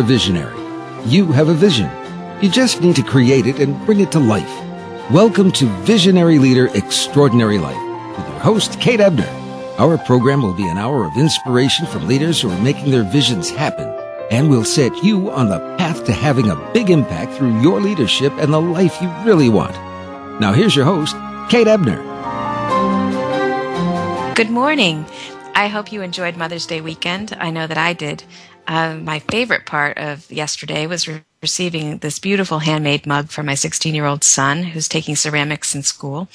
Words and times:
a 0.00 0.02
visionary. 0.02 0.58
You 1.04 1.26
have 1.26 1.48
a 1.50 1.54
vision. 1.54 1.90
You 2.40 2.48
just 2.48 2.80
need 2.80 2.96
to 2.96 3.02
create 3.02 3.46
it 3.46 3.60
and 3.60 3.84
bring 3.84 4.00
it 4.00 4.10
to 4.12 4.18
life. 4.18 4.48
Welcome 5.10 5.52
to 5.52 5.66
Visionary 5.84 6.38
Leader 6.38 6.70
Extraordinary 6.72 7.58
Life 7.58 7.76
with 8.16 8.26
your 8.26 8.38
host, 8.38 8.80
Kate 8.80 8.98
Ebner. 8.98 9.28
Our 9.78 9.98
program 9.98 10.40
will 10.40 10.54
be 10.54 10.66
an 10.66 10.78
hour 10.78 11.04
of 11.04 11.18
inspiration 11.18 11.84
from 11.84 12.08
leaders 12.08 12.40
who 12.40 12.50
are 12.50 12.62
making 12.62 12.90
their 12.90 13.02
visions 13.02 13.50
happen, 13.50 13.88
and 14.30 14.48
will 14.48 14.64
set 14.64 15.04
you 15.04 15.30
on 15.30 15.50
the 15.50 15.58
path 15.76 16.02
to 16.06 16.12
having 16.12 16.48
a 16.48 16.72
big 16.72 16.88
impact 16.88 17.34
through 17.34 17.60
your 17.60 17.78
leadership 17.78 18.32
and 18.38 18.54
the 18.54 18.60
life 18.60 19.02
you 19.02 19.12
really 19.26 19.50
want. 19.50 19.74
Now, 20.40 20.54
here's 20.54 20.74
your 20.74 20.86
host, 20.86 21.14
Kate 21.50 21.68
Ebner. 21.68 22.02
Good 24.34 24.48
morning. 24.48 25.04
I 25.54 25.68
hope 25.68 25.92
you 25.92 26.00
enjoyed 26.00 26.38
Mother's 26.38 26.64
Day 26.64 26.80
weekend. 26.80 27.36
I 27.38 27.50
know 27.50 27.66
that 27.66 27.76
I 27.76 27.92
did. 27.92 28.24
Uh, 28.70 28.94
my 28.94 29.18
favorite 29.18 29.66
part 29.66 29.98
of 29.98 30.30
yesterday 30.30 30.86
was 30.86 31.08
re- 31.08 31.24
receiving 31.42 31.98
this 31.98 32.20
beautiful 32.20 32.60
handmade 32.60 33.04
mug 33.04 33.28
from 33.28 33.46
my 33.46 33.54
16 33.56 33.96
year 33.96 34.06
old 34.06 34.22
son, 34.22 34.62
who's 34.62 34.88
taking 34.88 35.16
ceramics 35.16 35.74
in 35.74 35.82
school, 35.82 36.28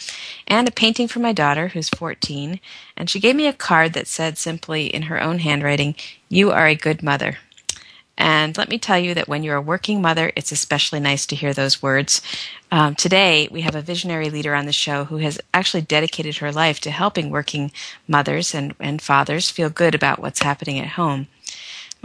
and 0.45 0.67
a 0.67 0.71
painting 0.71 1.07
from 1.07 1.21
my 1.21 1.31
daughter, 1.31 1.69
who's 1.69 1.87
14. 1.87 2.59
And 2.97 3.09
she 3.09 3.21
gave 3.21 3.37
me 3.37 3.47
a 3.47 3.53
card 3.53 3.93
that 3.93 4.07
said 4.07 4.37
simply 4.37 4.87
in 4.87 5.03
her 5.03 5.23
own 5.23 5.39
handwriting, 5.39 5.95
You 6.27 6.51
are 6.51 6.67
a 6.67 6.75
good 6.75 7.01
mother. 7.01 7.37
And 8.17 8.57
let 8.57 8.67
me 8.67 8.79
tell 8.79 8.99
you 8.99 9.13
that 9.13 9.29
when 9.29 9.43
you're 9.43 9.55
a 9.55 9.61
working 9.61 10.01
mother, 10.01 10.33
it's 10.35 10.51
especially 10.51 10.99
nice 10.99 11.25
to 11.27 11.37
hear 11.37 11.53
those 11.53 11.81
words. 11.81 12.21
Um, 12.69 12.95
today, 12.95 13.47
we 13.49 13.61
have 13.61 13.75
a 13.75 13.81
visionary 13.81 14.29
leader 14.29 14.53
on 14.55 14.65
the 14.65 14.73
show 14.73 15.05
who 15.05 15.17
has 15.17 15.39
actually 15.53 15.83
dedicated 15.83 16.37
her 16.37 16.51
life 16.51 16.81
to 16.81 16.91
helping 16.91 17.29
working 17.29 17.71
mothers 18.09 18.53
and, 18.53 18.75
and 18.81 19.01
fathers 19.01 19.49
feel 19.49 19.69
good 19.69 19.95
about 19.95 20.19
what's 20.19 20.41
happening 20.41 20.79
at 20.79 20.89
home. 20.89 21.27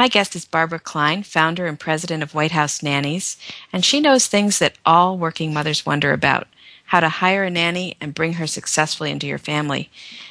My 0.00 0.08
guest 0.08 0.34
is 0.34 0.46
Barbara 0.46 0.78
Kline, 0.78 1.22
founder 1.24 1.66
and 1.66 1.78
president 1.78 2.22
of 2.22 2.32
White 2.32 2.52
House 2.52 2.82
Nannies, 2.82 3.36
and 3.70 3.84
she 3.84 4.00
knows 4.00 4.26
things 4.26 4.58
that 4.58 4.78
all 4.86 5.18
working 5.18 5.52
mothers 5.52 5.84
wonder 5.84 6.14
about 6.14 6.48
how 6.86 7.00
to 7.00 7.10
hire 7.10 7.44
a 7.44 7.50
nanny 7.50 7.98
and 8.00 8.14
bring 8.14 8.32
her 8.32 8.46
successfully 8.46 9.10
into 9.10 9.26
your 9.26 9.36
family. 9.36 9.90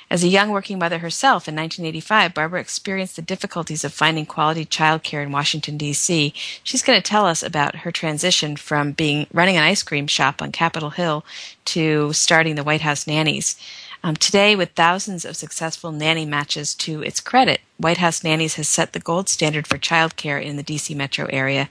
As 0.09 0.23
a 0.23 0.27
young 0.27 0.49
working 0.49 0.79
mother 0.79 0.97
herself 0.97 1.47
in 1.47 1.55
1985, 1.55 2.33
Barbara 2.33 2.59
experienced 2.59 3.15
the 3.15 3.21
difficulties 3.21 3.83
of 3.83 3.93
finding 3.93 4.25
quality 4.25 4.65
childcare 4.65 5.21
in 5.21 5.31
Washington, 5.31 5.77
D.C. 5.77 6.33
She's 6.63 6.81
going 6.81 6.99
to 6.99 7.07
tell 7.07 7.27
us 7.27 7.43
about 7.43 7.75
her 7.75 7.91
transition 7.91 8.55
from 8.55 8.93
being 8.93 9.27
running 9.31 9.55
an 9.55 9.61
ice 9.61 9.83
cream 9.83 10.07
shop 10.07 10.41
on 10.41 10.51
Capitol 10.51 10.89
Hill 10.89 11.23
to 11.65 12.11
starting 12.11 12.55
the 12.55 12.63
White 12.63 12.81
House 12.81 13.05
Nannies. 13.05 13.55
Um, 14.01 14.15
today, 14.15 14.55
with 14.55 14.71
thousands 14.71 15.25
of 15.25 15.35
successful 15.35 15.91
nanny 15.91 16.25
matches 16.25 16.73
to 16.75 17.03
its 17.03 17.19
credit, 17.19 17.59
White 17.77 17.97
House 17.97 18.23
Nannies 18.23 18.55
has 18.55 18.67
set 18.67 18.93
the 18.93 18.99
gold 18.99 19.27
standard 19.27 19.67
for 19.67 19.77
childcare 19.77 20.41
in 20.41 20.55
the 20.55 20.63
DC 20.63 20.95
metro 20.95 21.27
area. 21.31 21.69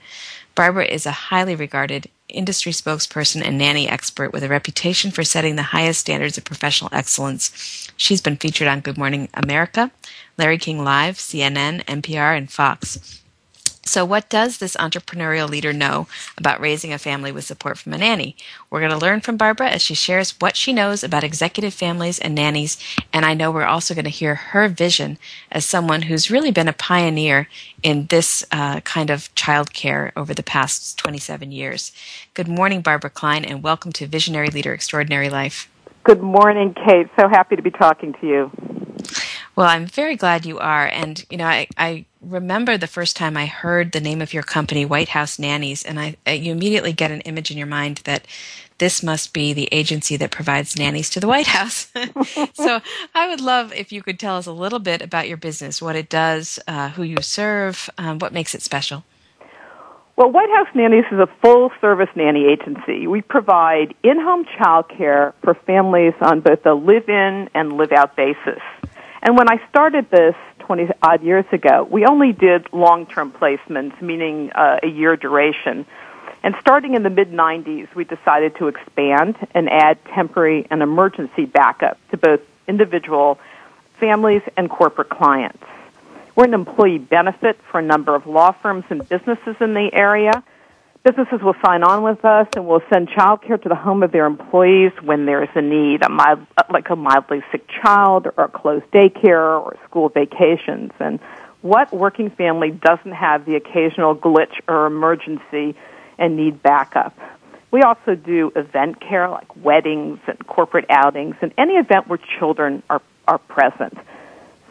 Barbara 0.53 0.85
is 0.85 1.07
a 1.07 1.11
highly 1.11 1.55
regarded 1.55 2.07
industry 2.27 2.71
spokesperson 2.71 3.41
and 3.41 3.57
nanny 3.57 3.89
expert 3.89 4.31
with 4.31 4.43
a 4.43 4.47
reputation 4.47 5.09
for 5.09 5.23
setting 5.23 5.55
the 5.55 5.63
highest 5.73 6.01
standards 6.01 6.37
of 6.37 6.45
professional 6.45 6.91
excellence. 6.93 7.91
She's 7.97 8.21
been 8.21 8.37
featured 8.37 8.67
on 8.67 8.81
Good 8.81 8.97
Morning 8.97 9.29
America, 9.33 9.89
Larry 10.37 10.59
King 10.59 10.83
Live, 10.83 11.15
CNN, 11.15 11.83
NPR, 11.85 12.37
and 12.37 12.51
Fox. 12.51 13.23
So, 13.85 14.05
what 14.05 14.29
does 14.29 14.57
this 14.57 14.75
entrepreneurial 14.75 15.49
leader 15.49 15.73
know 15.73 16.07
about 16.37 16.59
raising 16.59 16.93
a 16.93 16.99
family 16.99 17.31
with 17.31 17.45
support 17.45 17.77
from 17.77 17.93
a 17.93 17.97
nanny? 17.97 18.35
We're 18.69 18.81
going 18.81 18.91
to 18.91 18.97
learn 18.97 19.21
from 19.21 19.37
Barbara 19.37 19.69
as 19.69 19.81
she 19.81 19.95
shares 19.95 20.35
what 20.39 20.55
she 20.55 20.73
knows 20.73 21.03
about 21.03 21.23
executive 21.23 21.73
families 21.73 22.19
and 22.19 22.35
nannies. 22.35 22.77
And 23.11 23.25
I 23.25 23.33
know 23.33 23.51
we're 23.51 23.63
also 23.63 23.95
going 23.95 24.05
to 24.05 24.11
hear 24.11 24.35
her 24.35 24.67
vision 24.67 25.17
as 25.51 25.65
someone 25.65 26.03
who's 26.03 26.29
really 26.29 26.51
been 26.51 26.67
a 26.67 26.73
pioneer 26.73 27.47
in 27.81 28.05
this 28.07 28.45
uh, 28.51 28.81
kind 28.81 29.09
of 29.09 29.33
childcare 29.33 30.11
over 30.15 30.33
the 30.33 30.43
past 30.43 30.97
27 30.99 31.51
years. 31.51 31.91
Good 32.33 32.47
morning, 32.47 32.81
Barbara 32.81 33.09
Kline, 33.09 33.45
and 33.45 33.63
welcome 33.63 33.91
to 33.93 34.07
Visionary 34.07 34.49
Leader 34.49 34.73
Extraordinary 34.73 35.29
Life. 35.29 35.69
Good 36.03 36.21
morning, 36.21 36.73
Kate. 36.73 37.07
So 37.19 37.27
happy 37.27 37.55
to 37.55 37.61
be 37.61 37.71
talking 37.71 38.13
to 38.21 38.27
you. 38.27 38.51
Well, 39.55 39.67
I'm 39.67 39.87
very 39.87 40.15
glad 40.15 40.45
you 40.45 40.57
are. 40.59 40.87
And, 40.87 41.25
you 41.29 41.37
know, 41.37 41.45
I, 41.45 41.67
I 41.77 42.05
remember 42.21 42.77
the 42.77 42.87
first 42.87 43.15
time 43.15 43.37
I 43.37 43.45
heard 43.45 43.91
the 43.91 44.01
name 44.01 44.21
of 44.21 44.33
your 44.33 44.43
company, 44.43 44.85
White 44.85 45.09
House 45.09 45.39
Nannies, 45.39 45.83
and 45.83 45.99
I, 45.99 46.15
you 46.27 46.51
immediately 46.51 46.93
get 46.93 47.11
an 47.11 47.21
image 47.21 47.51
in 47.51 47.57
your 47.57 47.67
mind 47.67 48.01
that 48.05 48.25
this 48.77 49.03
must 49.03 49.33
be 49.33 49.53
the 49.53 49.69
agency 49.71 50.17
that 50.17 50.31
provides 50.31 50.77
nannies 50.77 51.09
to 51.11 51.19
the 51.19 51.27
White 51.27 51.47
House. 51.47 51.91
so 52.53 52.81
I 53.13 53.27
would 53.27 53.41
love 53.41 53.73
if 53.73 53.91
you 53.91 54.01
could 54.01 54.19
tell 54.19 54.37
us 54.37 54.45
a 54.45 54.51
little 54.51 54.79
bit 54.79 55.01
about 55.01 55.27
your 55.27 55.37
business, 55.37 55.81
what 55.81 55.95
it 55.95 56.09
does, 56.09 56.59
uh, 56.67 56.89
who 56.89 57.03
you 57.03 57.21
serve, 57.21 57.89
um, 57.97 58.19
what 58.19 58.33
makes 58.33 58.55
it 58.55 58.61
special. 58.61 59.03
Well, 60.15 60.31
White 60.31 60.49
House 60.49 60.67
Nannies 60.75 61.05
is 61.11 61.19
a 61.19 61.29
full 61.41 61.71
service 61.79 62.09
nanny 62.13 62.45
agency. 62.45 63.07
We 63.07 63.21
provide 63.21 63.95
in 64.03 64.19
home 64.19 64.45
childcare 64.59 65.33
for 65.41 65.53
families 65.65 66.13
on 66.21 66.41
both 66.41 66.65
a 66.65 66.73
live 66.73 67.07
in 67.07 67.49
and 67.53 67.77
live 67.77 67.93
out 67.93 68.17
basis. 68.17 68.59
And 69.21 69.37
when 69.37 69.49
I 69.49 69.61
started 69.69 70.09
this 70.11 70.35
20 70.69 70.87
odd 71.01 71.23
years 71.23 71.45
ago, 71.51 71.87
we 71.89 72.05
only 72.05 72.31
did 72.31 72.71
long 72.71 73.07
term 73.07 73.31
placements, 73.31 73.99
meaning 74.03 74.51
uh, 74.51 74.77
a 74.83 74.87
year 74.87 75.15
duration. 75.15 75.83
And 76.43 76.53
starting 76.61 76.93
in 76.93 77.01
the 77.01 77.09
mid 77.09 77.31
90s, 77.31 77.87
we 77.95 78.03
decided 78.03 78.55
to 78.57 78.67
expand 78.67 79.35
and 79.55 79.67
add 79.67 79.97
temporary 80.13 80.67
and 80.69 80.83
emergency 80.83 81.45
backup 81.45 81.97
to 82.11 82.17
both 82.17 82.41
individual 82.67 83.39
families 83.99 84.43
and 84.57 84.69
corporate 84.69 85.09
clients. 85.09 85.63
We're 86.35 86.45
an 86.45 86.53
employee 86.53 86.99
benefit 86.99 87.59
for 87.71 87.79
a 87.79 87.83
number 87.83 88.13
of 88.13 88.27
law 88.27 88.51
firms 88.51 88.85
and 88.91 89.09
businesses 89.09 89.55
in 89.59 89.73
the 89.73 89.89
area. 89.91 90.43
Businesses 91.01 91.41
will 91.41 91.55
sign 91.65 91.81
on 91.81 92.03
with 92.03 92.25
us 92.25 92.47
and 92.55 92.67
we'll 92.67 92.83
send 92.91 93.07
childcare 93.09 93.61
to 93.61 93.69
the 93.69 93.75
home 93.75 94.03
of 94.03 94.11
their 94.11 94.25
employees 94.25 94.91
when 95.01 95.25
there 95.25 95.41
is 95.41 95.49
a 95.55 95.61
need, 95.61 96.03
a 96.03 96.09
mild, 96.09 96.45
like 96.69 96.89
a 96.89 96.95
mildly 96.95 97.41
sick 97.51 97.65
child 97.69 98.27
or 98.35 98.43
a 98.43 98.47
closed 98.49 98.85
daycare 98.91 99.61
or 99.61 99.77
school 99.85 100.09
vacations. 100.09 100.91
And 100.99 101.19
what 101.61 101.93
working 101.93 102.29
family 102.29 102.71
doesn't 102.71 103.13
have 103.13 103.45
the 103.45 103.55
occasional 103.55 104.13
glitch 104.13 104.59
or 104.67 104.87
emergency 104.87 105.75
and 106.17 106.35
need 106.35 106.61
backup? 106.61 107.17
We 107.71 107.81
also 107.81 108.15
do 108.15 108.51
event 108.57 108.99
care 108.99 109.29
like 109.29 109.55
weddings 109.55 110.19
and 110.27 110.45
corporate 110.47 110.85
outings 110.89 111.37
and 111.41 111.53
any 111.57 111.75
event 111.75 112.09
where 112.09 112.19
children 112.39 112.83
are, 112.89 113.01
are 113.25 113.37
present. 113.37 113.97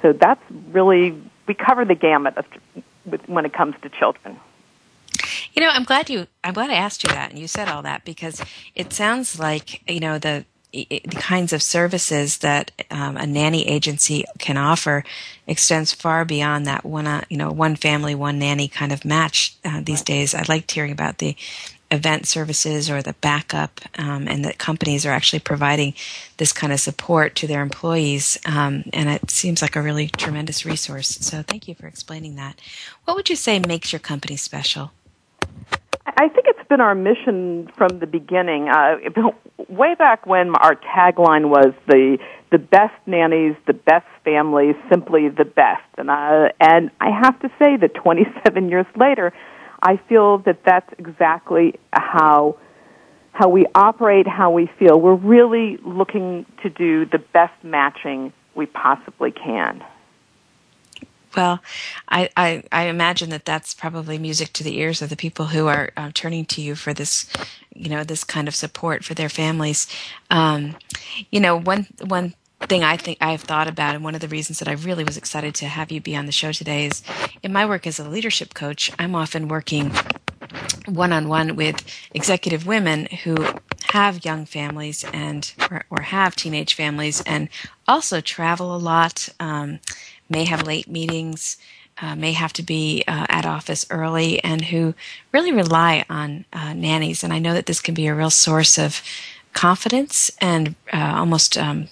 So 0.03 0.13
that's 0.13 0.43
really, 0.51 1.19
we 1.47 1.55
cover 1.55 1.87
the 1.87 1.95
gamut 1.95 2.37
of, 2.37 2.47
when 3.27 3.47
it 3.47 3.55
comes 3.55 3.77
to 3.81 3.89
children. 3.89 4.39
You 5.59 5.65
know, 5.65 5.71
I'm 5.71 5.83
glad 5.83 6.09
you. 6.09 6.29
I'm 6.45 6.55
glad 6.55 6.71
I 6.71 6.75
asked 6.75 7.03
you 7.03 7.13
that, 7.13 7.31
and 7.31 7.39
you 7.41 7.49
said 7.49 7.67
all 7.67 7.83
that 7.83 8.05
because 8.05 8.41
it 8.77 8.93
sounds 8.93 9.41
like 9.41 9.83
you 9.91 9.99
know 9.99 10.17
the 10.17 10.45
the 10.73 11.01
kinds 11.17 11.53
of 11.53 11.65
services 11.65 12.39
that 12.39 12.71
um, 12.93 13.17
a 13.17 13.27
nanny 13.27 13.67
agency 13.67 14.25
can 14.39 14.57
offer 14.57 15.03
extends 15.49 15.93
far 15.93 16.25
beyond 16.25 16.65
that 16.67 16.85
one, 16.85 17.09
uh, 17.09 17.25
you 17.29 17.37
know, 17.37 17.51
one 17.51 17.75
family, 17.75 18.15
one 18.15 18.39
nanny 18.39 18.69
kind 18.69 18.93
of 18.93 19.05
match 19.05 19.57
uh, 19.65 19.81
these 19.83 20.01
days. 20.03 20.33
I 20.33 20.45
liked 20.47 20.71
hearing 20.71 20.93
about 20.93 21.19
the 21.19 21.35
event 21.91 22.29
services 22.29 22.89
or 22.89 23.03
the 23.03 23.15
backup, 23.15 23.81
um, 23.99 24.29
and 24.29 24.45
that 24.45 24.59
companies 24.59 25.05
are 25.05 25.11
actually 25.11 25.41
providing 25.41 25.93
this 26.37 26.53
kind 26.53 26.73
of 26.73 26.79
support 26.79 27.35
to 27.35 27.49
their 27.49 27.63
employees. 27.63 28.39
Um, 28.47 28.85
and 28.93 29.09
it 29.09 29.29
seems 29.29 29.61
like 29.61 29.75
a 29.75 29.83
really 29.83 30.07
tremendous 30.07 30.65
resource. 30.65 31.09
So 31.09 31.43
thank 31.43 31.67
you 31.67 31.75
for 31.75 31.89
explaining 31.89 32.37
that. 32.37 32.61
What 33.07 33.17
would 33.17 33.29
you 33.29 33.35
say 33.35 33.59
makes 33.59 33.93
your 33.93 33.99
company 33.99 34.37
special? 34.37 34.93
I 36.19 36.29
think 36.29 36.47
it's 36.49 36.69
been 36.69 36.81
our 36.81 36.95
mission 36.95 37.71
from 37.77 38.01
the 38.01 38.07
beginning. 38.07 38.69
Uh, 38.69 38.97
way 39.69 39.95
back 39.95 40.27
when 40.27 40.55
our 40.57 40.75
tagline 40.75 41.49
was 41.49 41.73
the 41.87 42.19
the 42.51 42.59
best 42.59 42.95
nannies, 43.07 43.55
the 43.67 43.75
best 43.75 44.07
families, 44.25 44.75
simply 44.91 45.29
the 45.29 45.45
best. 45.45 45.85
And 45.97 46.11
uh, 46.11 46.49
and 46.61 46.91
I 47.01 47.11
have 47.11 47.39
to 47.41 47.49
say 47.59 47.77
that 47.77 47.95
27 47.95 48.69
years 48.71 48.87
later, 48.97 49.33
I 49.83 50.01
feel 50.09 50.39
that 50.39 50.61
that's 50.65 50.93
exactly 50.99 51.79
how 51.93 52.57
how 53.33 53.49
we 53.49 53.67
operate, 53.75 54.27
how 54.27 54.51
we 54.51 54.69
feel. 54.79 55.01
We're 55.01 55.15
really 55.15 55.79
looking 55.85 56.47
to 56.63 56.71
do 56.71 57.07
the 57.07 57.19
best 57.19 57.55
matching 57.63 58.33
we 58.57 58.67
possibly 58.67 59.31
can. 59.31 59.85
Well, 61.39 61.63
I, 62.09 62.31
I, 62.37 62.65
I, 62.73 62.87
imagine 62.87 63.31
that 63.31 63.45
that's 63.45 63.73
probably 63.73 64.19
music 64.19 64.53
to 64.55 64.65
the 64.65 64.77
ears 64.77 65.03
of 65.03 65.09
the 65.09 65.15
people 65.15 65.47
who 65.47 65.69
are 65.69 65.93
uh, 65.97 66.11
turning 66.13 66.45
to 66.47 66.61
you 66.61 66.75
for 66.75 66.93
this, 66.93 67.31
you 67.73 67.89
know, 67.89 68.03
this 68.03 68.25
kind 68.25 68.49
of 68.49 68.57
support 68.57 69.05
for 69.05 69.15
their 69.15 69.29
families. 69.29 69.87
Um, 70.33 70.75
you 71.31 71.39
know, 71.39 71.57
one 71.57 71.87
one 72.05 72.35
thing 72.63 72.83
I 72.83 72.97
think 72.97 73.19
I've 73.21 73.43
thought 73.43 73.69
about, 73.69 73.95
and 73.95 74.03
one 74.03 74.17
of 74.17 74.21
the 74.21 74.27
reasons 74.27 74.59
that 74.59 74.67
I 74.67 74.73
really 74.73 75.05
was 75.05 75.17
excited 75.17 75.55
to 75.55 75.67
have 75.67 75.93
you 75.93 76.01
be 76.01 76.17
on 76.17 76.27
the 76.27 76.33
show 76.33 76.51
today 76.51 76.87
is, 76.87 77.05
in 77.41 77.53
my 77.53 77.65
work 77.65 77.87
as 77.87 78.01
a 78.01 78.09
leadership 78.09 78.53
coach, 78.53 78.91
I'm 78.99 79.15
often 79.15 79.47
working 79.47 79.93
one 80.87 81.13
on 81.13 81.29
one 81.29 81.55
with 81.55 81.85
executive 82.15 82.67
women 82.67 83.07
who 83.23 83.37
have 83.93 84.25
young 84.25 84.45
families 84.45 85.05
and 85.13 85.53
or, 85.71 85.85
or, 85.91 86.03
have 86.03 86.35
teenage 86.35 86.75
families 86.75 87.23
and 87.23 87.49
also 87.87 88.21
travel 88.21 88.75
a 88.75 88.79
lot. 88.79 89.29
Um, 89.39 89.81
may 90.29 90.45
have 90.45 90.67
late 90.67 90.89
meetings, 90.89 91.57
uh, 92.01 92.15
may 92.15 92.33
have 92.33 92.53
to 92.55 92.63
be 92.63 93.03
uh, 93.09 93.27
at 93.29 93.47
office 93.47 93.87
early 93.91 94.43
and 94.45 94.67
who 94.67 94.95
really 95.33 95.53
rely 95.53 96.05
on 96.09 96.45
uh, 96.53 96.73
nannies. 96.73 97.25
And 97.25 97.33
I 97.33 97.39
know 97.39 97.55
that 97.55 97.67
this 97.67 97.81
can 97.81 97.95
be 97.95 98.07
a 98.07 98.15
real 98.15 98.31
source 98.31 98.79
of 98.79 99.03
confidence 99.53 100.31
and 100.41 100.75
uh, 100.93 101.15
almost 101.17 101.59
um, 101.59 101.89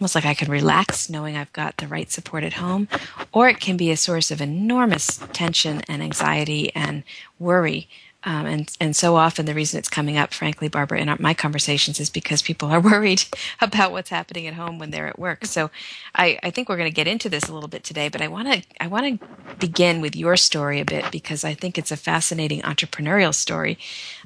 almost 0.00 0.16
like 0.16 0.26
I 0.26 0.34
can 0.34 0.50
relax 0.50 1.08
knowing 1.08 1.36
I've 1.36 1.52
got 1.52 1.76
the 1.76 1.86
right 1.86 2.10
support 2.10 2.42
at 2.42 2.54
home, 2.54 2.88
or 3.32 3.48
it 3.48 3.60
can 3.60 3.76
be 3.76 3.92
a 3.92 3.96
source 3.96 4.32
of 4.32 4.40
enormous 4.40 5.18
tension 5.32 5.82
and 5.88 6.02
anxiety 6.02 6.74
and 6.74 7.04
worry 7.38 7.88
um, 8.24 8.46
and 8.46 8.76
and 8.80 8.94
so 8.94 9.16
often 9.16 9.46
the 9.46 9.54
reason 9.54 9.78
it's 9.78 9.88
coming 9.88 10.16
up, 10.16 10.32
frankly, 10.32 10.68
Barbara, 10.68 11.00
in 11.00 11.08
our, 11.08 11.16
my 11.18 11.34
conversations 11.34 11.98
is 11.98 12.10
because 12.10 12.40
people 12.42 12.68
are 12.70 12.80
worried 12.92 13.24
about 13.60 13.92
what's 13.92 14.10
happening 14.10 14.46
at 14.46 14.54
home 14.54 14.78
when 14.78 14.90
they're 14.90 15.08
at 15.08 15.18
work. 15.18 15.44
So, 15.44 15.70
I, 16.14 16.38
I 16.42 16.50
think 16.50 16.68
we're 16.68 16.76
going 16.76 16.90
to 16.90 16.94
get 16.94 17.08
into 17.08 17.28
this 17.28 17.48
a 17.48 17.54
little 17.54 17.68
bit 17.68 17.82
today, 17.84 18.08
but 18.08 18.20
I 18.20 18.28
want 18.28 18.52
to 18.52 18.62
I 18.80 18.86
want 18.86 19.20
to 19.20 19.26
begin 19.56 20.00
with 20.00 20.14
your 20.14 20.36
story 20.36 20.80
a 20.80 20.84
bit 20.84 21.10
because 21.10 21.44
I 21.44 21.54
think 21.54 21.78
it's 21.78 21.90
a 21.90 21.96
fascinating 21.96 22.62
entrepreneurial 22.62 23.34
story. 23.34 23.78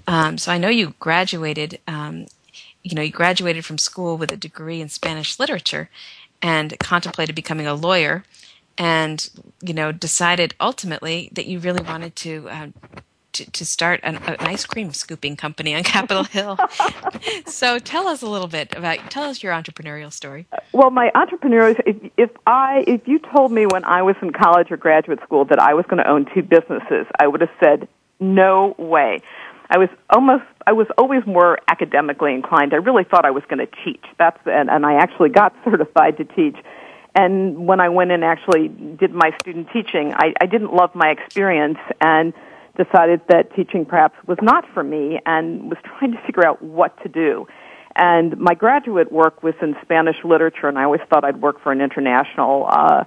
Um, 0.07 0.39
so 0.39 0.53
I 0.53 0.59
know 0.59 0.69
you 0.69 0.95
graduated. 0.99 1.79
Um, 1.87 2.27
you 2.83 2.95
know, 2.95 3.03
you 3.03 3.11
graduated 3.11 3.65
from 3.65 3.79
school 3.79 4.17
with 4.17 4.31
a 4.31 4.37
degree 4.37 4.81
in 4.81 4.89
Spanish 4.89 5.41
literature, 5.41 5.91
and 6.41 6.79
contemplated 6.79 7.35
becoming 7.35 7.67
a 7.67 7.75
lawyer, 7.75 8.25
and 8.79 9.29
you 9.63 9.75
know 9.75 9.91
decided 9.91 10.55
ultimately 10.61 11.31
that 11.33 11.47
you 11.47 11.59
really 11.59 11.83
wanted 11.83 12.15
to 12.17 12.49
uh, 12.49 12.67
to, 13.37 13.51
to 13.51 13.67
start 13.67 14.01
an, 14.03 14.17
an, 14.17 14.37
ice 14.41 14.65
cream 14.65 14.93
scooping 14.93 15.37
company 15.37 15.75
on 15.75 15.83
Capitol 15.83 16.25
Hill. 16.37 16.59
so 17.47 17.79
tell 17.79 18.09
us 18.09 18.23
a 18.23 18.27
little 18.27 18.49
bit 18.49 18.75
about 18.75 19.11
tell 19.11 19.25
us 19.25 19.43
your 19.43 19.53
entrepreneurial 19.53 20.13
story. 20.13 20.47
Well, 20.73 20.91
my 20.91 21.11
entrepreneurial 21.15 21.81
if, 21.87 21.97
if 22.17 22.31
I 22.47 22.85
if 22.87 23.07
you 23.07 23.19
told 23.19 23.53
me 23.53 23.67
when 23.67 23.85
I 23.85 24.03
was 24.03 24.17
in 24.23 24.33
college 24.33 24.71
or 24.71 24.77
graduate 24.77 25.21
school 25.23 25.45
that 25.47 25.59
I 25.59 25.75
was 25.75 25.85
going 25.87 26.03
to 26.03 26.09
own 26.09 26.27
two 26.35 26.43
businesses, 26.43 27.07
I 27.19 27.27
would 27.27 27.41
have 27.41 27.51
said 27.63 27.89
no 28.21 28.75
way. 28.79 29.21
I 29.69 29.79
was 29.79 29.89
almost 30.11 30.45
I 30.67 30.73
was 30.73 30.87
always 30.97 31.27
more 31.27 31.59
academically 31.69 32.33
inclined. 32.35 32.73
I 32.73 32.77
really 32.77 33.05
thought 33.05 33.25
I 33.25 33.31
was 33.31 33.43
going 33.49 33.59
to 33.59 33.69
teach. 33.85 34.05
That's 34.19 34.39
and, 34.47 34.71
and 34.71 34.87
I 34.87 34.95
actually 34.95 35.31
got 35.31 35.55
certified 35.65 36.17
to 36.19 36.25
teach. 36.25 36.57
And 37.15 37.67
when 37.67 37.81
I 37.81 37.89
went 37.89 38.11
and 38.11 38.23
actually 38.23 38.69
did 38.69 39.13
my 39.13 39.31
student 39.41 39.69
teaching, 39.73 40.13
I, 40.15 40.35
I 40.39 40.45
didn't 40.45 40.75
love 40.75 40.95
my 40.95 41.09
experience 41.09 41.79
and 41.99 42.35
decided 42.77 43.21
that 43.29 43.55
teaching 43.55 43.85
perhaps 43.85 44.15
was 44.27 44.39
not 44.43 44.65
for 44.73 44.83
me 44.83 45.21
and 45.27 45.71
was 45.71 45.79
trying 45.85 46.13
to 46.13 46.19
figure 46.27 46.47
out 46.47 46.63
what 46.63 47.01
to 47.03 47.09
do. 47.09 47.47
And 47.97 48.37
my 48.39 48.55
graduate 48.55 49.11
work 49.11 49.43
was 49.43 49.55
in 49.63 49.75
Spanish 49.83 50.17
literature, 50.23 50.69
and 50.69 50.79
I 50.79 50.85
always 50.85 51.01
thought 51.09 51.25
I'd 51.25 51.41
work 51.41 51.63
for 51.63 51.73
an 51.73 51.81
international, 51.81 52.67
uh, 52.69 53.05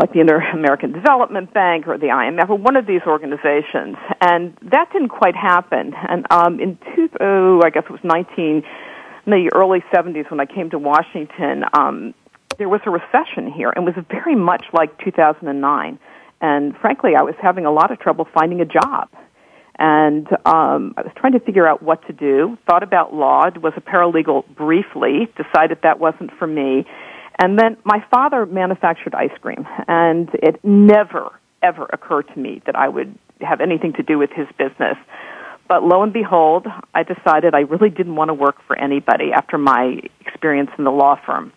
like 0.00 0.12
the 0.12 0.20
Inter-American 0.20 0.92
Development 0.92 1.52
Bank 1.54 1.86
or 1.86 1.98
the 1.98 2.08
IMF 2.08 2.50
or 2.50 2.58
one 2.58 2.74
of 2.74 2.86
these 2.86 3.02
organizations. 3.06 3.96
And 4.20 4.58
that 4.72 4.92
didn't 4.92 5.10
quite 5.10 5.36
happen. 5.36 5.94
And 5.94 6.26
um, 6.32 6.58
in 6.58 6.78
two, 6.96 7.10
oh, 7.20 7.60
I 7.64 7.70
guess 7.70 7.84
it 7.84 7.92
was 7.92 8.00
19, 8.02 8.64
in 9.24 9.30
the 9.30 9.50
early 9.54 9.84
70s 9.94 10.28
when 10.32 10.40
I 10.40 10.46
came 10.46 10.70
to 10.70 10.78
Washington, 10.78 11.64
um, 11.72 12.12
there 12.58 12.68
was 12.68 12.80
a 12.86 12.90
recession 12.90 13.52
here, 13.52 13.70
and 13.70 13.86
it 13.86 13.96
was 13.96 14.04
very 14.10 14.34
much 14.34 14.64
like 14.72 14.98
2009 15.04 15.98
and 16.42 16.76
frankly, 16.76 17.12
I 17.18 17.22
was 17.22 17.34
having 17.40 17.64
a 17.64 17.72
lot 17.72 17.90
of 17.92 18.00
trouble 18.00 18.26
finding 18.34 18.60
a 18.60 18.66
job. 18.66 19.08
And 19.78 20.26
um, 20.44 20.94
I 20.96 21.02
was 21.02 21.12
trying 21.16 21.32
to 21.32 21.40
figure 21.40 21.66
out 21.66 21.82
what 21.82 22.06
to 22.06 22.12
do. 22.12 22.58
Thought 22.68 22.82
about 22.82 23.14
law. 23.14 23.48
Was 23.62 23.72
a 23.76 23.80
paralegal 23.80 24.44
briefly. 24.54 25.32
Decided 25.36 25.78
that 25.82 25.98
wasn't 25.98 26.30
for 26.38 26.46
me. 26.46 26.84
And 27.40 27.58
then 27.58 27.78
my 27.84 28.04
father 28.10 28.44
manufactured 28.44 29.14
ice 29.14 29.36
cream, 29.40 29.66
and 29.88 30.28
it 30.34 30.62
never 30.62 31.30
ever 31.62 31.86
occurred 31.92 32.26
to 32.34 32.38
me 32.38 32.60
that 32.66 32.76
I 32.76 32.88
would 32.88 33.16
have 33.40 33.60
anything 33.60 33.92
to 33.94 34.02
do 34.02 34.18
with 34.18 34.30
his 34.30 34.46
business. 34.58 34.96
But 35.68 35.84
lo 35.84 36.02
and 36.02 36.12
behold, 36.12 36.66
I 36.92 37.02
decided 37.04 37.54
I 37.54 37.60
really 37.60 37.88
didn't 37.88 38.16
want 38.16 38.28
to 38.28 38.34
work 38.34 38.56
for 38.66 38.76
anybody 38.76 39.32
after 39.32 39.58
my 39.58 40.00
experience 40.20 40.70
in 40.76 40.84
the 40.84 40.90
law 40.90 41.18
firm. 41.24 41.52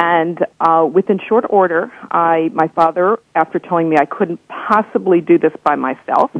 And 0.00 0.38
uh, 0.60 0.86
within 0.86 1.18
short 1.28 1.44
order, 1.50 1.90
I, 2.08 2.50
my 2.54 2.68
father, 2.68 3.18
after 3.34 3.58
telling 3.58 3.88
me 3.88 3.96
I 3.98 4.04
couldn't 4.04 4.38
possibly 4.46 5.20
do 5.20 5.38
this 5.38 5.50
by 5.64 5.74
myself, 5.74 6.30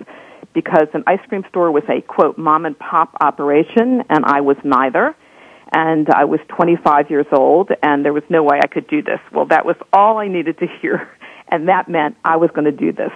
because 0.55 0.87
an 0.95 1.03
ice 1.09 1.19
cream 1.29 1.43
store 1.49 1.73
was 1.73 1.83
a 1.89 2.01
quote 2.01 2.39
mom 2.39 2.67
and 2.67 2.79
pop 2.79 3.17
operation, 3.21 4.05
and 4.09 4.25
I 4.25 4.43
was 4.43 4.57
neither. 4.63 5.17
And 5.73 6.09
I 6.09 6.25
was 6.25 6.39
25 6.57 7.11
years 7.11 7.27
old, 7.33 7.71
and 7.83 8.05
there 8.05 8.13
was 8.13 8.23
no 8.31 8.45
way 8.45 8.61
I 8.63 8.69
could 8.69 8.87
do 8.87 9.03
this. 9.03 9.19
Well, 9.33 9.47
that 9.47 9.67
was 9.67 9.77
all 9.93 10.19
I 10.19 10.29
needed 10.29 10.59
to 10.61 10.67
hear, 10.81 11.11
and 11.49 11.67
that 11.67 11.89
meant 11.89 12.17
I 12.25 12.37
was 12.37 12.51
going 12.55 12.67
to 12.67 12.73
do 12.73 12.93
this. 12.93 13.13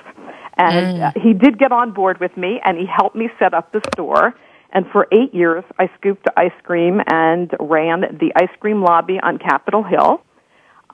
And 0.59 0.99
mm. 0.99 1.03
uh, 1.03 1.21
he 1.23 1.35
did 1.35 1.56
get 1.56 1.71
on 1.71 1.93
board 1.93 2.19
with 2.19 2.37
me, 2.37 2.61
and 2.65 2.77
he 2.77 2.85
helped 2.85 3.15
me 3.15 3.31
set 3.38 3.55
up 3.55 3.71
the 3.71 3.81
store. 3.95 4.35
And 4.73 4.87
for 4.91 5.06
eight 5.12 5.33
years, 5.33 5.62
I 5.79 5.88
scooped 5.99 6.27
ice 6.37 6.50
cream 6.65 7.00
and 7.06 7.49
ran 7.61 8.00
the 8.19 8.33
ice 8.35 8.55
cream 8.59 8.83
lobby 8.83 9.21
on 9.23 9.38
Capitol 9.38 9.85
Hill. 9.85 10.21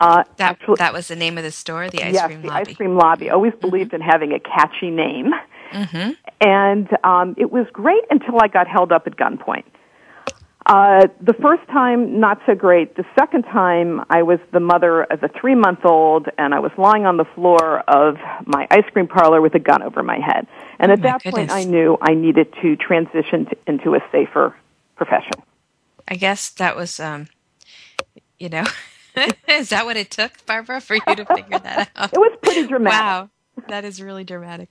Uh, 0.00 0.24
that, 0.36 0.52
actually, 0.52 0.76
that 0.78 0.92
was 0.92 1.08
the 1.08 1.16
name 1.16 1.38
of 1.38 1.44
the 1.44 1.50
store, 1.50 1.88
the 1.90 2.02
Ice 2.02 2.14
yes, 2.14 2.26
Cream 2.26 2.42
the 2.42 2.48
Lobby. 2.48 2.70
Ice 2.70 2.76
Cream 2.76 2.96
Lobby. 2.96 3.30
Always 3.30 3.52
mm-hmm. 3.52 3.68
believed 3.68 3.94
in 3.94 4.00
having 4.00 4.32
a 4.32 4.40
catchy 4.40 4.90
name. 4.90 5.32
Mm-hmm. 5.72 6.12
And 6.40 6.88
um, 7.04 7.34
it 7.36 7.50
was 7.50 7.66
great 7.72 8.04
until 8.10 8.40
I 8.40 8.48
got 8.48 8.68
held 8.68 8.92
up 8.92 9.06
at 9.06 9.16
gunpoint. 9.16 9.64
Uh, 10.68 11.06
the 11.22 11.32
first 11.32 11.66
time, 11.68 12.20
not 12.20 12.38
so 12.44 12.54
great. 12.54 12.94
The 12.94 13.04
second 13.18 13.44
time, 13.44 14.04
I 14.10 14.22
was 14.22 14.38
the 14.52 14.60
mother 14.60 15.04
of 15.04 15.22
a 15.22 15.28
three 15.28 15.54
month 15.54 15.84
old, 15.84 16.28
and 16.36 16.54
I 16.54 16.60
was 16.60 16.70
lying 16.76 17.06
on 17.06 17.16
the 17.16 17.24
floor 17.24 17.80
of 17.88 18.18
my 18.44 18.68
ice 18.70 18.84
cream 18.92 19.08
parlor 19.08 19.40
with 19.40 19.54
a 19.54 19.58
gun 19.58 19.82
over 19.82 20.02
my 20.02 20.18
head. 20.18 20.46
And 20.78 20.90
oh 20.90 20.94
at 20.94 21.02
that 21.02 21.22
goodness. 21.22 21.50
point, 21.50 21.50
I 21.50 21.64
knew 21.64 21.96
I 22.02 22.12
needed 22.12 22.52
to 22.60 22.76
transition 22.76 23.46
to, 23.46 23.56
into 23.66 23.94
a 23.94 24.00
safer 24.12 24.54
profession. 24.96 25.42
I 26.06 26.16
guess 26.16 26.50
that 26.50 26.76
was, 26.76 27.00
um, 27.00 27.28
you 28.38 28.50
know, 28.50 28.64
is 29.48 29.70
that 29.70 29.84
what 29.84 29.96
it 29.96 30.10
took, 30.10 30.44
Barbara, 30.46 30.80
for 30.80 30.94
you 30.94 31.14
to 31.16 31.24
figure 31.24 31.58
that 31.58 31.90
out? 31.96 32.12
It 32.12 32.18
was 32.18 32.38
pretty 32.42 32.66
dramatic. 32.66 32.98
Wow, 32.98 33.30
that 33.68 33.84
is 33.84 34.00
really 34.00 34.24
dramatic. 34.24 34.68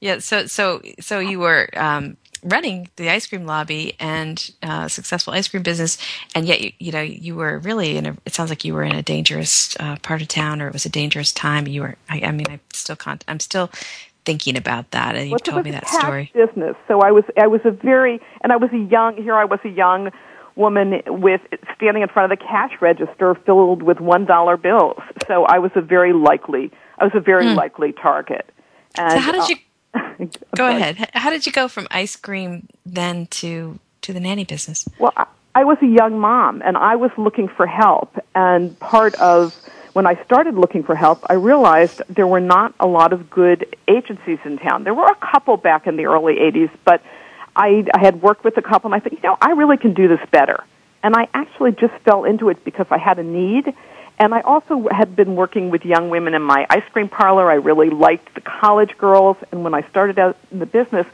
Yeah. 0.00 0.18
So, 0.18 0.46
so, 0.46 0.82
so 1.00 1.18
you 1.18 1.38
were 1.40 1.68
um, 1.76 2.16
running 2.44 2.90
the 2.96 3.08
ice 3.10 3.26
cream 3.26 3.46
lobby 3.46 3.94
and 3.98 4.50
uh, 4.62 4.88
successful 4.88 5.32
ice 5.32 5.48
cream 5.48 5.62
business, 5.62 5.98
and 6.34 6.46
yet 6.46 6.60
you, 6.60 6.72
you 6.78 6.92
know 6.92 7.00
you 7.00 7.34
were 7.34 7.58
really 7.58 7.96
in 7.96 8.06
a. 8.06 8.16
It 8.26 8.34
sounds 8.34 8.50
like 8.50 8.64
you 8.64 8.74
were 8.74 8.84
in 8.84 8.94
a 8.94 9.02
dangerous 9.02 9.76
uh, 9.80 9.96
part 10.02 10.22
of 10.22 10.28
town, 10.28 10.60
or 10.60 10.68
it 10.68 10.72
was 10.72 10.86
a 10.86 10.90
dangerous 10.90 11.32
time. 11.32 11.66
You 11.66 11.82
were. 11.82 11.96
I, 12.08 12.20
I 12.20 12.30
mean, 12.30 12.46
I 12.48 12.60
still 12.72 12.96
can't. 12.96 13.24
I'm 13.26 13.40
still 13.40 13.70
thinking 14.24 14.56
about 14.56 14.90
that, 14.92 15.16
and 15.16 15.26
you 15.26 15.32
well, 15.32 15.38
told 15.38 15.64
me 15.64 15.70
that 15.72 15.88
story. 15.88 16.30
Business. 16.34 16.76
So 16.86 17.00
I 17.00 17.10
was. 17.10 17.24
I 17.38 17.46
was 17.46 17.60
a 17.64 17.70
very, 17.70 18.20
and 18.42 18.52
I 18.52 18.56
was 18.56 18.70
a 18.72 18.78
young. 18.78 19.16
Here 19.16 19.34
I 19.34 19.44
was 19.44 19.60
a 19.64 19.70
young 19.70 20.10
woman 20.56 21.02
with 21.06 21.40
standing 21.74 22.02
in 22.02 22.08
front 22.08 22.32
of 22.32 22.38
the 22.38 22.44
cash 22.44 22.72
register 22.80 23.34
filled 23.34 23.82
with 23.82 24.00
one 24.00 24.24
dollar 24.24 24.56
bills. 24.56 25.00
So 25.26 25.44
I 25.44 25.58
was 25.58 25.72
a 25.74 25.80
very 25.80 26.12
likely 26.12 26.70
I 26.98 27.04
was 27.04 27.12
a 27.14 27.20
very 27.20 27.48
hmm. 27.48 27.54
likely 27.54 27.92
target. 27.92 28.48
And, 28.96 29.12
so 29.12 29.18
how 29.18 29.32
did 29.32 29.48
you 29.48 29.56
uh, 29.94 30.26
go 30.56 30.68
ahead? 30.68 31.10
How 31.14 31.30
did 31.30 31.46
you 31.46 31.52
go 31.52 31.68
from 31.68 31.86
ice 31.90 32.16
cream 32.16 32.68
then 32.86 33.26
to 33.26 33.78
to 34.02 34.12
the 34.12 34.20
nanny 34.20 34.44
business? 34.44 34.86
Well, 34.98 35.12
I, 35.16 35.26
I 35.54 35.64
was 35.64 35.78
a 35.82 35.86
young 35.86 36.18
mom 36.18 36.62
and 36.64 36.76
I 36.76 36.96
was 36.96 37.10
looking 37.16 37.48
for 37.48 37.66
help 37.66 38.16
and 38.34 38.78
part 38.80 39.14
of 39.16 39.54
when 39.94 40.06
I 40.08 40.22
started 40.24 40.56
looking 40.56 40.82
for 40.82 40.96
help, 40.96 41.24
I 41.30 41.34
realized 41.34 42.02
there 42.08 42.26
were 42.26 42.40
not 42.40 42.74
a 42.80 42.86
lot 42.86 43.12
of 43.12 43.30
good 43.30 43.76
agencies 43.86 44.40
in 44.44 44.58
town. 44.58 44.82
There 44.82 44.92
were 44.92 45.06
a 45.06 45.14
couple 45.14 45.56
back 45.56 45.86
in 45.86 45.96
the 45.96 46.06
early 46.06 46.34
80s, 46.34 46.70
but 46.84 47.00
I, 47.56 47.86
I 47.92 47.98
had 47.98 48.22
worked 48.22 48.44
with 48.44 48.56
a 48.56 48.62
couple, 48.62 48.92
and 48.92 48.94
I 48.94 49.00
thought, 49.00 49.12
you 49.12 49.20
know, 49.22 49.36
I 49.40 49.52
really 49.52 49.76
can 49.76 49.94
do 49.94 50.08
this 50.08 50.20
better. 50.30 50.64
And 51.02 51.14
I 51.14 51.28
actually 51.34 51.72
just 51.72 51.94
fell 52.04 52.24
into 52.24 52.48
it 52.48 52.64
because 52.64 52.86
I 52.90 52.98
had 52.98 53.18
a 53.18 53.22
need. 53.22 53.74
And 54.18 54.32
I 54.32 54.40
also 54.40 54.88
had 54.88 55.16
been 55.16 55.36
working 55.36 55.70
with 55.70 55.84
young 55.84 56.08
women 56.08 56.34
in 56.34 56.42
my 56.42 56.66
ice 56.70 56.84
cream 56.92 57.08
parlor. 57.08 57.50
I 57.50 57.56
really 57.56 57.90
liked 57.90 58.34
the 58.34 58.40
college 58.40 58.96
girls. 58.96 59.36
And 59.50 59.64
when 59.64 59.74
I 59.74 59.82
started 59.88 60.18
out 60.18 60.36
in 60.50 60.60
the 60.60 60.66
business, 60.66 61.06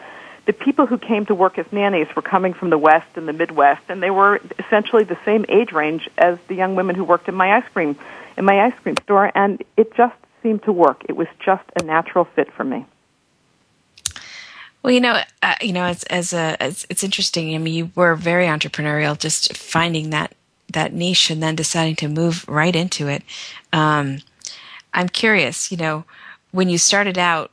the 0.46 0.52
people 0.52 0.86
who 0.86 0.98
came 0.98 1.26
to 1.26 1.34
work 1.34 1.58
as 1.58 1.66
nannies 1.72 2.08
were 2.14 2.22
coming 2.22 2.54
from 2.54 2.70
the 2.70 2.78
West 2.78 3.08
and 3.16 3.28
the 3.28 3.32
Midwest, 3.32 3.82
and 3.88 4.02
they 4.02 4.10
were 4.10 4.40
essentially 4.58 5.04
the 5.04 5.18
same 5.24 5.44
age 5.48 5.72
range 5.72 6.08
as 6.18 6.38
the 6.48 6.54
young 6.54 6.74
women 6.74 6.94
who 6.94 7.04
worked 7.04 7.28
in 7.28 7.34
my 7.34 7.56
ice 7.56 7.68
cream 7.72 7.96
in 8.36 8.44
my 8.44 8.64
ice 8.64 8.74
cream 8.82 8.96
store. 9.02 9.30
And 9.34 9.62
it 9.76 9.94
just 9.94 10.16
seemed 10.42 10.62
to 10.64 10.72
work. 10.72 11.04
It 11.08 11.16
was 11.16 11.28
just 11.38 11.64
a 11.80 11.84
natural 11.84 12.24
fit 12.24 12.52
for 12.52 12.64
me. 12.64 12.86
Well, 14.82 14.92
you 14.92 15.00
know, 15.00 15.20
uh, 15.42 15.54
you 15.60 15.72
know, 15.72 15.84
as 15.84 16.04
as 16.04 16.32
a 16.32 16.56
as, 16.62 16.86
it's 16.88 17.04
interesting. 17.04 17.54
I 17.54 17.58
mean, 17.58 17.74
you 17.74 17.90
were 17.94 18.14
very 18.14 18.46
entrepreneurial, 18.46 19.18
just 19.18 19.56
finding 19.56 20.10
that 20.10 20.34
that 20.72 20.92
niche 20.92 21.30
and 21.30 21.42
then 21.42 21.54
deciding 21.54 21.96
to 21.96 22.08
move 22.08 22.48
right 22.48 22.74
into 22.74 23.08
it. 23.08 23.22
Um, 23.72 24.18
I'm 24.94 25.08
curious, 25.08 25.70
you 25.70 25.76
know, 25.76 26.04
when 26.52 26.68
you 26.68 26.78
started 26.78 27.18
out, 27.18 27.50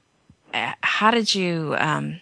uh, 0.54 0.74
how 0.82 1.12
did 1.12 1.36
you 1.36 1.76
um, 1.78 2.22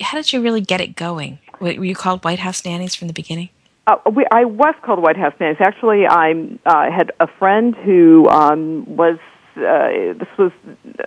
how 0.00 0.16
did 0.16 0.32
you 0.32 0.40
really 0.40 0.60
get 0.60 0.80
it 0.80 0.96
going? 0.96 1.38
Were 1.60 1.84
you 1.84 1.94
called 1.94 2.24
White 2.24 2.40
House 2.40 2.64
Nannies 2.64 2.94
from 2.94 3.08
the 3.08 3.14
beginning? 3.14 3.50
Uh, 3.86 3.96
we, 4.10 4.26
I 4.30 4.44
was 4.44 4.74
called 4.82 5.02
White 5.02 5.16
House 5.16 5.34
Nannies. 5.38 5.60
Actually, 5.60 6.06
I 6.06 6.32
uh, 6.66 6.90
had 6.90 7.12
a 7.20 7.26
friend 7.26 7.74
who 7.76 8.28
um, 8.28 8.84
was 8.96 9.18
uh, 9.56 10.14
this 10.14 10.28
was 10.36 10.52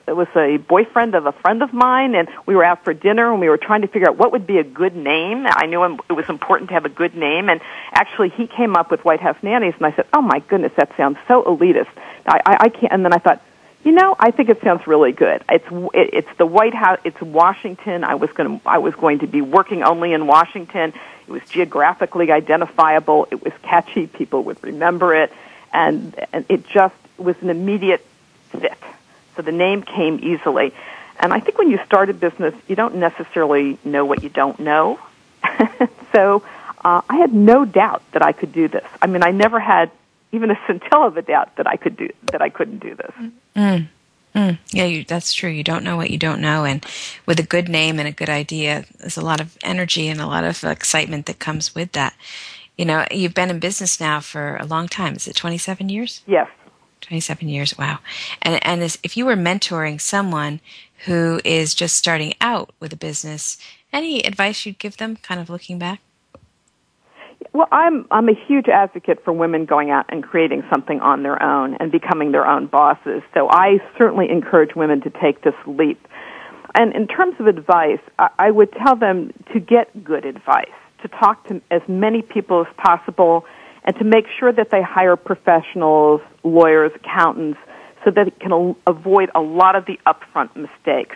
was 0.08 0.27
a 0.36 0.58
boyfriend 0.58 1.16
of 1.16 1.25
a 1.25 1.32
friend 1.32 1.62
of 1.62 1.74
mine, 1.74 2.16
and 2.16 2.30
we 2.46 2.56
were 2.56 2.63
out 2.63 2.84
for 2.84 2.94
dinner, 2.94 3.32
and 3.32 3.42
we 3.42 3.50
were 3.50 3.58
trying 3.58 3.82
to 3.82 3.88
figure 3.88 4.10
out 4.10 4.18
what 4.18 4.32
would 4.32 4.48
be 4.48 4.58
a 4.58 4.63
good 4.63 4.96
name. 4.96 5.46
I 5.48 5.66
knew 5.66 5.84
it 5.84 6.13
was 6.13 6.30
important 6.30 6.70
to 6.70 6.74
have 6.74 6.86
a 6.86 6.89
good 6.89 7.16
name, 7.16 7.50
and 7.50 7.62
actually, 7.92 8.30
he 8.30 8.48
came 8.48 8.75
up 8.75 8.89
with 8.92 9.04
White 9.04 9.20
House 9.20 9.38
Nannies, 9.42 9.75
and 9.77 9.86
I 9.86 9.92
said, 9.92 10.06
"Oh 10.13 10.22
my 10.22 10.39
goodness, 10.39 10.72
that 10.77 10.96
sounds 10.96 11.18
so 11.27 11.44
elitist." 11.44 11.89
I, 12.25 12.42
I, 12.46 12.58
I 12.62 12.70
can't. 12.70 12.92
And 12.92 13.06
then 13.06 13.13
I 13.13 13.18
thought, 13.18 13.42
you 13.84 13.92
know, 13.92 14.16
I 14.20 14.32
think 14.32 14.50
it 14.50 14.62
sounds 14.62 14.88
really 14.88 15.12
good. 15.12 15.44
It's 15.50 15.68
it, 15.94 16.10
it's 16.13 16.38
the 16.38 16.46
White 16.46 16.74
House. 16.74 17.00
It's 17.04 17.22
Washington. 17.22 18.04
I 18.04 18.16
was 18.16 18.32
going 18.32 18.60
to 18.60 18.70
I 18.70 18.80
was 18.80 18.96
going 18.96 19.20
to 19.20 19.27
be 19.27 19.42
working 19.42 19.84
only 19.84 20.13
in 20.13 20.27
Washington. 20.27 20.94
It 21.27 21.32
was 21.32 21.44
geographically 21.50 22.32
identifiable. 22.32 23.27
It 23.32 23.44
was 23.44 23.54
catchy. 23.62 24.08
People 24.08 24.44
would 24.46 24.63
remember 24.63 25.13
it, 25.13 25.34
and 25.74 26.16
and 26.34 26.46
it 26.50 26.68
just 26.68 26.96
was 27.18 27.36
an 27.42 27.50
immediate 27.50 28.06
fit. 28.51 28.77
So 29.36 29.42
the 29.42 29.51
name 29.51 29.84
came 29.84 30.20
easily. 30.22 30.74
And 31.20 31.34
I 31.34 31.39
think 31.39 31.58
when 31.58 31.70
you 31.70 31.80
start 31.86 32.10
a 32.10 32.13
business, 32.13 32.54
you 32.68 32.75
don't 32.75 32.96
necessarily 32.96 33.77
know 33.84 34.06
what 34.06 34.24
you 34.24 34.30
don't 34.30 34.60
know. 34.60 35.00
so 36.13 36.44
uh, 36.84 37.01
I 37.10 37.18
had 37.18 37.34
no 37.34 37.66
doubt 37.66 38.04
that 38.12 38.22
I 38.22 38.32
could 38.32 38.51
do 38.51 38.68
this. 38.68 38.86
I 39.01 39.08
mean, 39.08 39.24
I 39.24 39.32
never 39.32 39.60
had 39.60 39.92
even 40.32 40.51
a 40.51 40.60
scintilla 40.68 41.08
of 41.08 41.18
a 41.18 41.22
doubt 41.22 41.56
that 41.56 41.68
I 41.68 41.77
could 41.77 41.98
do 41.98 42.10
that 42.32 42.42
I 42.42 42.50
couldn't 42.50 42.80
do 42.80 42.96
this. 42.96 43.12
Mm. 43.56 43.88
Mm. 44.36 44.60
Yeah, 44.72 44.86
you, 44.86 45.04
that's 45.04 45.34
true. 45.34 45.50
You 45.50 45.63
don't 45.63 45.84
know 45.84 45.98
what 45.98 46.12
you 46.12 46.18
don't 46.18 46.42
know, 46.42 46.63
and 46.63 46.86
with 47.25 47.39
a 47.39 47.44
good 47.44 47.70
name 47.70 47.98
and 47.98 48.08
a 48.08 48.12
good 48.12 48.30
idea, 48.30 48.86
there's 49.00 49.18
a 49.18 49.22
lot 49.22 49.42
of 49.42 49.58
energy 49.63 50.10
and 50.10 50.22
a 50.22 50.27
lot 50.27 50.44
of 50.44 50.63
excitement 50.63 51.25
that 51.25 51.39
comes 51.39 51.74
with 51.74 51.94
that. 51.94 52.13
You 52.77 52.86
know, 52.86 53.06
you've 53.10 53.34
been 53.34 53.50
in 53.50 53.60
business 53.60 54.00
now 54.00 54.20
for 54.20 54.58
a 54.58 54.66
long 54.66 54.88
time. 54.88 55.16
Is 55.16 55.27
it 55.27 55.36
27 55.36 55.89
years? 55.89 56.22
Yes. 56.27 56.48
27 57.08 57.48
years. 57.48 57.78
Wow. 57.78 58.00
And 58.42 58.64
and 58.66 58.84
as, 58.84 58.98
if 59.04 59.16
you 59.16 59.26
were 59.26 59.36
mentoring 59.36 60.00
someone 60.00 60.60
who 61.06 61.40
is 61.46 61.74
just 61.74 61.96
starting 61.96 62.34
out 62.42 62.72
with 62.80 62.92
a 62.92 62.98
business, 62.98 63.58
any 63.94 64.22
advice 64.22 64.66
you'd 64.66 64.80
give 64.80 64.98
them, 64.98 65.16
kind 65.18 65.40
of 65.40 65.50
looking 65.50 65.80
back? 65.80 66.02
Well, 67.54 67.68
I'm 67.72 68.06
I'm 68.12 68.28
a 68.28 68.36
huge 68.48 68.68
advocate 68.68 69.24
for 69.24 69.32
women 69.32 69.66
going 69.66 69.90
out 69.90 70.06
and 70.10 70.24
creating 70.24 70.64
something 70.70 71.00
on 71.00 71.24
their 71.24 71.42
own 71.42 71.76
and 71.80 71.92
becoming 71.92 72.32
their 72.32 72.46
own 72.46 72.68
bosses. 72.68 73.22
So 73.34 73.48
I 73.50 73.80
certainly 73.98 74.30
encourage 74.30 74.76
women 74.76 75.02
to 75.02 75.10
take 75.10 75.44
this 75.44 75.56
leap. 75.66 76.06
And 76.76 76.94
in 76.94 77.08
terms 77.08 77.36
of 77.40 77.48
advice, 77.48 78.00
I, 78.20 78.30
I 78.38 78.52
would 78.52 78.72
tell 78.74 78.96
them 78.96 79.32
to 79.54 79.60
get 79.60 80.04
good 80.04 80.26
advice, 80.26 80.66
to 81.02 81.08
talk 81.08 81.48
to 81.48 81.62
as 81.72 81.82
many 81.88 82.22
people 82.22 82.66
as 82.68 82.74
possible, 82.78 83.46
and 83.88 83.96
to 83.96 84.03
make 84.03 84.25
sure 84.38 84.51
that 84.51 84.70
they 84.70 84.82
hire 84.84 85.15
professionals, 85.15 86.22
lawyers, 86.44 86.91
accountants, 86.94 87.58
so 88.03 88.12
that 88.12 88.27
it 88.27 88.39
can 88.39 88.75
avoid 88.86 89.32
a 89.34 89.39
lot 89.41 89.75
of 89.75 89.86
the 89.86 89.98
upfront 90.06 90.53
mistakes. 90.56 91.15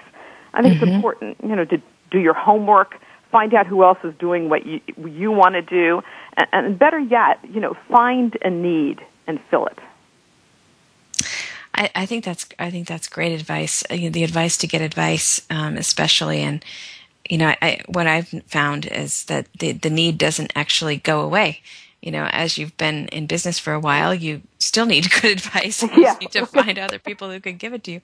I 0.53 0.61
think 0.61 0.75
mm-hmm. 0.75 0.83
it's 0.85 0.95
important, 0.95 1.37
you 1.43 1.55
know, 1.55 1.65
to 1.65 1.81
do 2.09 2.19
your 2.19 2.33
homework, 2.33 2.97
find 3.29 3.53
out 3.53 3.67
who 3.67 3.83
else 3.83 3.99
is 4.05 4.13
doing 4.15 4.49
what 4.49 4.65
you 4.65 4.79
you 4.97 5.31
want 5.31 5.55
to 5.55 5.61
do, 5.61 6.01
and, 6.37 6.47
and 6.53 6.79
better 6.79 6.97
yet, 6.97 7.39
you 7.43 7.59
know, 7.59 7.75
find 7.89 8.37
a 8.41 8.49
need 8.49 9.01
and 9.27 9.39
fill 9.49 9.67
it. 9.67 9.77
I, 11.75 11.89
I 11.93 12.05
think 12.05 12.23
that's 12.23 12.47
I 12.57 12.71
think 12.71 12.87
that's 12.87 13.09
great 13.09 13.33
advice. 13.33 13.83
Uh, 13.91 13.95
you 13.95 14.03
know, 14.05 14.11
the 14.11 14.23
advice 14.23 14.57
to 14.57 14.67
get 14.67 14.81
advice, 14.81 15.41
um, 15.49 15.75
especially, 15.75 16.41
and 16.41 16.63
you 17.29 17.37
know, 17.37 17.53
I, 17.61 17.81
what 17.87 18.07
I've 18.07 18.29
found 18.47 18.85
is 18.85 19.25
that 19.25 19.47
the 19.59 19.73
the 19.73 19.89
need 19.89 20.17
doesn't 20.17 20.53
actually 20.55 20.97
go 20.97 21.19
away 21.19 21.61
you 22.01 22.11
know, 22.11 22.27
as 22.31 22.57
you've 22.57 22.75
been 22.77 23.07
in 23.09 23.27
business 23.27 23.59
for 23.59 23.73
a 23.73 23.79
while, 23.79 24.13
you 24.13 24.41
still 24.57 24.85
need 24.85 25.09
good 25.21 25.31
advice. 25.31 25.83
You 25.91 26.03
yeah. 26.03 26.17
need 26.19 26.31
to 26.31 26.45
find 26.45 26.79
other 26.79 26.99
people 26.99 27.29
who 27.29 27.39
can 27.39 27.57
give 27.57 27.73
it 27.73 27.83
to 27.83 27.91
you. 27.91 28.01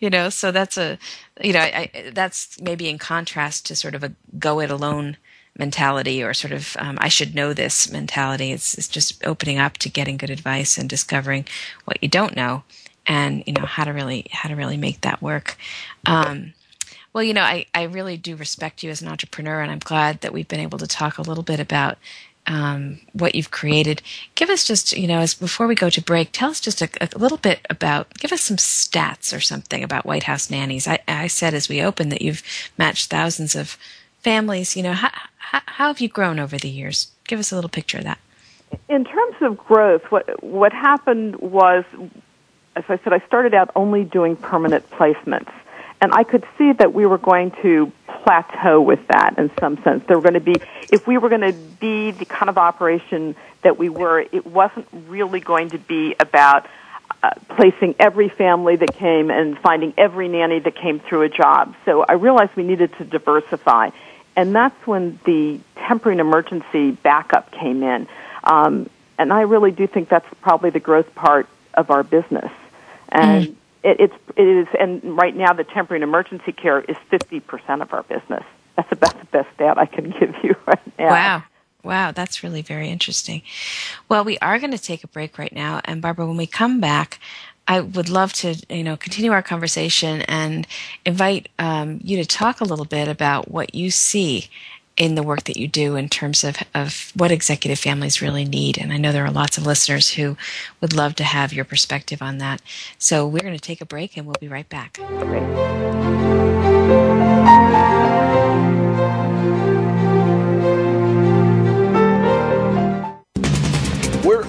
You 0.00 0.10
know, 0.10 0.30
so 0.30 0.50
that's 0.50 0.76
a, 0.76 0.98
you 1.40 1.52
know, 1.52 1.60
I, 1.60 2.10
that's 2.12 2.60
maybe 2.60 2.88
in 2.88 2.98
contrast 2.98 3.66
to 3.66 3.76
sort 3.76 3.94
of 3.94 4.02
a 4.02 4.12
go 4.38 4.60
it 4.60 4.70
alone 4.70 5.16
mentality 5.58 6.22
or 6.22 6.34
sort 6.34 6.52
of 6.52 6.76
um, 6.78 6.98
I 7.00 7.08
should 7.08 7.34
know 7.34 7.52
this 7.52 7.90
mentality. 7.90 8.52
It's, 8.52 8.76
it's 8.76 8.88
just 8.88 9.24
opening 9.24 9.58
up 9.58 9.78
to 9.78 9.88
getting 9.88 10.16
good 10.16 10.30
advice 10.30 10.76
and 10.76 10.88
discovering 10.88 11.46
what 11.84 12.02
you 12.02 12.08
don't 12.08 12.36
know, 12.36 12.64
and 13.06 13.42
you 13.46 13.52
know 13.52 13.66
how 13.66 13.84
to 13.84 13.92
really 13.92 14.26
how 14.30 14.48
to 14.48 14.56
really 14.56 14.76
make 14.76 15.02
that 15.02 15.22
work. 15.22 15.56
Um, 16.04 16.54
well, 17.12 17.24
you 17.24 17.32
know, 17.32 17.42
I, 17.42 17.66
I 17.74 17.84
really 17.84 18.16
do 18.16 18.36
respect 18.36 18.82
you 18.82 18.90
as 18.90 19.00
an 19.00 19.08
entrepreneur, 19.08 19.60
and 19.60 19.70
I'm 19.70 19.78
glad 19.78 20.20
that 20.20 20.32
we've 20.32 20.48
been 20.48 20.60
able 20.60 20.78
to 20.78 20.86
talk 20.86 21.16
a 21.16 21.22
little 21.22 21.44
bit 21.44 21.60
about 21.60 21.96
um, 22.46 23.00
what 23.12 23.34
you've 23.34 23.50
created. 23.50 24.02
Give 24.34 24.50
us 24.50 24.64
just, 24.64 24.96
you 24.96 25.06
know, 25.06 25.20
as 25.20 25.34
before 25.34 25.66
we 25.66 25.74
go 25.74 25.90
to 25.90 26.00
break, 26.00 26.30
tell 26.32 26.50
us 26.50 26.60
just 26.60 26.82
a, 26.82 26.88
a, 27.00 27.18
little 27.18 27.38
bit 27.38 27.66
about, 27.68 28.12
give 28.14 28.32
us 28.32 28.42
some 28.42 28.56
stats 28.56 29.36
or 29.36 29.40
something 29.40 29.82
about 29.82 30.06
White 30.06 30.24
House 30.24 30.50
nannies. 30.50 30.86
I, 30.86 31.00
I 31.08 31.26
said 31.26 31.54
as 31.54 31.68
we 31.68 31.82
opened 31.82 32.12
that 32.12 32.22
you've 32.22 32.42
matched 32.78 33.10
thousands 33.10 33.54
of 33.54 33.76
families. 34.20 34.76
You 34.76 34.82
know, 34.82 34.92
how, 34.92 35.10
how, 35.36 35.60
how 35.66 35.86
have 35.88 36.00
you 36.00 36.08
grown 36.08 36.38
over 36.38 36.56
the 36.58 36.68
years? 36.68 37.12
Give 37.26 37.38
us 37.38 37.52
a 37.52 37.54
little 37.54 37.70
picture 37.70 37.98
of 37.98 38.04
that. 38.04 38.18
In 38.88 39.04
terms 39.04 39.36
of 39.40 39.56
growth, 39.56 40.02
what 40.10 40.42
what 40.42 40.72
happened 40.72 41.36
was, 41.36 41.84
as 42.74 42.84
I 42.88 42.98
said, 42.98 43.12
I 43.12 43.20
started 43.20 43.54
out 43.54 43.70
only 43.76 44.02
doing 44.02 44.34
permanent 44.34 44.90
placements, 44.90 45.52
and 46.00 46.12
I 46.12 46.24
could 46.24 46.44
see 46.58 46.72
that 46.72 46.92
we 46.92 47.06
were 47.06 47.18
going 47.18 47.52
to 47.62 47.92
plateau 48.26 48.80
with 48.80 49.06
that 49.06 49.38
in 49.38 49.52
some 49.60 49.80
sense. 49.84 50.02
There 50.08 50.16
were 50.16 50.22
going 50.22 50.34
to 50.34 50.40
be, 50.40 50.56
if 50.90 51.06
we 51.06 51.16
were 51.16 51.28
going 51.28 51.42
to 51.42 51.52
be 51.52 52.10
the 52.10 52.24
kind 52.24 52.48
of 52.48 52.58
operation 52.58 53.36
that 53.62 53.78
we 53.78 53.88
were, 53.88 54.18
it 54.20 54.44
wasn't 54.44 54.88
really 55.06 55.38
going 55.38 55.70
to 55.70 55.78
be 55.78 56.16
about 56.18 56.66
uh, 57.22 57.30
placing 57.50 57.94
every 58.00 58.28
family 58.28 58.74
that 58.74 58.94
came 58.94 59.30
and 59.30 59.56
finding 59.60 59.94
every 59.96 60.26
nanny 60.26 60.58
that 60.58 60.74
came 60.74 60.98
through 60.98 61.22
a 61.22 61.28
job. 61.28 61.76
So 61.84 62.02
I 62.02 62.14
realized 62.14 62.56
we 62.56 62.64
needed 62.64 62.92
to 62.98 63.04
diversify. 63.04 63.90
And 64.34 64.52
that's 64.52 64.86
when 64.88 65.20
the 65.24 65.60
temporary 65.76 66.18
and 66.18 66.20
emergency 66.20 66.90
backup 66.90 67.52
came 67.52 67.84
in. 67.84 68.08
Um, 68.42 68.90
and 69.18 69.32
I 69.32 69.42
really 69.42 69.70
do 69.70 69.86
think 69.86 70.08
that's 70.08 70.26
probably 70.40 70.70
the 70.70 70.80
growth 70.80 71.14
part 71.14 71.46
of 71.74 71.92
our 71.92 72.02
business. 72.02 72.50
And 73.08 73.46
mm 73.46 73.56
it, 73.86 74.00
it's 74.00 74.14
it 74.36 74.42
is, 74.42 74.66
and 74.78 75.02
right 75.16 75.34
now 75.34 75.52
the 75.52 75.64
temporary 75.64 76.02
and 76.02 76.08
emergency 76.08 76.52
care 76.52 76.80
is 76.80 76.96
fifty 77.08 77.40
percent 77.40 77.82
of 77.82 77.92
our 77.92 78.02
business. 78.02 78.44
That's 78.76 78.90
about 78.92 79.18
the 79.18 79.26
best 79.26 79.48
stat 79.54 79.78
I 79.78 79.86
can 79.86 80.10
give 80.10 80.34
you 80.42 80.54
right 80.66 80.98
now. 80.98 81.08
Wow. 81.08 81.42
Wow, 81.82 82.10
that's 82.10 82.42
really 82.42 82.62
very 82.62 82.88
interesting. 82.88 83.42
Well, 84.08 84.24
we 84.24 84.38
are 84.38 84.58
going 84.58 84.72
to 84.72 84.78
take 84.78 85.04
a 85.04 85.06
break 85.06 85.38
right 85.38 85.52
now, 85.52 85.80
and 85.84 86.02
Barbara, 86.02 86.26
when 86.26 86.36
we 86.36 86.48
come 86.48 86.80
back, 86.80 87.20
I 87.68 87.78
would 87.78 88.08
love 88.08 88.32
to, 88.34 88.56
you 88.68 88.82
know, 88.82 88.96
continue 88.96 89.30
our 89.30 89.42
conversation 89.42 90.22
and 90.22 90.66
invite 91.04 91.48
um, 91.60 92.00
you 92.02 92.16
to 92.16 92.24
talk 92.24 92.60
a 92.60 92.64
little 92.64 92.86
bit 92.86 93.06
about 93.06 93.52
what 93.52 93.72
you 93.72 93.92
see 93.92 94.48
in 94.96 95.14
the 95.14 95.22
work 95.22 95.44
that 95.44 95.56
you 95.56 95.68
do 95.68 95.96
in 95.96 96.08
terms 96.08 96.42
of, 96.42 96.56
of 96.74 97.12
what 97.14 97.30
executive 97.30 97.78
families 97.78 98.22
really 98.22 98.44
need. 98.44 98.78
And 98.78 98.92
I 98.92 98.96
know 98.96 99.12
there 99.12 99.24
are 99.24 99.30
lots 99.30 99.58
of 99.58 99.66
listeners 99.66 100.10
who 100.12 100.36
would 100.80 100.94
love 100.94 101.14
to 101.16 101.24
have 101.24 101.52
your 101.52 101.64
perspective 101.64 102.22
on 102.22 102.38
that. 102.38 102.62
So 102.98 103.26
we're 103.26 103.40
going 103.40 103.54
to 103.54 103.60
take 103.60 103.80
a 103.80 103.86
break 103.86 104.16
and 104.16 104.26
we'll 104.26 104.36
be 104.40 104.48
right 104.48 104.68
back. 104.68 104.98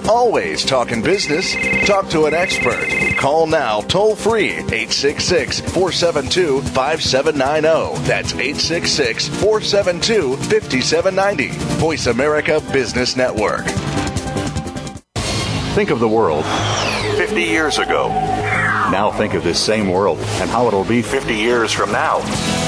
Always 0.08 0.64
talking 0.64 1.02
business. 1.02 1.54
Talk 1.86 2.08
to 2.10 2.24
an 2.24 2.34
expert. 2.34 2.88
Call 3.18 3.46
now 3.46 3.80
toll 3.82 4.16
free 4.16 4.52
866 4.52 5.60
472 5.60 6.62
5790. 6.62 8.02
That's 8.06 8.32
866 8.32 9.28
472 9.28 10.36
5790. 10.36 11.48
Voice 11.78 12.06
America 12.06 12.60
Business 12.72 13.16
Network. 13.16 13.66
Think 15.74 15.90
of 15.90 16.00
the 16.00 16.08
world 16.08 16.44
50 17.16 17.42
years 17.42 17.78
ago. 17.78 18.08
Now 18.90 19.12
think 19.12 19.34
of 19.34 19.44
this 19.44 19.62
same 19.62 19.90
world 19.90 20.18
and 20.18 20.50
how 20.50 20.66
it'll 20.66 20.84
be 20.84 21.02
50 21.02 21.34
years 21.34 21.72
from 21.72 21.92
now. 21.92 22.67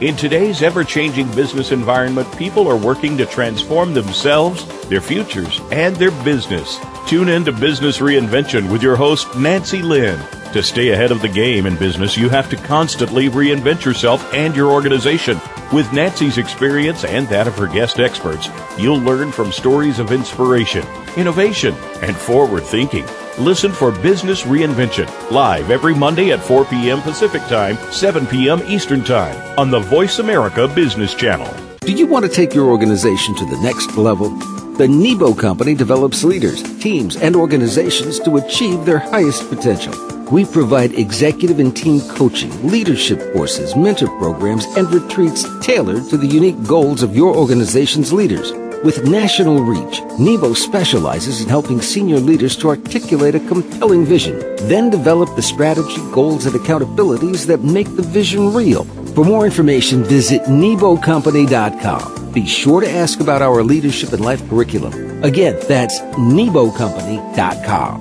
In 0.00 0.16
today's 0.16 0.60
ever 0.60 0.82
changing 0.82 1.30
business 1.36 1.70
environment, 1.70 2.36
people 2.36 2.66
are 2.66 2.76
working 2.76 3.16
to 3.16 3.26
transform 3.26 3.94
themselves, 3.94 4.66
their 4.88 5.00
futures, 5.00 5.60
and 5.70 5.94
their 5.94 6.10
business. 6.24 6.80
Tune 7.06 7.28
in 7.28 7.44
to 7.44 7.52
Business 7.52 7.98
Reinvention 7.98 8.72
with 8.72 8.82
your 8.82 8.96
host, 8.96 9.32
Nancy 9.36 9.82
Lynn. 9.82 10.18
To 10.52 10.64
stay 10.64 10.88
ahead 10.88 11.12
of 11.12 11.22
the 11.22 11.28
game 11.28 11.64
in 11.66 11.76
business, 11.76 12.16
you 12.16 12.28
have 12.28 12.50
to 12.50 12.56
constantly 12.56 13.28
reinvent 13.28 13.84
yourself 13.84 14.34
and 14.34 14.56
your 14.56 14.72
organization. 14.72 15.40
With 15.72 15.92
Nancy's 15.92 16.38
experience 16.38 17.04
and 17.04 17.28
that 17.28 17.46
of 17.46 17.56
her 17.56 17.68
guest 17.68 18.00
experts, 18.00 18.48
you'll 18.76 19.00
learn 19.00 19.30
from 19.30 19.52
stories 19.52 20.00
of 20.00 20.10
inspiration, 20.10 20.84
innovation, 21.16 21.72
and 22.02 22.16
forward 22.16 22.64
thinking. 22.64 23.04
Listen 23.38 23.72
for 23.72 23.90
Business 23.90 24.42
Reinvention 24.42 25.10
live 25.32 25.72
every 25.72 25.92
Monday 25.92 26.30
at 26.30 26.40
4 26.40 26.66
p.m. 26.66 27.02
Pacific 27.02 27.42
Time, 27.48 27.76
7 27.90 28.28
p.m. 28.28 28.62
Eastern 28.68 29.02
Time 29.02 29.36
on 29.58 29.72
the 29.72 29.80
Voice 29.80 30.20
America 30.20 30.68
Business 30.68 31.14
Channel. 31.14 31.52
Do 31.80 31.90
you 31.90 32.06
want 32.06 32.24
to 32.24 32.30
take 32.30 32.54
your 32.54 32.68
organization 32.68 33.34
to 33.34 33.44
the 33.46 33.60
next 33.60 33.96
level? 33.96 34.30
The 34.76 34.86
Nebo 34.86 35.34
Company 35.34 35.74
develops 35.74 36.22
leaders, 36.22 36.62
teams, 36.78 37.16
and 37.16 37.34
organizations 37.34 38.20
to 38.20 38.36
achieve 38.36 38.84
their 38.84 39.00
highest 39.00 39.48
potential. 39.48 39.94
We 40.30 40.44
provide 40.44 40.92
executive 40.92 41.58
and 41.58 41.76
team 41.76 42.02
coaching, 42.10 42.52
leadership 42.64 43.32
courses, 43.32 43.74
mentor 43.74 44.16
programs, 44.18 44.64
and 44.76 44.88
retreats 44.94 45.44
tailored 45.60 46.08
to 46.10 46.16
the 46.16 46.28
unique 46.28 46.62
goals 46.62 47.02
of 47.02 47.16
your 47.16 47.34
organization's 47.34 48.12
leaders. 48.12 48.52
With 48.84 49.08
national 49.08 49.64
reach, 49.64 50.02
Nebo 50.18 50.52
specializes 50.52 51.40
in 51.40 51.48
helping 51.48 51.80
senior 51.80 52.20
leaders 52.20 52.56
to 52.58 52.68
articulate 52.68 53.34
a 53.34 53.40
compelling 53.40 54.04
vision, 54.04 54.38
then 54.68 54.90
develop 54.90 55.34
the 55.34 55.42
strategy, 55.42 56.00
goals, 56.12 56.46
and 56.46 56.54
accountabilities 56.54 57.46
that 57.46 57.64
make 57.64 57.88
the 57.96 58.02
vision 58.02 58.52
real. 58.52 58.84
For 59.14 59.24
more 59.24 59.46
information, 59.46 60.04
visit 60.04 60.42
NeboCompany.com 60.42 62.24
be 62.34 62.44
sure 62.44 62.80
to 62.80 62.90
ask 62.90 63.20
about 63.20 63.40
our 63.40 63.62
leadership 63.62 64.12
and 64.12 64.22
life 64.22 64.46
curriculum. 64.48 65.22
Again, 65.22 65.56
that's 65.68 66.00
NeboCompany.com. 66.00 68.00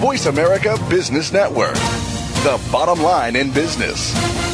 Voice 0.00 0.24
America 0.24 0.78
Business 0.88 1.30
Network, 1.30 1.74
the 1.74 2.58
bottom 2.72 3.02
line 3.02 3.36
in 3.36 3.52
business. 3.52 4.49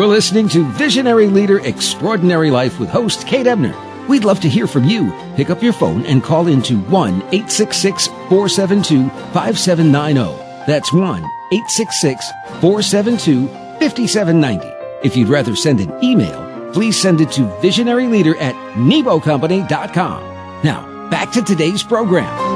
You're 0.00 0.08
listening 0.08 0.48
to 0.48 0.64
Visionary 0.64 1.26
Leader 1.26 1.60
Extraordinary 1.60 2.50
Life 2.50 2.80
with 2.80 2.88
host 2.88 3.26
Kate 3.26 3.46
Ebner. 3.46 3.76
We'd 4.08 4.24
love 4.24 4.40
to 4.40 4.48
hear 4.48 4.66
from 4.66 4.84
you. 4.84 5.12
Pick 5.36 5.50
up 5.50 5.62
your 5.62 5.74
phone 5.74 6.06
and 6.06 6.24
call 6.24 6.46
into 6.46 6.78
1 6.78 7.16
866 7.16 8.06
472 8.06 9.10
5790. 9.34 10.64
That's 10.66 10.90
1 10.90 11.04
866 11.04 12.30
472 12.62 13.46
5790. 13.48 14.66
If 15.06 15.18
you'd 15.18 15.28
rather 15.28 15.54
send 15.54 15.80
an 15.80 15.92
email, 16.02 16.72
please 16.72 16.98
send 16.98 17.20
it 17.20 17.30
to 17.32 17.42
visionaryleader 17.60 18.40
at 18.40 18.54
nebocompany.com. 18.76 20.22
Now, 20.64 21.10
back 21.10 21.30
to 21.32 21.42
today's 21.42 21.82
program. 21.82 22.49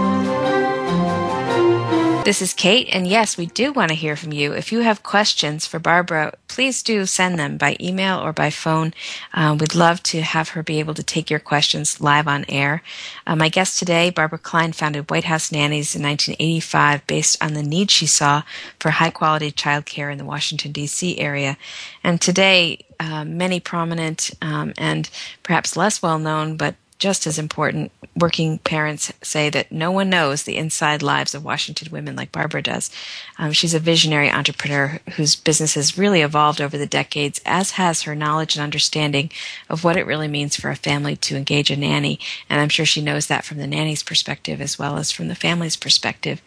This 2.25 2.41
is 2.41 2.55
Kate, 2.55 2.89
and 2.91 3.07
yes, 3.07 3.37
we 3.37 3.45
do 3.45 3.71
want 3.71 3.91
to 3.91 3.95
hear 3.95 4.17
from 4.17 4.33
you. 4.33 4.55
If 4.55 4.73
you 4.73 4.81
have 4.81 5.03
questions 5.03 5.67
for 5.67 5.79
Barbara, 5.79 6.33
please 6.49 6.83
do 6.83 7.05
send 7.05 7.39
them 7.39 7.59
by 7.59 7.77
email 7.79 8.19
or 8.19 8.33
by 8.33 8.49
phone. 8.49 8.95
Uh, 9.35 9.55
we'd 9.61 9.75
love 9.75 10.03
to 10.05 10.23
have 10.23 10.49
her 10.51 10.63
be 10.63 10.81
able 10.81 10.95
to 10.95 11.03
take 11.03 11.29
your 11.29 11.39
questions 11.39 12.01
live 12.01 12.27
on 12.27 12.47
air. 12.49 12.83
Uh, 13.27 13.37
my 13.37 13.51
guest 13.51 13.79
today, 13.79 14.09
Barbara 14.09 14.39
Kline, 14.39 14.73
founded 14.73 15.11
White 15.11 15.25
House 15.25 15.53
Nannies 15.53 15.95
in 15.95 16.03
1985 16.03 17.07
based 17.07 17.45
on 17.45 17.53
the 17.53 17.63
need 17.63 17.91
she 17.91 18.07
saw 18.07 18.43
for 18.81 18.93
high 18.93 19.11
quality 19.11 19.53
childcare 19.53 20.11
in 20.11 20.17
the 20.17 20.25
Washington, 20.25 20.73
D.C. 20.73 21.19
area. 21.19 21.59
And 22.03 22.23
today, 22.23 22.87
uh, 22.99 23.27
many 23.27 23.61
prominent 23.61 24.31
um, 24.41 24.73
and 24.79 25.11
perhaps 25.43 25.77
less 25.77 26.01
well 26.01 26.19
known, 26.19 26.57
but 26.57 26.75
just 26.99 27.27
as 27.27 27.39
important, 27.39 27.91
working 28.17 28.59
parents 28.59 29.13
say 29.21 29.51
that 29.51 29.73
no 29.73 29.91
one 29.91 30.09
knows 30.09 30.45
the 30.45 30.57
inside 30.57 31.03
lives 31.03 31.35
of 31.35 31.45
Washington 31.45 31.89
women 31.91 32.15
like 32.15 32.31
Barbara 32.31 32.63
does. 32.63 32.91
Um, 33.37 33.53
she's 33.53 33.75
a 33.75 33.81
visionary 33.81 34.31
entrepreneur 34.31 35.01
whose 35.17 35.35
business 35.35 35.75
has 35.75 35.99
really 35.99 36.23
evolved 36.23 36.61
over 36.61 36.79
the 36.79 36.87
decades, 36.87 37.41
as 37.45 37.73
has 37.73 38.03
her 38.03 38.15
knowledge 38.15 38.55
and 38.55 38.63
understanding 38.63 39.31
of 39.69 39.83
what 39.83 39.97
it 39.97 40.07
really 40.07 40.29
means 40.29 40.57
for 40.57 40.71
a 40.71 40.77
family 40.77 41.17
to 41.17 41.37
engage 41.37 41.71
a 41.71 41.77
nanny. 41.77 42.21
And 42.49 42.61
I'm 42.61 42.69
sure 42.69 42.87
she 42.87 43.03
knows 43.03 43.27
that 43.27 43.45
from 43.45 43.59
the 43.59 43.67
nanny's 43.67 44.03
perspective 44.03 44.61
as 44.61 44.79
well 44.79 44.97
as 44.97 45.11
from 45.11 45.29
the 45.29 45.35
family's 45.35 45.77
perspective. 45.77 46.41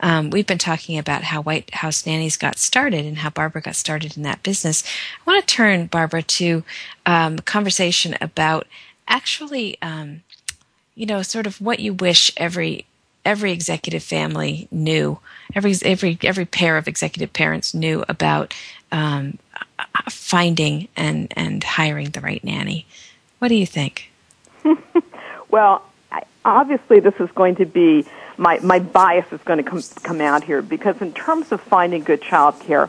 Um, 0.00 0.30
we've 0.30 0.46
been 0.46 0.58
talking 0.58 0.98
about 0.98 1.24
how 1.24 1.42
White 1.42 1.74
House 1.74 2.06
nannies 2.06 2.38
got 2.38 2.58
started 2.58 3.04
and 3.04 3.18
how 3.18 3.30
Barbara 3.30 3.60
got 3.60 3.76
started 3.76 4.16
in 4.16 4.22
that 4.22 4.42
business. 4.42 4.82
I 5.26 5.30
want 5.30 5.46
to 5.46 5.54
turn, 5.54 5.86
Barbara, 5.86 6.22
to 6.22 6.64
um, 7.04 7.34
a 7.38 7.42
conversation 7.42 8.16
about 8.20 8.66
actually, 9.10 9.76
um, 9.82 10.22
you 10.94 11.04
know, 11.04 11.20
sort 11.20 11.46
of 11.46 11.60
what 11.60 11.80
you 11.80 11.92
wish 11.92 12.32
every 12.36 12.86
every 13.24 13.52
executive 13.52 14.02
family 14.02 14.68
knew, 14.70 15.18
every 15.54 15.74
every 15.84 16.18
every 16.22 16.46
pair 16.46 16.78
of 16.78 16.88
executive 16.88 17.32
parents 17.32 17.74
knew 17.74 18.04
about 18.08 18.54
um, 18.92 19.38
finding 20.08 20.88
and 20.96 21.32
and 21.36 21.62
hiring 21.62 22.10
the 22.10 22.20
right 22.20 22.42
nanny. 22.42 22.86
What 23.40 23.48
do 23.48 23.56
you 23.56 23.66
think? 23.66 24.10
well, 25.50 25.84
obviously, 26.44 27.00
this 27.00 27.14
is 27.18 27.30
going 27.32 27.56
to 27.56 27.66
be 27.66 28.06
my 28.38 28.58
my 28.60 28.78
bias 28.78 29.30
is 29.32 29.40
going 29.42 29.62
to 29.62 29.68
come 29.68 29.82
come 30.02 30.20
out 30.20 30.44
here 30.44 30.62
because 30.62 31.00
in 31.02 31.12
terms 31.12 31.52
of 31.52 31.60
finding 31.60 32.02
good 32.02 32.22
child 32.22 32.58
care, 32.60 32.88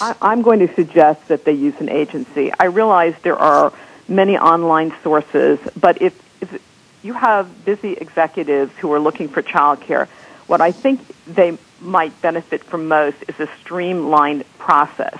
I, 0.00 0.14
I'm 0.22 0.42
going 0.42 0.60
to 0.60 0.74
suggest 0.74 1.28
that 1.28 1.44
they 1.44 1.52
use 1.52 1.80
an 1.80 1.88
agency. 1.88 2.52
I 2.58 2.66
realize 2.66 3.14
there 3.22 3.38
are 3.38 3.72
many 4.08 4.38
online 4.38 4.94
sources. 5.02 5.58
But 5.78 6.00
if, 6.02 6.14
if 6.42 6.62
you 7.02 7.12
have 7.12 7.64
busy 7.64 7.92
executives 7.92 8.72
who 8.78 8.92
are 8.92 9.00
looking 9.00 9.28
for 9.28 9.42
childcare, 9.42 10.08
what 10.46 10.60
I 10.60 10.72
think 10.72 11.00
they 11.26 11.58
might 11.80 12.20
benefit 12.22 12.64
from 12.64 12.88
most 12.88 13.16
is 13.28 13.38
a 13.38 13.48
streamlined 13.60 14.44
process. 14.58 15.18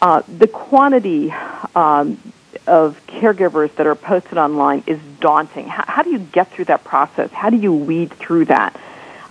Uh, 0.00 0.22
the 0.28 0.46
quantity 0.46 1.32
um, 1.74 2.18
of 2.66 3.00
caregivers 3.06 3.74
that 3.76 3.86
are 3.86 3.94
posted 3.94 4.38
online 4.38 4.84
is 4.86 4.98
daunting. 5.20 5.68
How, 5.68 5.84
how, 5.86 6.02
do 6.02 6.10
you 6.10 6.18
get 6.18 6.50
through 6.50 6.66
that 6.66 6.84
process? 6.84 7.30
How 7.30 7.50
do 7.50 7.56
you 7.56 7.72
weed 7.72 8.12
through 8.12 8.46
that? 8.46 8.78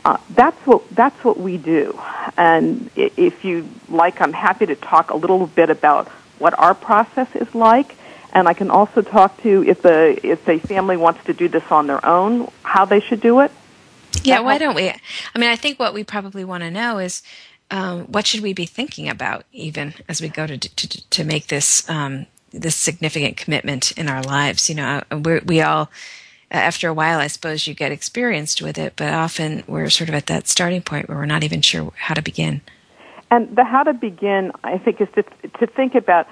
Uh, 0.06 0.18
that's 0.30 0.58
what 0.66 0.90
that's 0.92 1.22
what 1.24 1.38
we 1.38 1.58
do. 1.58 2.00
And 2.38 2.90
if 2.96 3.44
you 3.44 3.68
like, 3.90 4.22
I'm 4.22 4.34
happy 4.34 4.66
to 4.68 4.76
talk 4.76 5.10
a 5.10 5.18
little 5.18 5.48
bit 5.48 5.70
about 5.70 6.08
what 6.40 6.58
our 6.58 6.74
process 6.74 7.28
is 7.36 7.54
like 7.56 7.96
and 8.38 8.48
I 8.48 8.54
can 8.54 8.70
also 8.70 9.02
talk 9.02 9.42
to 9.42 9.64
if 9.64 9.82
the 9.82 10.20
if 10.22 10.48
a 10.48 10.60
family 10.60 10.96
wants 10.96 11.24
to 11.26 11.34
do 11.34 11.48
this 11.48 11.64
on 11.72 11.88
their 11.88 12.06
own, 12.06 12.52
how 12.62 12.86
they 12.86 13.00
should 13.00 13.20
do 13.20 13.40
it. 13.40 13.52
Yeah, 14.22 14.42
why 14.42 14.60
don't 14.60 14.76
we? 14.76 14.90
I 14.90 15.40
mean, 15.40 15.50
I 15.50 15.56
think 15.56 15.80
what 15.80 15.92
we 15.92 16.04
probably 16.04 16.46
want 16.46 16.62
to 16.62 16.70
know 16.70 17.00
is 17.00 17.24
um, 17.72 18.02
what 18.04 18.28
should 18.28 18.42
we 18.42 18.54
be 18.54 18.68
thinking 18.68 19.10
about, 19.10 19.46
even 19.54 19.96
as 20.08 20.22
we 20.22 20.30
go 20.30 20.46
to 20.46 20.56
to, 20.56 21.10
to 21.10 21.24
make 21.24 21.48
this 21.48 21.90
um, 21.90 22.28
this 22.52 22.76
significant 22.76 23.38
commitment 23.38 23.92
in 23.94 24.08
our 24.08 24.22
lives. 24.22 24.70
You 24.70 24.76
know, 24.76 25.02
uh, 25.12 25.18
we 25.18 25.40
we 25.40 25.62
all 25.62 25.90
after 26.52 26.88
a 26.88 26.94
while, 26.94 27.18
I 27.20 27.28
suppose 27.28 27.66
you 27.66 27.74
get 27.74 27.92
experienced 27.92 28.62
with 28.62 28.78
it, 28.78 28.94
but 28.98 29.16
often 29.16 29.64
we're 29.66 29.90
sort 29.90 30.10
of 30.10 30.16
at 30.16 30.28
that 30.28 30.48
starting 30.48 30.84
point 30.84 31.10
where 31.10 31.18
we're 31.18 31.26
not 31.26 31.44
even 31.44 31.64
sure 31.64 31.92
how 31.96 32.14
to 32.14 32.22
begin. 32.22 32.62
And 33.32 33.54
the 33.56 33.64
how 33.64 33.84
to 33.84 33.94
begin, 33.94 34.52
I 34.64 34.78
think, 34.78 35.02
is 35.02 35.10
to, 35.16 35.24
to 35.60 35.68
think 35.68 35.96
about 35.96 36.28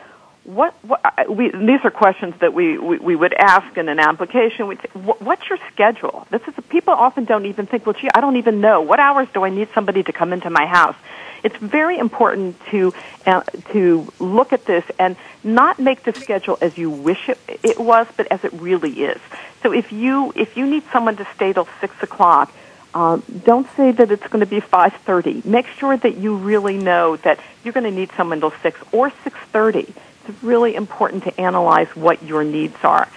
what, 0.46 0.76
what 0.84 1.02
we, 1.28 1.50
these 1.50 1.80
are 1.84 1.90
questions 1.90 2.36
that 2.40 2.54
we, 2.54 2.78
we, 2.78 3.00
we 3.00 3.16
would 3.16 3.34
ask 3.34 3.76
in 3.78 3.90
an 3.90 4.00
application. 4.00 4.68
We'd 4.68 4.80
say, 4.80 4.90
what's 4.94 5.50
your 5.50 5.58
schedule? 5.72 6.28
This 6.30 6.42
is 6.48 6.54
people 6.70 6.94
often 6.94 7.26
don't 7.26 7.48
even 7.48 7.66
think, 7.66 7.86
well, 7.86 7.94
gee, 7.94 8.10
I 8.14 8.22
don't 8.22 8.36
even 8.36 8.62
know. 8.62 8.82
What 8.82 9.00
hours 9.00 9.28
do 9.34 9.44
I 9.44 9.50
need 9.50 9.70
somebody 9.74 10.04
to 10.04 10.14
come 10.14 10.34
into 10.34 10.52
my 10.52 10.68
house? 10.68 10.96
It's 11.44 11.58
very 11.58 11.98
important 11.98 12.60
to 12.72 12.94
uh, 13.26 13.42
to 13.72 14.12
look 14.20 14.54
at 14.54 14.66
this 14.66 14.84
and 14.98 15.16
not 15.44 15.80
make 15.80 16.04
the 16.04 16.14
schedule 16.14 16.58
as 16.62 16.78
you 16.78 16.90
wish 16.90 17.30
it, 17.30 17.40
it 17.64 17.80
was, 17.80 18.08
but 18.16 18.32
as 18.32 18.44
it 18.44 18.54
really 18.54 19.04
is. 19.04 19.20
So 19.62 19.72
if 19.72 19.92
you 19.92 20.32
if 20.36 20.58
you 20.58 20.66
need 20.66 20.84
someone 20.92 21.18
to 21.18 21.28
stay 21.36 21.54
till 21.54 21.68
six 21.82 22.02
o'clock, 22.02 22.52
um, 22.96 23.24
don't 23.44 23.68
say 23.76 23.92
that 23.92 24.12
it's 24.12 24.26
going 24.28 24.40
to 24.40 24.46
be 24.46 24.62
5.30. 24.62 25.44
Make 25.44 25.68
sure 25.68 25.98
that 25.98 26.18
you 26.18 26.38
really 26.38 26.78
know 26.78 27.18
that 27.18 27.40
you're 27.64 27.74
going 27.74 27.84
to 27.84 27.92
need 27.92 28.10
someone 28.16 28.40
till 28.40 28.54
6 28.64 28.80
or 28.94 29.10
6.30 29.10 29.94
it's 30.28 30.44
really 30.44 30.76
important 30.76 31.24
to 31.24 31.42
analyze 31.42 31.88
what 31.96 32.24
your 32.24 32.44
needs 32.44 32.78
are. 32.84 33.08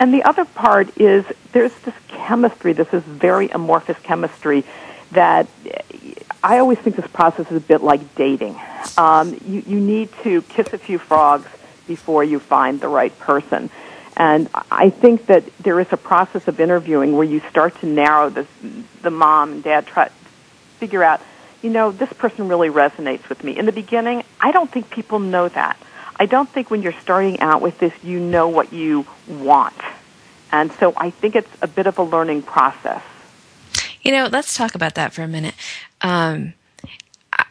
And 0.00 0.14
the 0.14 0.22
other 0.22 0.44
part 0.44 0.96
is 1.00 1.24
there's 1.52 1.74
this 1.80 1.94
chemistry, 2.08 2.72
this 2.72 2.92
is 2.92 3.02
very 3.02 3.48
amorphous 3.48 3.98
chemistry 4.02 4.64
that 5.12 5.48
I 6.42 6.58
always 6.58 6.78
think 6.78 6.96
this 6.96 7.06
process 7.08 7.50
is 7.50 7.56
a 7.56 7.60
bit 7.60 7.82
like 7.82 8.14
dating. 8.14 8.56
Um, 8.96 9.36
you, 9.46 9.62
you 9.66 9.80
need 9.80 10.10
to 10.22 10.42
kiss 10.42 10.72
a 10.72 10.78
few 10.78 10.98
frogs 10.98 11.48
before 11.86 12.22
you 12.22 12.38
find 12.38 12.80
the 12.80 12.88
right 12.88 13.16
person. 13.18 13.70
And 14.16 14.48
I 14.70 14.90
think 14.90 15.26
that 15.26 15.44
there 15.58 15.78
is 15.80 15.86
a 15.92 15.96
process 15.96 16.48
of 16.48 16.60
interviewing 16.60 17.16
where 17.16 17.24
you 17.24 17.40
start 17.50 17.78
to 17.80 17.86
narrow 17.86 18.30
this, 18.30 18.46
the 19.02 19.10
mom 19.10 19.52
and 19.52 19.62
dad 19.62 19.86
try 19.86 20.10
figure 20.78 21.02
out, 21.02 21.20
you 21.62 21.70
know, 21.70 21.90
this 21.90 22.12
person 22.12 22.48
really 22.48 22.68
resonates 22.68 23.28
with 23.28 23.42
me. 23.42 23.56
In 23.58 23.66
the 23.66 23.72
beginning, 23.72 24.22
I 24.40 24.52
don't 24.52 24.70
think 24.70 24.90
people 24.90 25.18
know 25.18 25.48
that. 25.48 25.76
I 26.18 26.26
don't 26.26 26.48
think 26.48 26.70
when 26.70 26.82
you're 26.82 26.92
starting 27.00 27.40
out 27.40 27.62
with 27.62 27.78
this, 27.78 27.92
you 28.02 28.18
know 28.18 28.48
what 28.48 28.72
you 28.72 29.06
want. 29.26 29.74
And 30.50 30.72
so 30.72 30.92
I 30.96 31.10
think 31.10 31.36
it's 31.36 31.50
a 31.62 31.68
bit 31.68 31.86
of 31.86 31.98
a 31.98 32.02
learning 32.02 32.42
process. 32.42 33.02
You 34.02 34.12
know, 34.12 34.28
let's 34.30 34.56
talk 34.56 34.74
about 34.74 34.94
that 34.94 35.12
for 35.12 35.22
a 35.22 35.28
minute. 35.28 35.54
Um, 36.00 36.54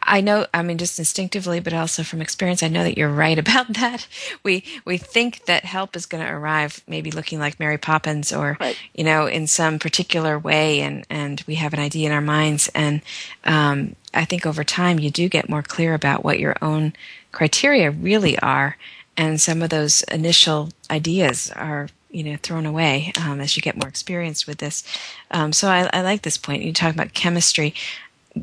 I 0.02 0.20
know, 0.20 0.46
I 0.52 0.62
mean, 0.62 0.78
just 0.78 0.98
instinctively, 0.98 1.60
but 1.60 1.72
also 1.72 2.02
from 2.02 2.20
experience, 2.20 2.62
I 2.62 2.68
know 2.68 2.82
that 2.82 2.98
you're 2.98 3.12
right 3.12 3.38
about 3.44 3.74
that. 3.74 4.06
We 4.42 4.64
we 4.84 4.96
think 4.98 5.44
that 5.46 5.64
help 5.64 5.96
is 5.96 6.06
going 6.06 6.24
to 6.24 6.32
arrive, 6.32 6.82
maybe 6.86 7.10
looking 7.10 7.38
like 7.38 7.60
Mary 7.60 7.78
Poppins, 7.78 8.32
or 8.32 8.56
right. 8.58 8.76
you 8.94 9.04
know, 9.04 9.26
in 9.26 9.46
some 9.46 9.78
particular 9.78 10.38
way, 10.38 10.80
and 10.80 11.06
and 11.08 11.42
we 11.46 11.56
have 11.56 11.74
an 11.74 11.80
idea 11.80 12.06
in 12.06 12.12
our 12.12 12.20
minds. 12.20 12.68
And 12.74 13.02
um, 13.44 13.96
I 14.14 14.24
think 14.24 14.46
over 14.46 14.64
time, 14.64 14.98
you 14.98 15.10
do 15.10 15.28
get 15.28 15.48
more 15.48 15.62
clear 15.62 15.94
about 15.94 16.24
what 16.24 16.38
your 16.38 16.56
own 16.60 16.94
criteria 17.32 17.90
really 17.90 18.38
are, 18.38 18.76
and 19.16 19.40
some 19.40 19.62
of 19.62 19.70
those 19.70 20.02
initial 20.04 20.70
ideas 20.90 21.50
are 21.54 21.88
you 22.10 22.24
know 22.24 22.36
thrown 22.42 22.66
away 22.66 23.12
um, 23.20 23.40
as 23.40 23.56
you 23.56 23.62
get 23.62 23.76
more 23.76 23.88
experience 23.88 24.46
with 24.46 24.58
this. 24.58 24.84
Um, 25.30 25.52
so 25.52 25.68
I, 25.68 25.88
I, 25.92 26.02
like 26.02 26.22
this 26.22 26.38
point. 26.38 26.62
You 26.62 26.72
talk 26.72 26.94
about 26.94 27.14
chemistry. 27.14 27.74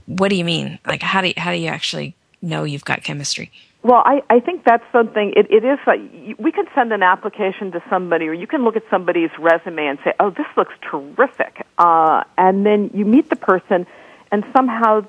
What 0.06 0.30
do 0.30 0.36
you 0.36 0.46
mean? 0.46 0.80
Like 0.86 1.02
how 1.02 1.22
do 1.22 1.30
you, 1.30 1.34
how 1.38 1.52
do 1.52 1.58
you 1.58 1.68
actually 1.68 2.16
know 2.42 2.64
you've 2.64 2.86
got 2.86 3.04
chemistry? 3.04 3.52
Well, 3.86 4.02
I, 4.04 4.24
I 4.32 4.40
think 4.40 4.64
that's 4.64 4.84
something. 4.92 5.34
It, 5.36 5.46
it 5.52 5.64
is 5.64 5.78
like 5.86 6.00
we 6.40 6.52
can 6.52 6.66
send 6.74 6.92
an 6.92 7.04
application 7.04 7.72
to 7.74 7.84
somebody, 7.88 8.28
or 8.28 8.34
you 8.34 8.48
can 8.48 8.64
look 8.64 8.76
at 8.76 8.84
somebody's 8.90 9.30
resume 9.38 9.86
and 9.86 10.00
say, 10.04 10.14
"Oh, 10.20 10.32
this 10.32 10.48
looks 10.58 10.74
terrific," 10.82 11.64
uh, 11.78 12.24
and 12.36 12.66
then 12.66 12.90
you 12.96 13.06
meet 13.06 13.30
the 13.30 13.36
person, 13.36 13.86
and 14.32 14.44
somehow 14.54 15.06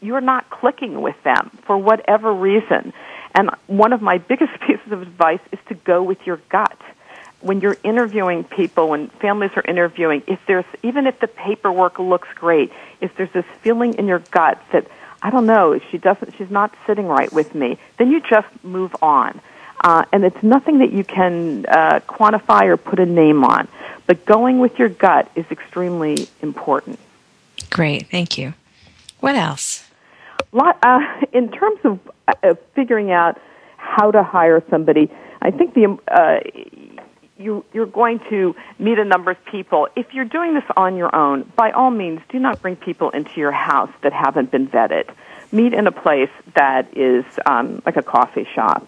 you're 0.00 0.20
not 0.20 0.50
clicking 0.50 1.00
with 1.00 1.20
them 1.24 1.50
for 1.64 1.76
whatever 1.76 2.32
reason. 2.32 2.92
And 3.34 3.50
one 3.66 3.92
of 3.92 4.02
my 4.02 4.18
biggest 4.30 4.52
pieces 4.60 4.92
of 4.92 5.02
advice 5.02 5.40
is 5.52 5.58
to 5.68 5.74
go 5.74 6.02
with 6.02 6.26
your 6.26 6.38
gut 6.48 6.76
when 7.40 7.60
you're 7.60 7.76
interviewing 7.84 8.44
people, 8.44 8.88
when 8.88 9.08
families 9.08 9.52
are 9.54 9.62
interviewing, 9.62 10.22
if 10.26 10.40
there's, 10.46 10.64
even 10.82 11.06
if 11.06 11.20
the 11.20 11.28
paperwork 11.28 11.98
looks 11.98 12.28
great, 12.34 12.72
if 13.00 13.14
there's 13.16 13.32
this 13.32 13.44
feeling 13.60 13.94
in 13.94 14.06
your 14.06 14.18
gut 14.18 14.60
that, 14.72 14.86
I 15.22 15.30
don't 15.30 15.46
know, 15.46 15.78
she 15.90 15.98
doesn't, 15.98 16.34
she's 16.36 16.50
not 16.50 16.74
sitting 16.86 17.06
right 17.06 17.32
with 17.32 17.54
me, 17.54 17.78
then 17.96 18.10
you 18.10 18.20
just 18.20 18.48
move 18.64 18.94
on. 19.02 19.40
Uh, 19.80 20.04
and 20.12 20.24
it's 20.24 20.42
nothing 20.42 20.78
that 20.78 20.92
you 20.92 21.04
can 21.04 21.64
uh, 21.66 22.00
quantify 22.08 22.64
or 22.64 22.76
put 22.76 22.98
a 22.98 23.06
name 23.06 23.44
on. 23.44 23.68
But 24.06 24.26
going 24.26 24.58
with 24.58 24.76
your 24.78 24.88
gut 24.88 25.30
is 25.36 25.46
extremely 25.52 26.28
important. 26.42 26.98
Great, 27.70 28.08
thank 28.08 28.36
you. 28.36 28.54
What 29.20 29.34
else? 29.34 29.88
Lot, 30.52 30.78
uh, 30.82 31.00
in 31.32 31.50
terms 31.50 31.80
of 31.84 31.98
uh, 32.28 32.54
figuring 32.74 33.10
out 33.10 33.40
how 33.76 34.10
to 34.10 34.22
hire 34.22 34.62
somebody, 34.70 35.10
I 35.42 35.50
think 35.50 35.74
the 35.74 35.98
uh, 36.08 36.40
you, 37.38 37.64
you're 37.72 37.86
going 37.86 38.20
to 38.30 38.54
meet 38.78 38.98
a 38.98 39.04
number 39.04 39.30
of 39.30 39.44
people. 39.46 39.88
If 39.96 40.12
you're 40.12 40.24
doing 40.24 40.54
this 40.54 40.64
on 40.76 40.96
your 40.96 41.14
own, 41.14 41.50
by 41.56 41.70
all 41.70 41.90
means, 41.90 42.20
do 42.28 42.38
not 42.38 42.60
bring 42.60 42.76
people 42.76 43.10
into 43.10 43.40
your 43.40 43.52
house 43.52 43.90
that 44.02 44.12
haven't 44.12 44.50
been 44.50 44.68
vetted. 44.68 45.08
Meet 45.52 45.72
in 45.72 45.86
a 45.86 45.92
place 45.92 46.30
that 46.54 46.96
is 46.96 47.24
um, 47.46 47.80
like 47.86 47.96
a 47.96 48.02
coffee 48.02 48.46
shop. 48.54 48.86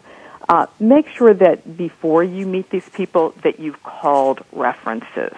Uh, 0.49 0.67
make 0.81 1.09
sure 1.09 1.33
that 1.33 1.77
before 1.77 2.25
you 2.25 2.45
meet 2.45 2.71
these 2.71 2.89
people 2.89 3.31
that 3.45 3.61
you've 3.61 3.83
called 3.85 4.41
references. 4.53 5.33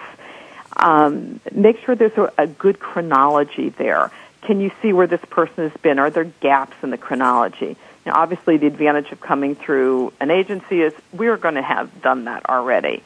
Um, 0.75 1.39
make 1.51 1.77
sure 1.85 1.95
there's 1.95 2.17
a, 2.17 2.33
a 2.39 2.47
good 2.47 2.79
chronology 2.79 3.69
there. 3.69 4.11
Can 4.45 4.59
you 4.59 4.71
see 4.81 4.93
where 4.93 5.07
this 5.07 5.23
person 5.29 5.69
has 5.69 5.81
been? 5.81 5.99
Are 5.99 6.09
there 6.09 6.25
gaps 6.25 6.75
in 6.83 6.89
the 6.89 6.97
chronology? 6.97 7.77
Now, 8.05 8.13
obviously, 8.15 8.57
the 8.57 8.67
advantage 8.67 9.11
of 9.11 9.21
coming 9.21 9.55
through 9.55 10.13
an 10.19 10.29
agency 10.29 10.81
is 10.81 10.93
we're 11.13 11.37
going 11.37 11.55
to 11.55 11.61
have 11.61 12.01
done 12.01 12.25
that 12.25 12.49
already. 12.49 13.03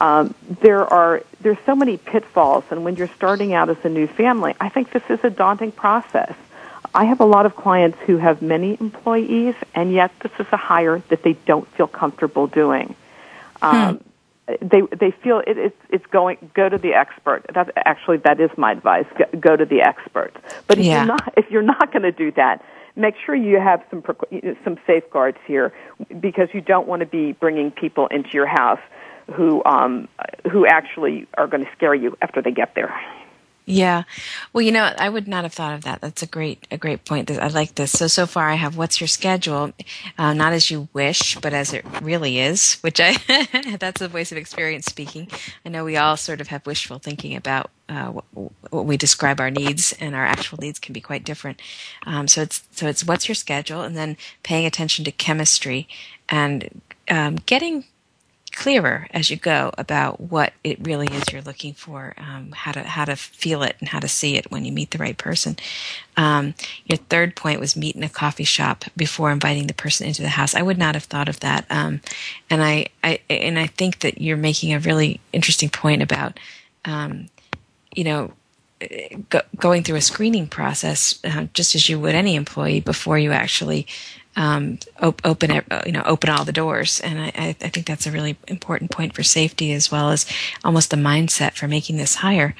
Um, 0.00 0.34
there 0.62 0.84
are 0.84 1.22
there's 1.40 1.58
so 1.66 1.76
many 1.76 1.96
pitfalls, 1.96 2.64
and 2.70 2.84
when 2.84 2.96
you're 2.96 3.08
starting 3.08 3.52
out 3.52 3.68
as 3.68 3.76
a 3.84 3.88
new 3.88 4.06
family, 4.06 4.54
I 4.60 4.68
think 4.68 4.90
this 4.92 5.02
is 5.08 5.20
a 5.22 5.30
daunting 5.30 5.72
process. 5.72 6.34
I 6.94 7.04
have 7.04 7.20
a 7.20 7.24
lot 7.24 7.46
of 7.46 7.54
clients 7.54 7.98
who 8.00 8.16
have 8.16 8.42
many 8.42 8.76
employees, 8.80 9.54
and 9.74 9.92
yet 9.92 10.10
this 10.20 10.32
is 10.40 10.46
a 10.50 10.56
hire 10.56 11.02
that 11.08 11.22
they 11.22 11.34
don't 11.34 11.68
feel 11.68 11.86
comfortable 11.86 12.46
doing. 12.46 12.96
Um, 13.62 13.98
hmm 13.98 14.09
they 14.60 14.82
they 14.98 15.10
feel 15.22 15.40
it, 15.46 15.58
it's 15.58 15.76
it's 15.90 16.06
going 16.06 16.50
go 16.54 16.68
to 16.68 16.78
the 16.78 16.94
expert. 16.94 17.44
That's 17.54 17.70
actually 17.76 18.18
that 18.18 18.40
is 18.40 18.50
my 18.56 18.72
advice. 18.72 19.06
Go, 19.18 19.24
go 19.38 19.56
to 19.56 19.64
the 19.64 19.82
expert. 19.82 20.36
But 20.66 20.78
if 20.78 20.84
yeah. 20.84 20.98
you're 20.98 21.06
not 21.06 21.34
if 21.36 21.50
you're 21.50 21.62
not 21.62 21.92
going 21.92 22.02
to 22.02 22.12
do 22.12 22.30
that, 22.32 22.64
make 22.96 23.14
sure 23.24 23.34
you 23.34 23.60
have 23.60 23.82
some 23.90 24.02
some 24.64 24.78
safeguards 24.86 25.38
here 25.46 25.72
because 26.20 26.48
you 26.52 26.60
don't 26.60 26.86
want 26.86 27.00
to 27.00 27.06
be 27.06 27.32
bringing 27.32 27.70
people 27.70 28.06
into 28.08 28.30
your 28.32 28.46
house 28.46 28.80
who 29.34 29.62
um, 29.64 30.08
who 30.50 30.66
actually 30.66 31.26
are 31.36 31.46
going 31.46 31.64
to 31.64 31.70
scare 31.72 31.94
you 31.94 32.16
after 32.22 32.42
they 32.42 32.50
get 32.50 32.74
there. 32.74 32.94
Yeah. 33.70 34.02
Well, 34.52 34.62
you 34.62 34.72
know, 34.72 34.92
I 34.98 35.08
would 35.08 35.28
not 35.28 35.44
have 35.44 35.52
thought 35.52 35.74
of 35.74 35.82
that. 35.84 36.00
That's 36.00 36.22
a 36.22 36.26
great, 36.26 36.66
a 36.70 36.76
great 36.76 37.04
point. 37.04 37.30
I 37.30 37.48
like 37.48 37.76
this. 37.76 37.92
So, 37.92 38.06
so 38.06 38.26
far 38.26 38.48
I 38.48 38.54
have 38.54 38.76
what's 38.76 39.00
your 39.00 39.08
schedule? 39.08 39.72
Uh, 40.18 40.34
not 40.34 40.52
as 40.52 40.70
you 40.70 40.88
wish, 40.92 41.36
but 41.36 41.52
as 41.52 41.72
it 41.72 41.84
really 42.02 42.40
is, 42.40 42.74
which 42.80 43.00
I, 43.00 43.16
that's 43.78 44.00
a 44.00 44.08
voice 44.08 44.32
of 44.32 44.38
experience 44.38 44.86
speaking. 44.86 45.28
I 45.64 45.68
know 45.68 45.84
we 45.84 45.96
all 45.96 46.16
sort 46.16 46.40
of 46.40 46.48
have 46.48 46.66
wishful 46.66 46.98
thinking 46.98 47.36
about 47.36 47.70
uh, 47.88 48.06
what, 48.06 48.24
what, 48.70 48.86
we 48.86 48.96
describe 48.96 49.40
our 49.40 49.50
needs 49.50 49.92
and 50.00 50.14
our 50.14 50.24
actual 50.24 50.58
needs 50.58 50.78
can 50.78 50.92
be 50.92 51.00
quite 51.00 51.24
different. 51.24 51.60
Um, 52.06 52.28
so 52.28 52.42
it's, 52.42 52.62
so 52.72 52.86
it's 52.86 53.04
what's 53.04 53.28
your 53.28 53.34
schedule 53.34 53.82
and 53.82 53.96
then 53.96 54.16
paying 54.42 54.66
attention 54.66 55.04
to 55.04 55.12
chemistry 55.12 55.88
and 56.28 56.80
um, 57.08 57.36
getting 57.46 57.84
clearer 58.60 59.06
as 59.10 59.30
you 59.30 59.38
go 59.38 59.72
about 59.78 60.20
what 60.20 60.52
it 60.62 60.76
really 60.84 61.06
is 61.06 61.24
you're 61.32 61.40
looking 61.40 61.72
for, 61.72 62.12
um, 62.18 62.52
how 62.52 62.70
to 62.70 62.82
how 62.82 63.06
to 63.06 63.16
feel 63.16 63.62
it 63.62 63.74
and 63.80 63.88
how 63.88 63.98
to 63.98 64.06
see 64.06 64.36
it 64.36 64.50
when 64.50 64.66
you 64.66 64.70
meet 64.70 64.90
the 64.90 64.98
right 64.98 65.16
person. 65.16 65.56
Um, 66.18 66.52
your 66.84 66.98
third 66.98 67.36
point 67.36 67.58
was 67.58 67.74
meet 67.74 67.96
in 67.96 68.02
a 68.02 68.08
coffee 68.10 68.44
shop 68.44 68.84
before 68.94 69.30
inviting 69.32 69.66
the 69.66 69.72
person 69.72 70.06
into 70.06 70.20
the 70.20 70.28
house. 70.28 70.54
I 70.54 70.60
would 70.60 70.76
not 70.76 70.94
have 70.94 71.04
thought 71.04 71.26
of 71.26 71.40
that, 71.40 71.64
um, 71.70 72.02
and 72.50 72.62
I, 72.62 72.88
I 73.02 73.20
and 73.30 73.58
I 73.58 73.66
think 73.66 74.00
that 74.00 74.20
you're 74.20 74.36
making 74.36 74.74
a 74.74 74.78
really 74.78 75.20
interesting 75.32 75.70
point 75.70 76.02
about, 76.02 76.38
um, 76.84 77.28
you 77.96 78.04
know. 78.04 78.32
Go, 79.28 79.42
going 79.56 79.82
through 79.82 79.96
a 79.96 80.00
screening 80.00 80.46
process, 80.46 81.20
uh, 81.22 81.48
just 81.52 81.74
as 81.74 81.90
you 81.90 82.00
would 82.00 82.14
any 82.14 82.34
employee, 82.34 82.80
before 82.80 83.18
you 83.18 83.30
actually 83.30 83.86
um, 84.40 84.78
op- 85.02 85.20
open 85.22 85.50
it, 85.50 85.66
you 85.84 85.92
know, 85.92 86.02
open 86.06 86.30
all 86.30 86.46
the 86.46 86.52
doors. 86.52 86.98
And 87.00 87.20
I, 87.20 87.54
I, 87.60 87.68
think 87.68 87.86
that's 87.86 88.06
a 88.06 88.10
really 88.10 88.38
important 88.48 88.90
point 88.90 89.14
for 89.14 89.22
safety 89.22 89.70
as 89.72 89.92
well 89.92 90.10
as 90.10 90.24
almost 90.64 90.90
the 90.90 90.96
mindset 90.96 91.52
for 91.52 91.68
making 91.68 91.98
this 91.98 92.14
hire. 92.14 92.54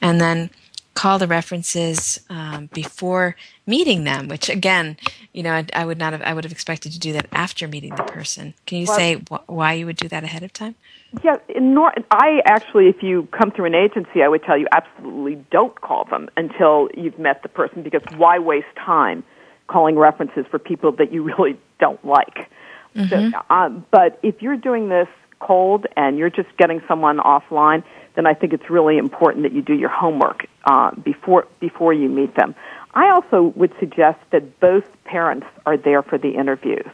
And 0.00 0.20
then 0.20 0.50
call 0.94 1.18
the 1.18 1.26
references 1.26 2.20
um, 2.30 2.66
before 2.72 3.34
meeting 3.66 4.04
them, 4.04 4.28
which 4.28 4.48
again, 4.48 4.96
you 5.32 5.42
know, 5.42 5.50
I, 5.50 5.66
I, 5.74 5.84
would 5.84 5.98
not 5.98 6.12
have, 6.12 6.22
I 6.22 6.34
would 6.34 6.44
have 6.44 6.52
expected 6.52 6.92
to 6.92 7.00
do 7.00 7.12
that 7.14 7.26
after 7.32 7.66
meeting 7.66 7.96
the 7.96 8.04
person. 8.04 8.54
Can 8.66 8.78
you 8.78 8.86
well, 8.86 8.96
say 8.96 9.14
wh- 9.28 9.48
why 9.48 9.72
you 9.72 9.86
would 9.86 9.96
do 9.96 10.06
that 10.06 10.22
ahead 10.22 10.44
of 10.44 10.52
time? 10.52 10.76
Yeah, 11.24 11.38
nor, 11.58 11.92
I 12.12 12.42
actually, 12.46 12.86
if 12.86 13.02
you 13.02 13.26
come 13.32 13.50
through 13.50 13.64
an 13.64 13.74
agency, 13.74 14.22
I 14.22 14.28
would 14.28 14.44
tell 14.44 14.56
you 14.56 14.68
absolutely 14.70 15.44
don't 15.50 15.80
call 15.80 16.04
them 16.04 16.28
until 16.36 16.90
you've 16.96 17.18
met 17.18 17.42
the 17.42 17.48
person 17.48 17.82
because 17.82 18.02
why 18.16 18.38
waste 18.38 18.66
time? 18.76 19.24
Calling 19.66 19.96
references 19.96 20.46
for 20.50 20.58
people 20.58 20.92
that 20.92 21.12
you 21.12 21.22
really 21.38 21.58
don't 21.78 22.04
like. 22.04 22.50
Mm-hmm. 22.94 23.30
So, 23.30 23.40
um, 23.50 23.84
but 23.90 24.18
if 24.22 24.42
you're 24.42 24.56
doing 24.56 24.88
this 24.88 25.08
cold 25.40 25.86
and 25.96 26.16
you're 26.16 26.30
just 26.30 26.56
getting 26.56 26.80
someone 26.86 27.18
offline, 27.18 27.82
then 28.14 28.26
I 28.26 28.34
think 28.34 28.52
it's 28.52 28.70
really 28.70 28.98
important 28.98 29.42
that 29.42 29.52
you 29.52 29.62
do 29.62 29.74
your 29.74 29.88
homework 29.88 30.46
uh, 30.64 30.92
before 30.94 31.46
before 31.60 31.92
you 31.92 32.08
meet 32.08 32.34
them. 32.36 32.54
I 32.94 33.10
also 33.10 33.52
would 33.56 33.72
suggest 33.80 34.20
that 34.30 34.60
both 34.60 34.84
parents 35.04 35.46
are 35.66 35.76
there 35.76 36.02
for 36.02 36.16
the 36.16 36.30
interviews, 36.30 36.88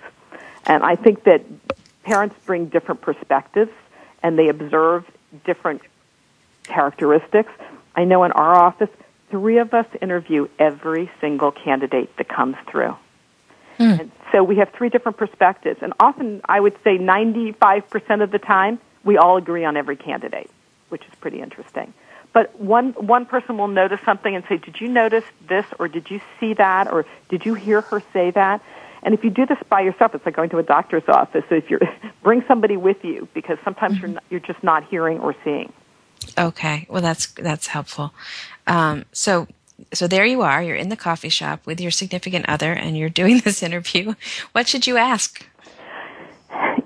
and 0.64 0.82
I 0.82 0.96
think 0.96 1.24
that 1.24 1.44
parents 2.02 2.34
bring 2.46 2.66
different 2.66 3.02
perspectives 3.02 3.70
and 4.22 4.38
they 4.38 4.48
observe 4.48 5.04
different 5.44 5.82
characteristics. 6.64 7.52
I 7.94 8.04
know 8.04 8.24
in 8.24 8.32
our 8.32 8.54
office 8.54 8.90
three 9.30 9.58
of 9.58 9.72
us 9.74 9.86
interview 10.00 10.48
every 10.58 11.10
single 11.20 11.52
candidate 11.52 12.16
that 12.16 12.28
comes 12.28 12.56
through. 12.70 12.96
Mm. 13.78 14.00
And 14.00 14.12
so 14.32 14.44
we 14.44 14.56
have 14.56 14.70
three 14.70 14.90
different 14.90 15.16
perspectives. 15.16 15.80
And 15.82 15.92
often, 15.98 16.42
I 16.44 16.60
would 16.60 16.76
say 16.84 16.98
95% 16.98 18.22
of 18.22 18.30
the 18.30 18.38
time, 18.38 18.78
we 19.04 19.16
all 19.16 19.36
agree 19.36 19.64
on 19.64 19.76
every 19.76 19.96
candidate, 19.96 20.50
which 20.90 21.02
is 21.02 21.14
pretty 21.20 21.40
interesting. 21.40 21.94
But 22.32 22.60
one, 22.60 22.92
one 22.92 23.26
person 23.26 23.58
will 23.58 23.68
notice 23.68 24.00
something 24.04 24.34
and 24.34 24.44
say, 24.48 24.58
Did 24.58 24.80
you 24.80 24.88
notice 24.88 25.24
this? 25.48 25.66
Or 25.78 25.88
did 25.88 26.10
you 26.10 26.20
see 26.38 26.54
that? 26.54 26.92
Or 26.92 27.06
did 27.28 27.44
you 27.44 27.54
hear 27.54 27.80
her 27.80 28.02
say 28.12 28.30
that? 28.32 28.62
And 29.02 29.14
if 29.14 29.24
you 29.24 29.30
do 29.30 29.46
this 29.46 29.58
by 29.68 29.80
yourself, 29.80 30.14
it's 30.14 30.24
like 30.26 30.36
going 30.36 30.50
to 30.50 30.58
a 30.58 30.62
doctor's 30.62 31.08
office. 31.08 31.44
So 31.48 31.54
if 31.54 31.70
you 31.70 31.78
bring 32.22 32.44
somebody 32.46 32.76
with 32.76 33.02
you, 33.04 33.28
because 33.34 33.58
sometimes 33.64 33.94
mm-hmm. 33.94 34.02
you're, 34.02 34.14
not, 34.14 34.24
you're 34.30 34.40
just 34.40 34.62
not 34.62 34.84
hearing 34.84 35.18
or 35.18 35.34
seeing. 35.42 35.72
Okay, 36.38 36.86
well 36.88 37.02
that's 37.02 37.26
that's 37.26 37.68
helpful. 37.68 38.12
Um, 38.66 39.04
so 39.12 39.48
so 39.92 40.06
there 40.06 40.24
you 40.24 40.42
are. 40.42 40.62
You're 40.62 40.76
in 40.76 40.88
the 40.88 40.96
coffee 40.96 41.28
shop 41.28 41.66
with 41.66 41.80
your 41.80 41.90
significant 41.90 42.48
other, 42.48 42.72
and 42.72 42.96
you're 42.96 43.08
doing 43.08 43.38
this 43.44 43.62
interview. 43.62 44.14
What 44.52 44.68
should 44.68 44.86
you 44.86 44.96
ask? 44.96 45.44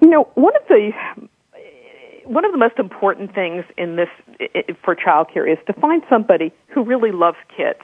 You 0.00 0.08
know, 0.08 0.24
one 0.34 0.54
of 0.56 0.68
the 0.68 0.92
one 2.24 2.44
of 2.44 2.52
the 2.52 2.58
most 2.58 2.78
important 2.78 3.34
things 3.34 3.64
in 3.76 3.96
this 3.96 4.08
for 4.82 4.96
childcare 4.96 5.50
is 5.50 5.58
to 5.66 5.72
find 5.74 6.02
somebody 6.08 6.52
who 6.68 6.82
really 6.82 7.12
loves 7.12 7.36
kids. 7.54 7.80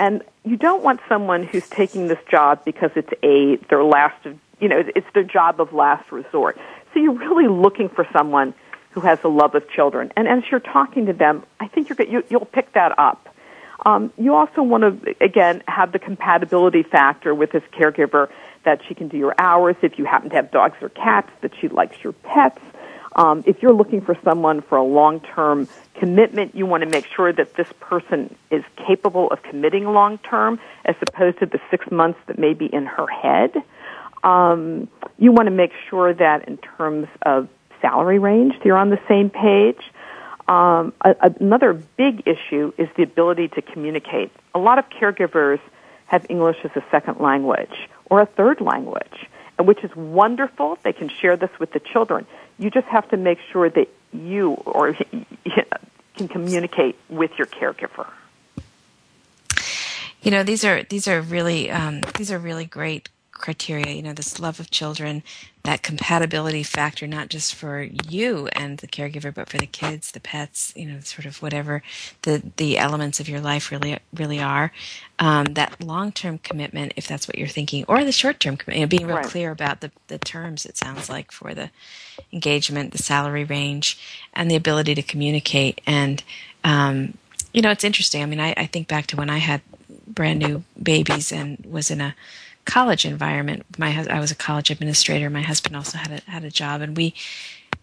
And 0.00 0.22
you 0.44 0.56
don't 0.56 0.82
want 0.82 1.00
someone 1.08 1.42
who's 1.42 1.68
taking 1.68 2.08
this 2.08 2.18
job 2.30 2.64
because 2.64 2.90
it's 2.94 3.12
a 3.22 3.56
their 3.68 3.84
last 3.84 4.16
you 4.60 4.68
know 4.68 4.82
it's 4.94 5.06
their 5.14 5.24
job 5.24 5.60
of 5.60 5.72
last 5.72 6.10
resort. 6.12 6.58
So 6.92 7.00
you're 7.00 7.18
really 7.18 7.48
looking 7.48 7.88
for 7.88 8.06
someone 8.12 8.54
who 8.90 9.00
has 9.00 9.18
a 9.24 9.28
love 9.28 9.54
of 9.54 9.68
children. 9.70 10.12
And 10.16 10.26
as 10.26 10.42
you're 10.50 10.60
talking 10.60 11.06
to 11.06 11.12
them, 11.12 11.44
I 11.60 11.68
think 11.68 11.88
you're 11.88 12.08
you, 12.08 12.24
you'll 12.28 12.44
pick 12.44 12.72
that 12.72 12.98
up. 12.98 13.28
Um, 13.86 14.12
you 14.18 14.34
also 14.34 14.62
want 14.62 14.82
to 15.04 15.14
again 15.24 15.62
have 15.68 15.92
the 15.92 15.98
compatibility 15.98 16.82
factor 16.82 17.34
with 17.34 17.52
this 17.52 17.62
caregiver 17.72 18.28
that 18.64 18.80
she 18.88 18.94
can 18.94 19.08
do 19.08 19.16
your 19.16 19.34
hours 19.38 19.76
if 19.82 19.98
you 19.98 20.04
happen 20.04 20.30
to 20.30 20.36
have 20.36 20.50
dogs 20.50 20.76
or 20.80 20.88
cats 20.88 21.30
that 21.42 21.52
she 21.60 21.68
likes 21.68 21.96
your 22.02 22.12
pets 22.12 22.60
um, 23.18 23.42
if 23.46 23.62
you're 23.62 23.72
looking 23.72 24.00
for 24.00 24.16
someone 24.22 24.62
for 24.62 24.78
a 24.78 24.84
long 24.84 25.20
term 25.20 25.68
commitment, 25.94 26.54
you 26.54 26.66
want 26.66 26.84
to 26.84 26.88
make 26.88 27.04
sure 27.04 27.32
that 27.32 27.54
this 27.54 27.68
person 27.80 28.34
is 28.50 28.62
capable 28.76 29.28
of 29.30 29.42
committing 29.42 29.84
long 29.86 30.18
term 30.18 30.60
as 30.84 30.94
opposed 31.02 31.40
to 31.40 31.46
the 31.46 31.58
six 31.68 31.90
months 31.90 32.20
that 32.28 32.38
may 32.38 32.54
be 32.54 32.66
in 32.66 32.86
her 32.86 33.08
head. 33.08 33.56
Um, 34.22 34.88
you 35.18 35.32
want 35.32 35.46
to 35.46 35.54
make 35.54 35.72
sure 35.90 36.14
that 36.14 36.46
in 36.48 36.58
terms 36.58 37.08
of 37.22 37.48
salary 37.80 38.18
range, 38.18 38.54
you're 38.64 38.76
on 38.76 38.90
the 38.90 39.00
same 39.08 39.30
page. 39.30 39.80
Um, 40.48 40.92
a, 41.02 41.14
another 41.40 41.74
big 41.74 42.22
issue 42.26 42.72
is 42.78 42.88
the 42.96 43.02
ability 43.02 43.48
to 43.48 43.62
communicate. 43.62 44.32
A 44.54 44.58
lot 44.58 44.78
of 44.78 44.88
caregivers 44.88 45.60
have 46.06 46.24
English 46.28 46.56
as 46.64 46.70
a 46.74 46.84
second 46.90 47.20
language 47.20 47.88
or 48.06 48.20
a 48.20 48.26
third 48.26 48.60
language, 48.60 49.28
which 49.58 49.84
is 49.84 49.94
wonderful. 49.94 50.78
They 50.82 50.94
can 50.94 51.10
share 51.10 51.36
this 51.36 51.50
with 51.60 51.72
the 51.72 51.80
children. 51.80 52.26
You 52.58 52.70
just 52.70 52.86
have 52.86 53.08
to 53.10 53.16
make 53.16 53.38
sure 53.52 53.68
that 53.68 53.88
you 54.12 54.52
or 54.64 54.94
can 56.16 56.28
communicate 56.28 56.96
with 57.08 57.30
your 57.36 57.46
caregiver. 57.46 58.06
You 60.22 60.30
know, 60.30 60.42
these 60.42 60.64
are 60.64 60.82
these 60.82 61.06
are 61.06 61.20
really 61.20 61.70
um, 61.70 62.00
these 62.16 62.32
are 62.32 62.38
really 62.38 62.64
great 62.64 63.08
criteria. 63.38 63.94
You 63.94 64.02
know, 64.02 64.12
this 64.12 64.38
love 64.38 64.60
of 64.60 64.70
children, 64.70 65.22
that 65.64 65.82
compatibility 65.82 66.62
factor, 66.62 67.06
not 67.06 67.28
just 67.28 67.54
for 67.54 67.82
you 67.82 68.48
and 68.52 68.78
the 68.78 68.86
caregiver, 68.86 69.32
but 69.32 69.48
for 69.48 69.58
the 69.58 69.66
kids, 69.66 70.12
the 70.12 70.20
pets. 70.20 70.72
You 70.76 70.86
know, 70.86 71.00
sort 71.00 71.26
of 71.26 71.40
whatever 71.42 71.82
the 72.22 72.42
the 72.56 72.78
elements 72.78 73.20
of 73.20 73.28
your 73.28 73.40
life 73.40 73.70
really 73.70 73.98
really 74.14 74.40
are. 74.40 74.72
Um, 75.18 75.46
that 75.54 75.82
long 75.82 76.12
term 76.12 76.38
commitment, 76.38 76.92
if 76.96 77.08
that's 77.08 77.26
what 77.26 77.38
you're 77.38 77.48
thinking, 77.48 77.84
or 77.88 78.04
the 78.04 78.12
short 78.12 78.40
term 78.40 78.56
commitment. 78.56 78.78
You 78.78 78.86
know, 78.86 78.98
being 78.98 79.06
real 79.06 79.16
right. 79.16 79.26
clear 79.26 79.50
about 79.50 79.80
the 79.80 79.90
the 80.08 80.18
terms. 80.18 80.66
It 80.66 80.76
sounds 80.76 81.08
like 81.08 81.32
for 81.32 81.54
the 81.54 81.70
engagement, 82.32 82.92
the 82.92 82.98
salary 82.98 83.44
range, 83.44 83.98
and 84.34 84.50
the 84.50 84.56
ability 84.56 84.94
to 84.94 85.02
communicate. 85.02 85.80
And, 85.86 86.22
um, 86.64 87.14
you 87.52 87.62
know, 87.62 87.70
it's 87.70 87.84
interesting. 87.84 88.22
I 88.22 88.26
mean, 88.26 88.40
I, 88.40 88.54
I 88.56 88.66
think 88.66 88.88
back 88.88 89.06
to 89.08 89.16
when 89.16 89.30
I 89.30 89.38
had 89.38 89.62
brand 90.06 90.38
new 90.40 90.64
babies 90.82 91.32
and 91.32 91.64
was 91.68 91.90
in 91.90 92.00
a 92.00 92.14
college 92.68 93.06
environment. 93.06 93.64
My 93.78 94.06
I 94.10 94.20
was 94.20 94.30
a 94.30 94.36
college 94.36 94.70
administrator. 94.70 95.30
My 95.30 95.40
husband 95.42 95.74
also 95.74 95.96
had 95.98 96.22
a 96.22 96.30
had 96.30 96.44
a 96.44 96.50
job, 96.50 96.82
and 96.82 96.96
we 96.96 97.14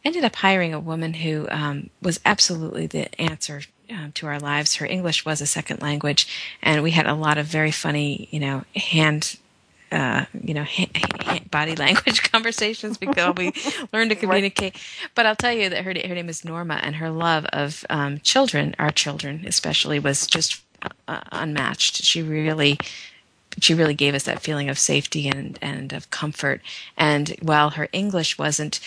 ended 0.04 0.24
up 0.24 0.36
hiring 0.36 0.74
a 0.74 0.80
woman 0.80 1.16
who 1.16 1.48
um, 1.50 1.90
was 2.02 2.20
absolutely 2.24 2.86
the 2.86 3.20
answer 3.20 3.62
um, 3.90 4.12
to 4.14 4.28
our 4.28 4.40
lives. 4.40 4.76
Her 4.76 4.86
English 4.86 5.26
was 5.26 5.42
a 5.42 5.48
second 5.48 5.82
language, 5.82 6.28
and 6.62 6.84
we 6.84 6.92
had 6.92 7.08
a 7.08 7.16
lot 7.16 7.40
of 7.40 7.48
very 7.48 7.72
funny, 7.72 8.30
you 8.32 8.40
know, 8.40 8.64
hand 8.76 9.38
uh, 9.92 10.26
you 10.44 10.54
know, 10.54 10.64
ha- 10.64 10.92
ha- 10.96 11.40
body 11.50 11.76
language 11.86 12.32
conversations 12.32 12.98
because 12.98 13.36
we 13.36 13.54
learn 13.94 14.10
to 14.10 14.16
communicate. 14.16 14.76
But 15.16 15.26
I'll 15.26 15.36
tell 15.36 15.54
you 15.54 15.70
that 15.70 15.84
her 15.84 15.92
her 15.92 16.16
name 16.16 16.30
is 16.30 16.46
Norma, 16.46 16.76
and 16.76 16.98
her 16.98 17.10
love 17.10 17.46
of 17.48 17.86
um, 17.90 18.20
children, 18.20 18.76
our 18.78 18.92
children 18.92 19.46
especially, 19.48 19.98
was 19.98 20.28
just 20.28 20.62
uh, 21.08 21.22
unmatched. 21.32 22.04
She 22.04 22.22
really. 22.22 22.78
She 23.60 23.74
really 23.74 23.94
gave 23.94 24.14
us 24.14 24.24
that 24.24 24.42
feeling 24.42 24.70
of 24.70 24.78
safety 24.78 25.28
and, 25.28 25.58
and 25.62 25.94
of 25.94 26.10
comfort. 26.10 26.62
And 26.98 27.30
while 27.42 27.72
her 27.72 27.88
English 27.92 28.38
wasn't 28.38 28.80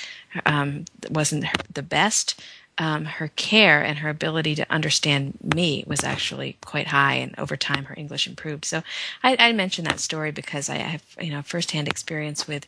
um, 0.45 0.85
wasn't 1.11 1.47
the 1.73 1.83
best, 1.83 2.41
um, 2.79 3.07
her 3.07 3.29
care 3.29 3.83
and 3.83 3.99
her 3.99 4.09
ability 4.09 4.55
to 4.55 4.71
understand 4.71 5.37
me 5.43 5.83
was 5.87 6.05
actually 6.05 6.57
quite 6.61 6.89
high, 6.89 7.15
and 7.15 7.35
over 7.37 7.57
time 7.57 7.85
her 7.87 7.95
English 7.97 8.27
improved. 8.29 8.65
So 8.65 8.83
I, 9.23 9.37
I 9.39 9.53
mention 9.53 9.85
that 9.85 10.01
story 10.01 10.31
because 10.31 10.71
I 10.71 10.77
have 10.77 11.03
you 11.21 11.31
know 11.31 11.43
firsthand 11.43 11.89
experience 11.89 12.47
with 12.47 12.67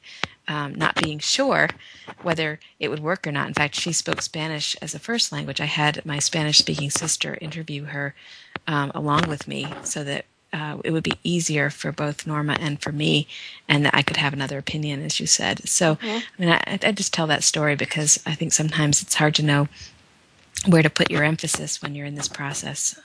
um, 0.48 0.74
not 0.74 1.00
being 1.00 1.20
sure 1.20 1.68
whether 2.22 2.58
it 2.80 2.88
would 2.88 2.98
work 2.98 3.26
or 3.26 3.32
not. 3.32 3.46
In 3.46 3.54
fact, 3.54 3.76
she 3.76 3.92
spoke 3.92 4.20
Spanish 4.20 4.74
as 4.82 4.94
a 4.94 4.98
first 4.98 5.30
language. 5.30 5.60
I 5.60 5.66
had 5.66 6.04
my 6.04 6.18
Spanish-speaking 6.18 6.90
sister 6.90 7.38
interview 7.40 7.84
her 7.84 8.14
um, 8.66 8.90
along 8.94 9.28
with 9.28 9.46
me 9.46 9.72
so 9.84 10.02
that 10.02 10.24
uh, 10.52 10.78
it 10.84 10.90
would 10.90 11.02
be 11.02 11.18
easier 11.22 11.70
for 11.70 11.92
both 11.92 12.26
Norma 12.26 12.56
and 12.60 12.80
for 12.80 12.92
me, 12.92 13.26
and 13.68 13.84
that 13.84 13.94
I 13.94 14.02
could 14.02 14.16
have 14.16 14.32
another 14.32 14.58
opinion, 14.58 15.02
as 15.02 15.20
you 15.20 15.26
said. 15.26 15.68
So, 15.68 15.96
mm-hmm. 15.96 16.06
I 16.06 16.42
mean, 16.42 16.50
I, 16.50 16.78
I, 16.82 16.92
just 16.92 17.14
tell 17.14 17.26
that 17.28 17.44
story 17.44 17.76
because 17.76 18.20
I 18.26 18.34
think 18.34 18.52
sometimes 18.52 19.02
it's 19.02 19.14
hard 19.14 19.34
to 19.36 19.44
know 19.44 19.68
where 20.66 20.82
to 20.82 20.90
put 20.90 21.10
your 21.10 21.22
emphasis 21.22 21.80
when 21.80 21.94
you're 21.94 22.06
in 22.06 22.16
this 22.16 22.28
process. 22.28 22.98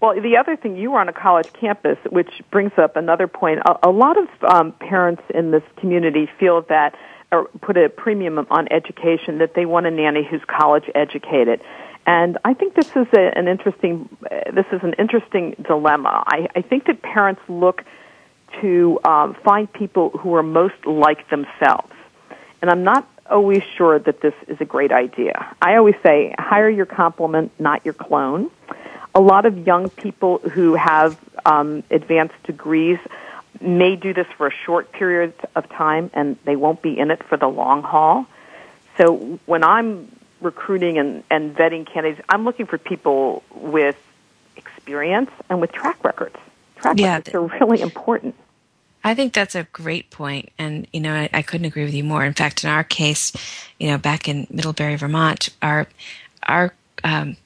Well, 0.00 0.20
the 0.20 0.36
other 0.36 0.56
thing, 0.56 0.76
you 0.76 0.90
were 0.92 1.00
on 1.00 1.08
a 1.08 1.12
college 1.12 1.52
campus, 1.52 1.98
which 2.10 2.30
brings 2.50 2.72
up 2.76 2.96
another 2.96 3.26
point. 3.26 3.60
A, 3.66 3.88
a 3.88 3.90
lot 3.90 4.16
of 4.18 4.28
um, 4.44 4.72
parents 4.72 5.22
in 5.34 5.50
this 5.50 5.62
community 5.76 6.28
feel 6.38 6.62
that, 6.68 6.94
or 7.32 7.48
put 7.62 7.76
a 7.76 7.88
premium 7.88 8.38
on 8.50 8.68
education, 8.70 9.38
that 9.38 9.54
they 9.54 9.66
want 9.66 9.86
a 9.86 9.90
nanny 9.90 10.26
who's 10.28 10.42
college 10.46 10.84
educated. 10.94 11.60
And 12.06 12.38
I 12.44 12.54
think 12.54 12.74
this 12.74 12.88
is 12.94 13.06
a, 13.14 13.38
an 13.38 13.48
interesting, 13.48 14.08
uh, 14.30 14.50
this 14.52 14.66
is 14.72 14.82
an 14.82 14.94
interesting 14.98 15.56
dilemma. 15.62 16.22
I, 16.26 16.48
I 16.54 16.62
think 16.62 16.86
that 16.86 17.02
parents 17.02 17.40
look 17.48 17.82
to 18.60 19.00
um, 19.04 19.34
find 19.42 19.72
people 19.72 20.10
who 20.10 20.34
are 20.34 20.42
most 20.42 20.86
like 20.86 21.28
themselves. 21.30 21.92
And 22.60 22.70
I'm 22.70 22.84
not 22.84 23.08
always 23.28 23.62
sure 23.76 23.98
that 23.98 24.20
this 24.20 24.34
is 24.48 24.58
a 24.60 24.64
great 24.64 24.92
idea. 24.92 25.54
I 25.60 25.76
always 25.76 25.96
say 26.02 26.34
hire 26.38 26.68
your 26.68 26.86
complement, 26.86 27.52
not 27.58 27.84
your 27.84 27.94
clone. 27.94 28.50
A 29.14 29.20
lot 29.20 29.46
of 29.46 29.66
young 29.66 29.88
people 29.90 30.38
who 30.38 30.74
have 30.74 31.18
um, 31.46 31.82
advanced 31.90 32.40
degrees 32.44 32.98
may 33.60 33.96
do 33.96 34.12
this 34.12 34.26
for 34.36 34.46
a 34.48 34.52
short 34.66 34.92
period 34.92 35.32
of 35.54 35.68
time 35.70 36.10
and 36.12 36.36
they 36.44 36.56
won't 36.56 36.82
be 36.82 36.98
in 36.98 37.10
it 37.10 37.22
for 37.22 37.36
the 37.36 37.46
long 37.46 37.82
haul. 37.82 38.26
So 38.98 39.38
when 39.46 39.64
I'm 39.64 40.10
recruiting 40.44 40.98
and, 40.98 41.24
and 41.30 41.56
vetting 41.56 41.86
candidates, 41.86 42.20
I'm 42.28 42.44
looking 42.44 42.66
for 42.66 42.78
people 42.78 43.42
with 43.54 43.96
experience 44.56 45.30
and 45.48 45.60
with 45.60 45.72
track 45.72 46.02
records. 46.04 46.36
Track 46.76 46.98
yeah, 46.98 47.16
records 47.16 47.34
are 47.34 47.46
really 47.58 47.80
important. 47.80 48.34
I 49.02 49.14
think 49.14 49.34
that's 49.34 49.54
a 49.54 49.64
great 49.64 50.10
point, 50.10 50.50
and 50.58 50.86
you 50.92 51.00
know, 51.00 51.14
I, 51.14 51.28
I, 51.32 51.42
couldn't 51.42 51.66
agree 51.66 51.84
with 51.84 51.92
you 51.92 52.04
more. 52.04 52.24
In 52.24 52.32
fact, 52.32 52.64
in 52.64 52.70
our 52.70 52.82
case, 52.82 53.32
you 53.78 53.88
know, 53.88 53.98
back 53.98 54.28
in 54.28 54.46
Middlebury, 54.48 54.96
Vermont, 54.96 55.50
our 55.60 55.86
our 56.44 56.72
um, 57.04 57.36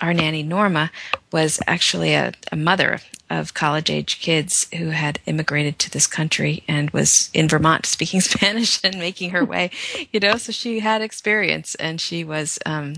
our 0.00 0.12
nanny 0.12 0.42
Norma 0.42 0.90
was 1.30 1.60
actually 1.68 2.14
a, 2.14 2.32
a 2.50 2.56
mother 2.56 2.98
of 3.28 3.54
college 3.54 3.90
age 3.90 4.20
kids 4.20 4.66
who 4.76 4.90
had 4.90 5.18
immigrated 5.26 5.78
to 5.80 5.90
this 5.90 6.06
country 6.06 6.62
and 6.68 6.90
was 6.90 7.30
in 7.34 7.48
Vermont 7.48 7.86
speaking 7.86 8.20
Spanish 8.20 8.80
and 8.84 8.98
making 8.98 9.30
her 9.30 9.44
way, 9.44 9.70
you 10.12 10.20
know, 10.20 10.36
so 10.36 10.52
she 10.52 10.80
had 10.80 11.02
experience 11.02 11.74
and 11.76 12.00
she 12.00 12.24
was 12.24 12.58
um, 12.66 12.94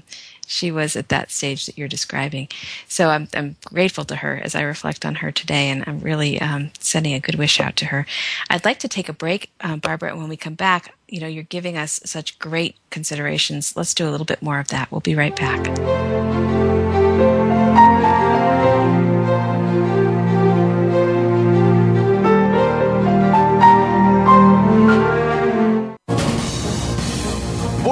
she 0.49 0.73
was 0.73 0.97
at 0.97 1.11
that 1.11 1.31
stage 1.31 1.67
that 1.67 1.77
you're 1.77 1.89
describing. 1.89 2.49
So 2.89 3.11
I'm, 3.11 3.29
I'm 3.35 3.57
grateful 3.65 4.05
to 4.07 4.17
her 4.17 4.41
as 4.43 4.55
I 4.55 4.63
reflect 4.63 5.05
on 5.05 5.17
her 5.17 5.31
today, 5.31 5.69
and 5.69 5.85
I'm 5.87 6.01
really 6.01 6.41
um, 6.41 6.71
sending 6.81 7.15
a 7.15 7.21
good 7.21 7.35
wish 7.37 7.61
out 7.61 7.77
to 7.77 7.87
her. 7.87 8.07
I'd 8.49 8.65
like 8.65 8.79
to 8.81 8.89
take 8.89 9.09
a 9.09 9.13
break, 9.13 9.51
um, 9.61 9.79
Barbara. 9.79 10.17
When 10.17 10.29
we 10.29 10.37
come 10.37 10.55
back, 10.55 10.95
you 11.07 11.21
know, 11.21 11.27
you're 11.27 11.45
giving 11.45 11.77
us 11.77 12.01
such 12.05 12.39
great 12.39 12.77
considerations. 12.91 13.77
Let's 13.77 13.95
do 13.95 14.09
a 14.09 14.11
little 14.11 14.27
bit 14.27 14.43
more 14.43 14.59
of 14.59 14.69
that. 14.69 14.91
We'll 14.91 15.03
be 15.03 15.15
right 15.15 15.37
back. 15.37 16.68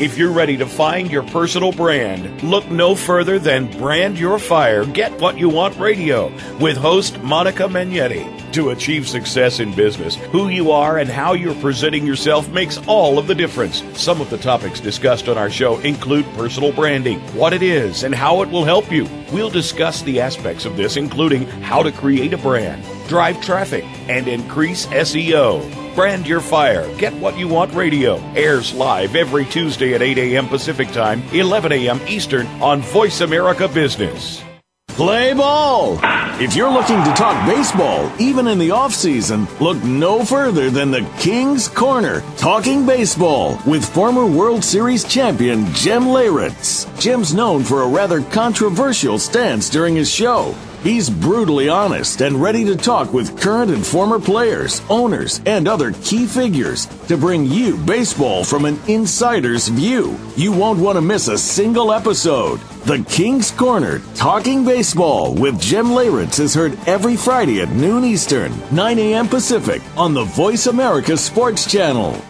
If 0.00 0.18
you're 0.18 0.32
ready 0.32 0.56
to 0.56 0.66
find 0.66 1.08
your 1.08 1.22
personal 1.22 1.70
brand, 1.70 2.42
look 2.42 2.68
no 2.68 2.96
further 2.96 3.38
than 3.38 3.70
Brand 3.78 4.18
Your 4.18 4.40
Fire 4.40 4.84
Get 4.84 5.20
What 5.20 5.38
You 5.38 5.48
Want 5.48 5.78
Radio 5.78 6.32
with 6.58 6.76
host 6.76 7.22
Monica 7.22 7.62
Magnetti. 7.68 8.28
To 8.54 8.70
achieve 8.70 9.06
success 9.06 9.60
in 9.60 9.72
business, 9.72 10.16
who 10.16 10.48
you 10.48 10.72
are 10.72 10.98
and 10.98 11.08
how 11.08 11.34
you're 11.34 11.54
presenting 11.54 12.04
yourself 12.04 12.48
makes 12.48 12.78
all 12.88 13.20
of 13.20 13.28
the 13.28 13.36
difference. 13.36 13.84
Some 13.96 14.20
of 14.20 14.30
the 14.30 14.38
topics 14.38 14.80
discussed 14.80 15.28
on 15.28 15.38
our 15.38 15.50
show 15.50 15.78
include 15.78 16.24
personal 16.34 16.72
branding, 16.72 17.20
what 17.36 17.52
it 17.52 17.62
is, 17.62 18.02
and 18.02 18.16
how 18.16 18.42
it 18.42 18.50
will 18.50 18.64
help 18.64 18.90
you. 18.90 19.08
We'll 19.32 19.48
discuss 19.48 20.02
the 20.02 20.20
aspects 20.20 20.64
of 20.64 20.76
this, 20.76 20.96
including 20.96 21.46
how 21.62 21.84
to 21.84 21.92
create 21.92 22.32
a 22.32 22.38
brand, 22.38 22.84
drive 23.06 23.40
traffic, 23.40 23.84
and 24.08 24.26
increase 24.26 24.86
SEO. 24.86 25.83
Brand 25.94 26.26
Your 26.26 26.40
Fire. 26.40 26.92
Get 26.96 27.14
What 27.14 27.38
You 27.38 27.48
Want 27.48 27.72
Radio 27.74 28.16
airs 28.34 28.74
live 28.74 29.14
every 29.14 29.44
Tuesday 29.44 29.94
at 29.94 30.02
8 30.02 30.18
a.m. 30.18 30.48
Pacific 30.48 30.90
Time, 30.90 31.22
11 31.32 31.72
a.m. 31.72 32.00
Eastern 32.08 32.46
on 32.60 32.80
Voice 32.80 33.20
America 33.20 33.68
Business. 33.68 34.42
Play 34.88 35.32
ball! 35.34 35.98
If 36.40 36.54
you're 36.54 36.72
looking 36.72 37.02
to 37.02 37.12
talk 37.14 37.48
baseball, 37.48 38.10
even 38.20 38.46
in 38.46 38.58
the 38.58 38.70
off-season, 38.70 39.48
look 39.60 39.82
no 39.82 40.24
further 40.24 40.70
than 40.70 40.92
the 40.92 41.08
King's 41.18 41.66
Corner, 41.66 42.22
Talking 42.36 42.86
Baseball, 42.86 43.58
with 43.66 43.84
former 43.84 44.24
World 44.24 44.62
Series 44.62 45.04
champion 45.04 45.66
Jim 45.74 46.04
Leyritz. 46.04 46.86
Jim's 47.00 47.34
known 47.34 47.64
for 47.64 47.82
a 47.82 47.88
rather 47.88 48.20
controversial 48.22 49.18
stance 49.18 49.68
during 49.68 49.96
his 49.96 50.10
show. 50.10 50.54
He's 50.84 51.08
brutally 51.08 51.70
honest 51.70 52.20
and 52.20 52.36
ready 52.36 52.62
to 52.66 52.76
talk 52.76 53.10
with 53.14 53.40
current 53.40 53.70
and 53.70 53.84
former 53.84 54.20
players, 54.20 54.82
owners, 54.90 55.40
and 55.46 55.66
other 55.66 55.92
key 55.92 56.26
figures 56.26 56.84
to 57.08 57.16
bring 57.16 57.46
you 57.46 57.78
baseball 57.78 58.44
from 58.44 58.66
an 58.66 58.78
insider's 58.86 59.68
view. 59.68 60.18
You 60.36 60.52
won't 60.52 60.78
want 60.78 60.96
to 60.96 61.00
miss 61.00 61.28
a 61.28 61.38
single 61.38 61.90
episode. 61.90 62.60
The 62.84 63.02
King's 63.08 63.50
Corner, 63.50 64.02
Talking 64.14 64.62
Baseball 64.62 65.32
with 65.34 65.58
Jim 65.58 65.86
Leyritz 65.86 66.38
is 66.38 66.52
heard 66.52 66.78
every 66.86 67.16
Friday 67.16 67.62
at 67.62 67.70
noon 67.70 68.04
Eastern, 68.04 68.52
9 68.70 68.98
a.m. 68.98 69.26
Pacific 69.26 69.80
on 69.96 70.12
the 70.12 70.24
Voice 70.24 70.66
America 70.66 71.16
Sports 71.16 71.64
Channel. 71.64 72.22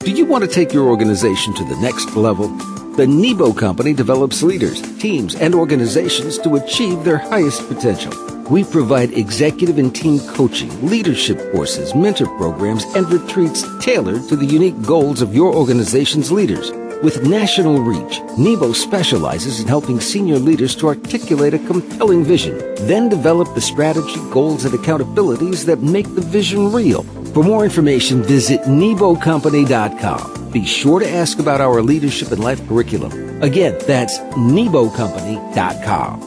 Do 0.00 0.10
you 0.10 0.26
want 0.26 0.44
to 0.44 0.50
take 0.50 0.74
your 0.74 0.88
organization 0.88 1.54
to 1.54 1.64
the 1.64 1.76
next 1.80 2.14
level? 2.16 2.54
The 2.96 3.08
Nebo 3.08 3.52
Company 3.52 3.92
develops 3.92 4.44
leaders, 4.44 4.80
teams, 4.98 5.34
and 5.34 5.52
organizations 5.52 6.38
to 6.38 6.54
achieve 6.54 7.02
their 7.02 7.18
highest 7.18 7.66
potential. 7.66 8.12
We 8.48 8.62
provide 8.62 9.10
executive 9.14 9.78
and 9.78 9.92
team 9.92 10.20
coaching, 10.20 10.70
leadership 10.86 11.50
courses, 11.50 11.92
mentor 11.92 12.28
programs, 12.38 12.84
and 12.94 13.10
retreats 13.10 13.64
tailored 13.80 14.28
to 14.28 14.36
the 14.36 14.46
unique 14.46 14.80
goals 14.82 15.22
of 15.22 15.34
your 15.34 15.52
organization's 15.52 16.30
leaders. 16.30 16.70
With 17.02 17.26
national 17.26 17.80
reach, 17.80 18.20
Nebo 18.38 18.72
specializes 18.72 19.58
in 19.58 19.66
helping 19.66 19.98
senior 19.98 20.38
leaders 20.38 20.76
to 20.76 20.86
articulate 20.86 21.52
a 21.52 21.58
compelling 21.66 22.22
vision, 22.22 22.56
then 22.86 23.08
develop 23.08 23.52
the 23.56 23.60
strategy, 23.60 24.20
goals, 24.30 24.64
and 24.64 24.74
accountabilities 24.74 25.64
that 25.64 25.82
make 25.82 26.06
the 26.14 26.20
vision 26.20 26.70
real. 26.70 27.04
For 27.34 27.42
more 27.42 27.64
information, 27.64 28.22
visit 28.22 28.60
NeboCompany.com 28.62 30.34
be 30.54 30.64
sure 30.64 31.00
to 31.00 31.10
ask 31.10 31.40
about 31.40 31.60
our 31.60 31.82
leadership 31.82 32.30
and 32.30 32.42
life 32.42 32.66
curriculum. 32.68 33.42
Again, 33.42 33.76
that's 33.88 34.20
NeboCompany.com. 34.20 36.20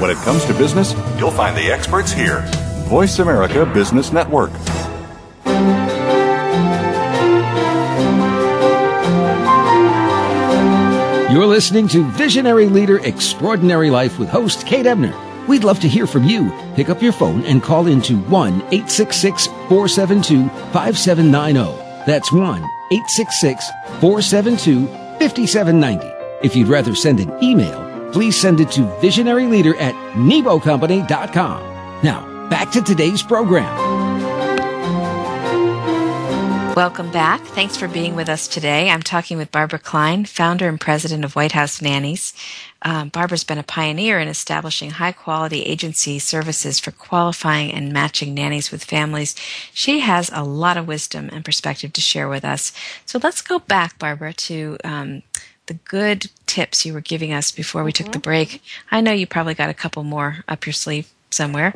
When 0.00 0.10
it 0.10 0.16
comes 0.18 0.44
to 0.44 0.54
business, 0.54 0.94
you'll 1.18 1.32
find 1.32 1.56
the 1.56 1.70
experts 1.70 2.12
here. 2.12 2.42
Voice 2.86 3.18
America 3.18 3.66
Business 3.66 4.12
Network. 4.12 4.52
You're 11.32 11.46
listening 11.46 11.88
to 11.88 12.04
Visionary 12.12 12.66
Leader 12.66 13.04
Extraordinary 13.04 13.90
Life 13.90 14.20
with 14.20 14.28
host 14.28 14.64
Kate 14.64 14.86
Ebner. 14.86 15.29
We'd 15.48 15.64
love 15.64 15.80
to 15.80 15.88
hear 15.88 16.06
from 16.06 16.24
you. 16.24 16.50
Pick 16.74 16.88
up 16.88 17.02
your 17.02 17.12
phone 17.12 17.44
and 17.44 17.62
call 17.62 17.86
into 17.86 18.18
1 18.18 18.54
866 18.54 19.46
472 19.46 20.48
5790. 20.72 22.04
That's 22.06 22.32
1 22.32 22.62
866 22.92 23.70
472 24.00 24.86
5790. 25.18 26.06
If 26.42 26.56
you'd 26.56 26.68
rather 26.68 26.94
send 26.94 27.20
an 27.20 27.32
email, 27.42 28.10
please 28.12 28.40
send 28.40 28.60
it 28.60 28.70
to 28.72 28.82
visionaryleader 29.02 29.78
at 29.80 29.94
nebocompany.com. 30.14 32.02
Now, 32.02 32.48
back 32.48 32.70
to 32.72 32.82
today's 32.82 33.22
program. 33.22 34.09
Welcome 36.80 37.10
back. 37.10 37.42
Thanks 37.42 37.76
for 37.76 37.88
being 37.88 38.16
with 38.16 38.30
us 38.30 38.48
today. 38.48 38.88
I'm 38.88 39.02
talking 39.02 39.36
with 39.36 39.52
Barbara 39.52 39.78
Kline, 39.78 40.24
founder 40.24 40.66
and 40.66 40.80
president 40.80 41.26
of 41.26 41.36
White 41.36 41.52
House 41.52 41.82
Nannies. 41.82 42.32
Um, 42.80 43.10
Barbara's 43.10 43.44
been 43.44 43.58
a 43.58 43.62
pioneer 43.62 44.18
in 44.18 44.28
establishing 44.28 44.92
high 44.92 45.12
quality 45.12 45.62
agency 45.64 46.18
services 46.18 46.80
for 46.80 46.90
qualifying 46.90 47.70
and 47.70 47.92
matching 47.92 48.32
nannies 48.32 48.70
with 48.70 48.82
families. 48.82 49.36
She 49.74 50.00
has 50.00 50.30
a 50.32 50.42
lot 50.42 50.78
of 50.78 50.88
wisdom 50.88 51.28
and 51.30 51.44
perspective 51.44 51.92
to 51.92 52.00
share 52.00 52.30
with 52.30 52.46
us. 52.46 52.72
So 53.04 53.20
let's 53.22 53.42
go 53.42 53.58
back, 53.58 53.98
Barbara, 53.98 54.32
to 54.32 54.78
um, 54.82 55.22
the 55.66 55.74
good 55.74 56.30
tips 56.46 56.86
you 56.86 56.94
were 56.94 57.02
giving 57.02 57.30
us 57.30 57.52
before 57.52 57.84
we 57.84 57.92
mm-hmm. 57.92 58.04
took 58.04 58.12
the 58.14 58.20
break. 58.20 58.62
I 58.90 59.02
know 59.02 59.12
you 59.12 59.26
probably 59.26 59.54
got 59.54 59.68
a 59.68 59.74
couple 59.74 60.02
more 60.02 60.44
up 60.48 60.64
your 60.64 60.72
sleeve 60.72 61.12
somewhere. 61.28 61.74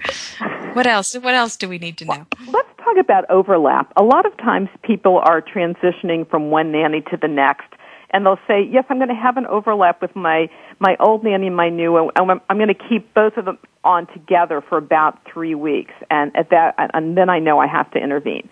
What 0.72 0.86
else? 0.86 1.14
What 1.14 1.34
else 1.34 1.58
do 1.58 1.68
we 1.68 1.76
need 1.76 1.98
to 1.98 2.06
know? 2.06 2.26
Let's 2.48 2.73
talk 2.94 3.04
about 3.04 3.30
overlap. 3.30 3.92
A 3.96 4.02
lot 4.02 4.26
of 4.26 4.36
times 4.38 4.68
people 4.82 5.20
are 5.24 5.42
transitioning 5.42 6.28
from 6.28 6.50
one 6.50 6.72
nanny 6.72 7.02
to 7.10 7.16
the 7.20 7.28
next 7.28 7.66
and 8.10 8.24
they'll 8.24 8.38
say, 8.46 8.62
"Yes, 8.62 8.84
I'm 8.88 8.98
going 8.98 9.08
to 9.08 9.14
have 9.14 9.36
an 9.36 9.46
overlap 9.46 10.00
with 10.00 10.14
my 10.14 10.48
my 10.78 10.96
old 11.00 11.24
nanny 11.24 11.48
and 11.48 11.56
my 11.56 11.68
new, 11.68 11.96
and 11.96 12.10
I'm, 12.16 12.40
I'm 12.48 12.56
going 12.58 12.68
to 12.68 12.88
keep 12.88 13.12
both 13.12 13.36
of 13.36 13.44
them 13.44 13.58
on 13.82 14.06
together 14.06 14.60
for 14.60 14.78
about 14.78 15.18
three 15.32 15.54
weeks, 15.54 15.92
and 16.10 16.34
at 16.36 16.50
that, 16.50 16.74
and 16.94 17.16
then 17.16 17.28
I 17.28 17.40
know 17.40 17.58
I 17.58 17.66
have 17.66 17.90
to 17.92 17.98
intervene." 17.98 18.48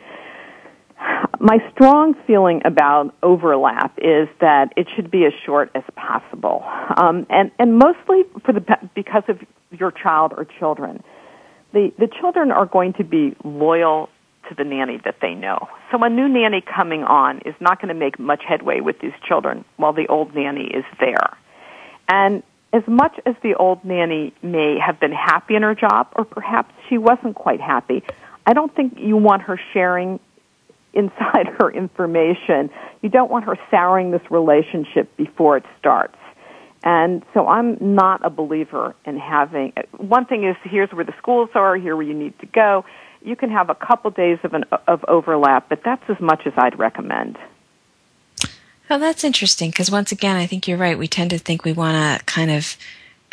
My 1.41 1.59
strong 1.73 2.15
feeling 2.27 2.63
about 2.65 3.15
overlap 3.23 3.99
is 3.99 4.29
that 4.41 4.73
it 4.77 4.89
should 4.95 5.11
be 5.11 5.25
as 5.27 5.33
short 5.45 5.71
as 5.77 5.85
possible, 5.95 6.65
um, 6.97 7.27
and 7.31 7.53
and 7.61 7.79
mostly 7.79 8.25
for 8.45 8.53
the 8.53 8.65
because 8.97 9.25
of 9.29 9.39
your 9.71 9.93
child 9.93 10.33
or 10.37 10.45
children. 10.45 11.05
The 11.73 11.93
the 11.99 12.09
children 12.21 12.51
are 12.51 12.67
going 12.67 12.95
to 12.95 13.05
be 13.05 13.37
loyal 13.45 14.09
to 14.49 14.55
the 14.55 14.65
nanny 14.65 14.99
that 15.05 15.17
they 15.21 15.35
know. 15.35 15.69
So 15.91 16.03
a 16.03 16.09
new 16.09 16.29
nanny 16.29 16.61
coming 16.61 17.05
on 17.05 17.39
is 17.41 17.55
not 17.61 17.81
going 17.81 17.89
to 17.89 17.95
make 17.95 18.19
much 18.19 18.43
headway 18.47 18.81
with 18.81 18.99
these 19.01 19.13
children 19.27 19.65
while 19.77 19.93
the 19.93 20.07
old 20.09 20.35
nanny 20.35 20.67
is 20.67 20.85
there. 21.01 21.37
And 22.09 22.43
as 22.73 22.83
much 22.87 23.19
as 23.27 23.35
the 23.43 23.55
old 23.55 23.85
nanny 23.85 24.33
may 24.43 24.79
have 24.79 24.99
been 24.99 25.13
happy 25.13 25.55
in 25.55 25.63
her 25.63 25.75
job, 25.75 26.09
or 26.17 26.25
perhaps 26.25 26.73
she 26.89 26.99
wasn't 26.99 27.35
quite 27.35 27.61
happy, 27.61 28.03
I 28.47 28.55
don't 28.55 28.75
think 28.75 28.99
you 28.99 29.17
want 29.17 29.43
her 29.43 29.61
sharing 29.73 30.19
inside 30.95 31.47
her 31.59 31.71
information. 31.71 32.71
You 33.01 33.09
don't 33.09 33.31
want 33.31 33.45
her 33.45 33.59
souring 33.71 34.11
this 34.11 34.23
relationship 34.31 35.17
before 35.17 35.57
it 35.57 35.65
starts. 35.79 36.17
And 36.85 37.25
so 37.33 37.47
I'm 37.47 37.77
not 37.81 38.25
a 38.25 38.31
believer 38.31 38.97
in 39.05 39.17
having, 39.17 39.73
one 39.97 40.27
thing 40.27 40.45
is 40.45 40.57
here's 40.65 40.91
where 40.91 41.05
the 41.05 41.15
schools 41.19 41.51
are, 41.55 41.77
here 41.77 41.95
where 41.95 42.05
you 42.05 42.15
need 42.15 42.39
to 42.41 42.47
go 42.47 42.85
you 43.25 43.37
can 43.37 43.51
have 43.51 43.71
a 43.71 43.75
couple 43.75 44.11
days 44.11 44.39
of 44.43 44.55
an 44.55 44.65
of 44.87 45.05
overlap, 45.09 45.69
but 45.69 45.83
that's 45.85 46.03
as 46.09 46.21
much 46.21 46.47
as 46.47 46.53
I'd 46.57 46.79
recommend. 46.79 47.39
Oh, 48.91 48.99
that's 48.99 49.25
interesting 49.25 49.71
because 49.71 49.91
once 49.91 50.13
again, 50.13 50.37
I 50.37 50.47
think 50.47 50.69
you're 50.69 50.79
right. 50.79 50.99
We 50.99 51.09
tend 51.09 51.31
to 51.31 51.39
think 51.39 51.65
we 51.65 51.73
want 51.73 52.21
to 52.21 52.25
kind 52.27 52.51
of 52.51 52.77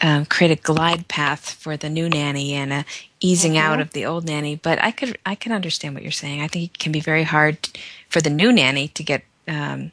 um, 0.02 0.26
create 0.26 0.52
a 0.52 0.62
glide 0.62 1.08
path 1.08 1.52
for 1.52 1.76
the 1.76 1.90
new 1.90 2.08
nanny 2.08 2.54
and 2.54 2.72
a 2.72 2.86
easing 3.20 3.54
mm-hmm. 3.54 3.72
out 3.72 3.82
of 3.82 3.92
the 3.92 4.06
old 4.06 4.26
nanny. 4.26 4.56
But 4.56 4.82
I 4.82 4.92
could 4.92 5.18
I 5.26 5.36
can 5.36 5.52
understand 5.52 5.94
what 5.94 6.04
you're 6.04 6.12
saying. 6.12 6.42
I 6.42 6.48
think 6.48 6.66
it 6.66 6.80
can 6.80 6.92
be 6.92 7.02
very 7.02 7.24
hard 7.24 7.70
for 8.08 8.22
the 8.22 8.30
new 8.30 8.52
nanny 8.52 8.88
to 8.90 9.04
get 9.04 9.24
um, 9.48 9.92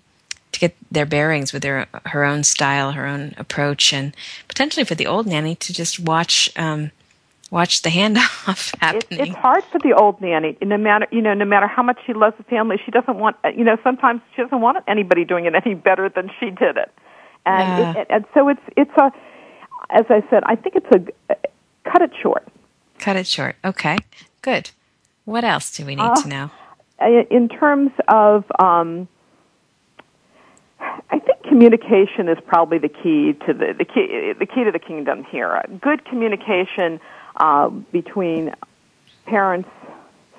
to 0.53 0.61
get 0.61 0.77
their 0.91 1.07
bearings 1.07 1.53
with 1.53 1.63
their 1.63 1.87
her 2.07 2.25
own 2.25 2.45
style, 2.45 2.93
her 2.93 3.07
own 3.07 3.35
approach, 3.37 3.93
and 3.93 4.15
potentially 4.49 4.85
for 4.85 4.95
the 4.95 5.07
old 5.07 5.27
nanny 5.27 5.55
to 5.57 5.73
just 5.73 5.99
watch. 5.99 6.51
Um, 6.57 6.93
watch 7.51 7.83
the 7.83 7.91
handoff 7.91 8.75
happening. 8.81 9.03
It, 9.21 9.29
it's 9.29 9.37
hard 9.37 9.65
for 9.65 9.79
the 9.79 9.93
old 9.93 10.21
nanny. 10.21 10.57
No 10.63 10.77
matter 10.77 11.07
you 11.11 11.23
know, 11.23 11.35
no 11.35 11.45
matter 11.45 11.67
how 11.67 11.83
much 11.83 11.99
she 12.07 12.13
loves 12.13 12.37
the 12.37 12.45
family, 12.45 12.77
she 12.85 12.91
doesn't 12.91 13.17
want 13.17 13.37
you 13.57 13.65
know. 13.65 13.77
Sometimes 13.83 14.21
she 14.35 14.43
doesn't 14.43 14.61
want 14.61 14.79
anybody 14.89 15.25
doing 15.25 15.47
it 15.47 15.55
any 15.55 15.75
better 15.75 16.09
than 16.09 16.31
she 16.41 16.47
did 16.47 16.77
it, 16.77 16.93
and 17.45 17.97
yeah. 17.97 18.01
it, 18.03 18.07
and 18.11 18.25
so 18.35 18.49
it's 18.49 18.63
it's 18.77 18.97
a. 18.97 19.13
As 19.89 20.05
I 20.09 20.25
said, 20.31 20.43
I 20.47 20.57
think 20.57 20.75
it's 20.75 21.13
a 21.31 21.37
cut 21.89 22.03
it 22.03 22.11
short. 22.21 22.47
Cut 22.99 23.17
it 23.17 23.27
short. 23.27 23.57
Okay, 23.65 23.99
good. 24.43 24.71
What 25.25 25.45
else 25.45 25.77
do 25.77 25.85
we 25.85 25.95
need 25.95 26.03
uh, 26.03 26.23
to 26.23 26.29
know? 26.29 26.51
In 27.31 27.49
terms 27.49 27.91
of, 28.09 28.45
um, 28.59 29.07
I 30.81 31.19
think 31.19 31.43
communication 31.43 32.29
is 32.29 32.39
probably 32.47 32.79
the 32.79 32.89
key 32.89 33.35
to 33.47 33.53
the 33.53 33.75
the 33.77 33.85
key 33.85 34.33
the 34.39 34.47
key 34.47 34.65
to 34.65 34.73
the 34.73 34.79
kingdom 34.79 35.25
here. 35.31 35.63
Good 35.81 36.05
communication 36.05 37.01
uh, 37.37 37.69
between 37.69 38.55
parents, 39.27 39.69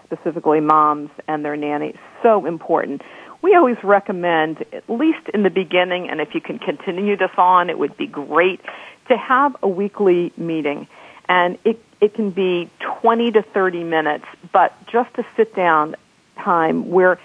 specifically 0.05 0.59
moms, 0.59 1.09
and 1.27 1.43
their 1.43 1.55
nannies. 1.55 1.97
So 2.23 2.45
important. 2.45 3.01
we 3.41 3.55
always 3.55 3.77
recommend, 3.83 4.65
at 4.73 4.89
least 4.89 5.29
in 5.33 5.43
the 5.43 5.49
beginning, 5.49 6.09
and 6.09 6.19
if 6.19 6.33
you 6.33 6.41
can 6.41 6.59
continue 6.59 7.15
this 7.15 7.31
on, 7.37 7.69
it 7.69 7.77
would 7.77 7.95
be 7.97 8.07
great 8.07 8.59
to 9.09 9.17
have 9.17 9.55
a 9.61 9.67
weekly 9.67 10.33
meeting. 10.37 10.87
And 11.29 11.57
it, 11.63 11.79
it 12.01 12.13
can 12.13 12.31
be 12.31 12.69
20 12.79 13.31
to 13.33 13.41
30 13.41 13.83
minutes, 13.83 14.25
but 14.51 14.73
just 14.87 15.17
a 15.17 15.25
sit 15.35 15.55
down 15.55 15.95
time 16.37 16.89
where 16.89 17.19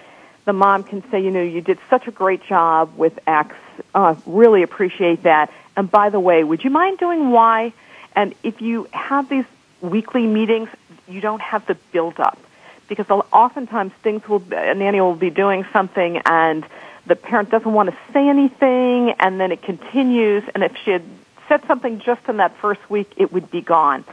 the 0.45 0.53
mom 0.53 0.83
can 0.83 1.09
say, 1.09 1.23
you 1.23 1.31
know, 1.31 1.41
you 1.41 1.61
did 1.61 1.79
such 1.89 2.07
a 2.07 2.11
great 2.11 2.43
job 2.43 2.97
with 2.97 3.17
X. 3.25 3.55
Uh, 3.95 4.15
really 4.25 4.63
appreciate 4.63 5.23
that. 5.23 5.51
And 5.75 5.89
by 5.89 6.09
the 6.09 6.19
way, 6.19 6.43
would 6.43 6.63
you 6.63 6.69
mind 6.69 6.97
doing 6.97 7.31
Y? 7.31 7.73
And 8.15 8.35
if 8.43 8.61
you 8.61 8.87
have 8.91 9.29
these 9.29 9.45
weekly 9.83 10.25
meetings, 10.25 10.69
you 11.07 11.21
don't 11.21 11.41
have 11.41 11.65
the 11.67 11.75
build 11.91 12.19
up 12.19 12.39
because 12.87 13.09
oftentimes 13.09 13.91
things 14.01 14.27
will 14.27 14.41
a 14.51 14.73
nanny 14.73 15.01
will 15.01 15.15
be 15.15 15.29
doing 15.29 15.65
something 15.73 16.17
and 16.25 16.65
the 17.05 17.15
parent 17.15 17.49
doesn't 17.49 17.73
want 17.73 17.89
to 17.89 17.97
say 18.13 18.27
anything 18.27 19.11
and 19.19 19.39
then 19.39 19.51
it 19.51 19.61
continues 19.61 20.43
and 20.55 20.63
if 20.63 20.75
she 20.83 20.91
had 20.91 21.03
said 21.49 21.65
something 21.67 21.99
just 21.99 22.27
in 22.29 22.37
that 22.37 22.55
first 22.57 22.89
week 22.89 23.11
it 23.17 23.31
would 23.33 23.51
be 23.51 23.61
gone. 23.61 24.05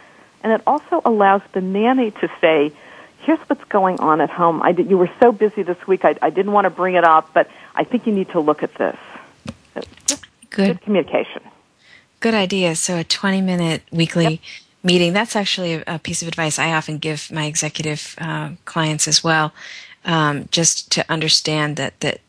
And 0.42 0.52
it 0.52 0.62
also 0.66 1.00
allows 1.04 1.42
the 1.52 1.60
nanny 1.60 2.10
to 2.10 2.30
say 2.40 2.72
here's 3.20 3.38
what's 3.40 3.64
going 3.64 4.00
on 4.00 4.20
at 4.20 4.30
home. 4.30 4.62
I 4.62 4.72
did, 4.72 4.88
you 4.90 4.98
were 4.98 5.10
so 5.20 5.30
busy 5.30 5.62
this 5.62 5.86
week 5.86 6.04
I, 6.04 6.16
I 6.20 6.30
didn't 6.30 6.52
want 6.52 6.64
to 6.64 6.70
bring 6.70 6.94
it 6.94 7.04
up 7.04 7.30
but 7.32 7.48
i 7.76 7.84
think 7.84 8.06
you 8.06 8.12
need 8.12 8.30
to 8.30 8.40
look 8.40 8.62
at 8.62 8.74
this. 8.74 8.96
Good. 9.74 10.66
good 10.66 10.80
communication. 10.82 11.42
Good 12.18 12.34
idea. 12.34 12.74
So 12.74 12.98
a 12.98 13.04
20 13.04 13.40
minute 13.40 13.82
weekly 13.92 14.24
yep 14.24 14.40
meeting. 14.82 15.12
That's 15.12 15.36
actually 15.36 15.82
a, 15.86 15.98
piece 15.98 16.22
of 16.22 16.28
advice 16.28 16.58
I 16.58 16.72
often 16.72 16.98
give 16.98 17.30
my 17.30 17.44
executive 17.44 18.14
uh, 18.18 18.50
clients 18.64 19.06
as 19.06 19.22
well, 19.22 19.52
um, 20.04 20.48
just 20.50 20.90
to 20.92 21.04
understand 21.10 21.76
that 21.76 21.98
that 22.00 22.20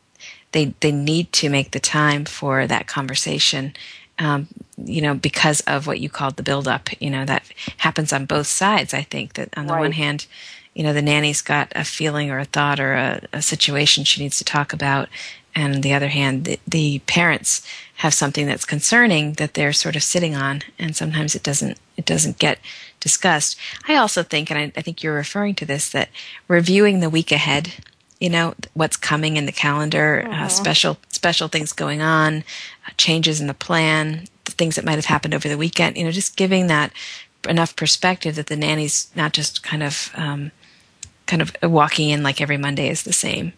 they 0.52 0.74
they 0.80 0.92
need 0.92 1.32
to 1.32 1.48
make 1.48 1.70
the 1.70 1.80
time 1.80 2.24
for 2.24 2.66
that 2.66 2.86
conversation. 2.86 3.74
Um, 4.18 4.48
you 4.76 5.00
know, 5.00 5.14
because 5.14 5.60
of 5.62 5.86
what 5.86 6.00
you 6.00 6.08
called 6.08 6.36
the 6.36 6.42
buildup. 6.42 6.90
You 7.00 7.10
know, 7.10 7.24
that 7.24 7.44
happens 7.78 8.12
on 8.12 8.26
both 8.26 8.46
sides. 8.46 8.92
I 8.92 9.02
think 9.02 9.34
that 9.34 9.48
on 9.56 9.66
the 9.66 9.72
right. 9.72 9.80
one 9.80 9.92
hand, 9.92 10.26
you 10.74 10.82
know, 10.82 10.92
the 10.92 11.02
nanny's 11.02 11.42
got 11.42 11.72
a 11.74 11.84
feeling 11.84 12.30
or 12.30 12.38
a 12.38 12.44
thought 12.44 12.80
or 12.80 12.94
a, 12.94 13.22
a 13.32 13.42
situation 13.42 14.04
she 14.04 14.22
needs 14.22 14.38
to 14.38 14.44
talk 14.44 14.72
about, 14.72 15.08
and 15.54 15.74
on 15.74 15.80
the 15.82 15.92
other 15.92 16.08
hand, 16.08 16.44
the, 16.44 16.58
the, 16.66 16.98
parents 17.00 17.66
have 17.96 18.14
something 18.14 18.46
that's 18.46 18.64
concerning 18.64 19.34
that 19.34 19.54
they're 19.54 19.72
sort 19.72 19.96
of 19.96 20.02
sitting 20.02 20.34
on, 20.34 20.62
and 20.78 20.96
sometimes 20.96 21.34
it 21.34 21.42
doesn't 21.42 21.78
it 21.96 22.06
doesn't 22.06 22.38
get 22.38 22.58
discussed. 23.00 23.58
I 23.86 23.96
also 23.96 24.22
think, 24.22 24.50
and 24.50 24.58
I, 24.58 24.72
I 24.76 24.82
think 24.82 25.02
you're 25.02 25.14
referring 25.14 25.54
to 25.56 25.66
this, 25.66 25.90
that 25.90 26.08
reviewing 26.48 27.00
the 27.00 27.10
week 27.10 27.30
ahead, 27.30 27.74
you 28.18 28.30
know, 28.30 28.54
what's 28.72 28.96
coming 28.96 29.36
in 29.36 29.44
the 29.44 29.52
calendar, 29.52 30.22
uh, 30.24 30.30
mm-hmm. 30.30 30.48
special 30.48 30.96
special 31.08 31.48
things 31.48 31.72
going 31.72 32.00
on, 32.00 32.44
uh, 32.86 32.92
changes 32.96 33.40
in 33.40 33.46
the 33.46 33.54
plan, 33.54 34.24
the 34.44 34.52
things 34.52 34.76
that 34.76 34.84
might 34.84 34.96
have 34.96 35.04
happened 35.04 35.34
over 35.34 35.48
the 35.48 35.58
weekend, 35.58 35.96
you 35.96 36.04
know, 36.04 36.10
just 36.10 36.36
giving 36.36 36.68
that 36.68 36.92
enough 37.48 37.76
perspective 37.76 38.36
that 38.36 38.46
the 38.46 38.56
nanny's 38.56 39.10
not 39.14 39.32
just 39.32 39.62
kind 39.62 39.82
of 39.82 40.10
um, 40.14 40.50
kind 41.32 41.40
of 41.40 41.72
walking 41.72 42.10
in 42.10 42.22
like 42.22 42.42
every 42.42 42.58
Monday 42.58 42.90
is 42.90 43.04
the 43.04 43.12
same. 43.12 43.54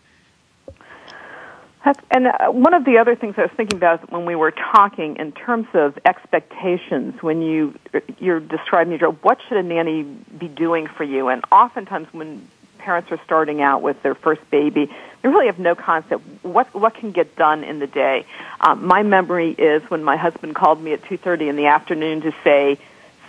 And 2.10 2.28
uh, 2.28 2.50
one 2.50 2.72
of 2.72 2.84
the 2.84 2.98
other 2.98 3.16
things 3.16 3.34
I 3.36 3.42
was 3.42 3.50
thinking 3.56 3.76
about 3.76 4.10
when 4.12 4.24
we 4.24 4.36
were 4.36 4.52
talking 4.52 5.16
in 5.16 5.32
terms 5.32 5.66
of 5.74 5.98
expectations, 6.04 7.20
when 7.20 7.42
you 7.42 7.74
you're 8.18 8.38
describing 8.38 8.92
your 8.92 9.00
job, 9.00 9.18
what 9.22 9.38
should 9.48 9.58
a 9.58 9.62
nanny 9.62 10.04
be 10.04 10.46
doing 10.46 10.86
for 10.86 11.02
you? 11.02 11.28
And 11.28 11.44
oftentimes, 11.50 12.06
when 12.12 12.48
parents 12.78 13.10
are 13.10 13.20
starting 13.24 13.60
out 13.60 13.82
with 13.82 14.00
their 14.02 14.14
first 14.14 14.48
baby, 14.50 14.86
they 15.20 15.28
really 15.28 15.46
have 15.46 15.58
no 15.58 15.74
concept 15.74 16.22
what 16.42 16.72
what 16.74 16.94
can 16.94 17.10
get 17.10 17.34
done 17.34 17.64
in 17.64 17.80
the 17.80 17.88
day. 17.88 18.24
Um, 18.60 18.86
my 18.86 19.02
memory 19.02 19.50
is 19.50 19.82
when 19.90 20.04
my 20.04 20.16
husband 20.16 20.54
called 20.54 20.80
me 20.80 20.92
at 20.92 21.02
two 21.02 21.18
thirty 21.18 21.48
in 21.48 21.56
the 21.56 21.66
afternoon 21.66 22.20
to 22.22 22.32
say, 22.44 22.78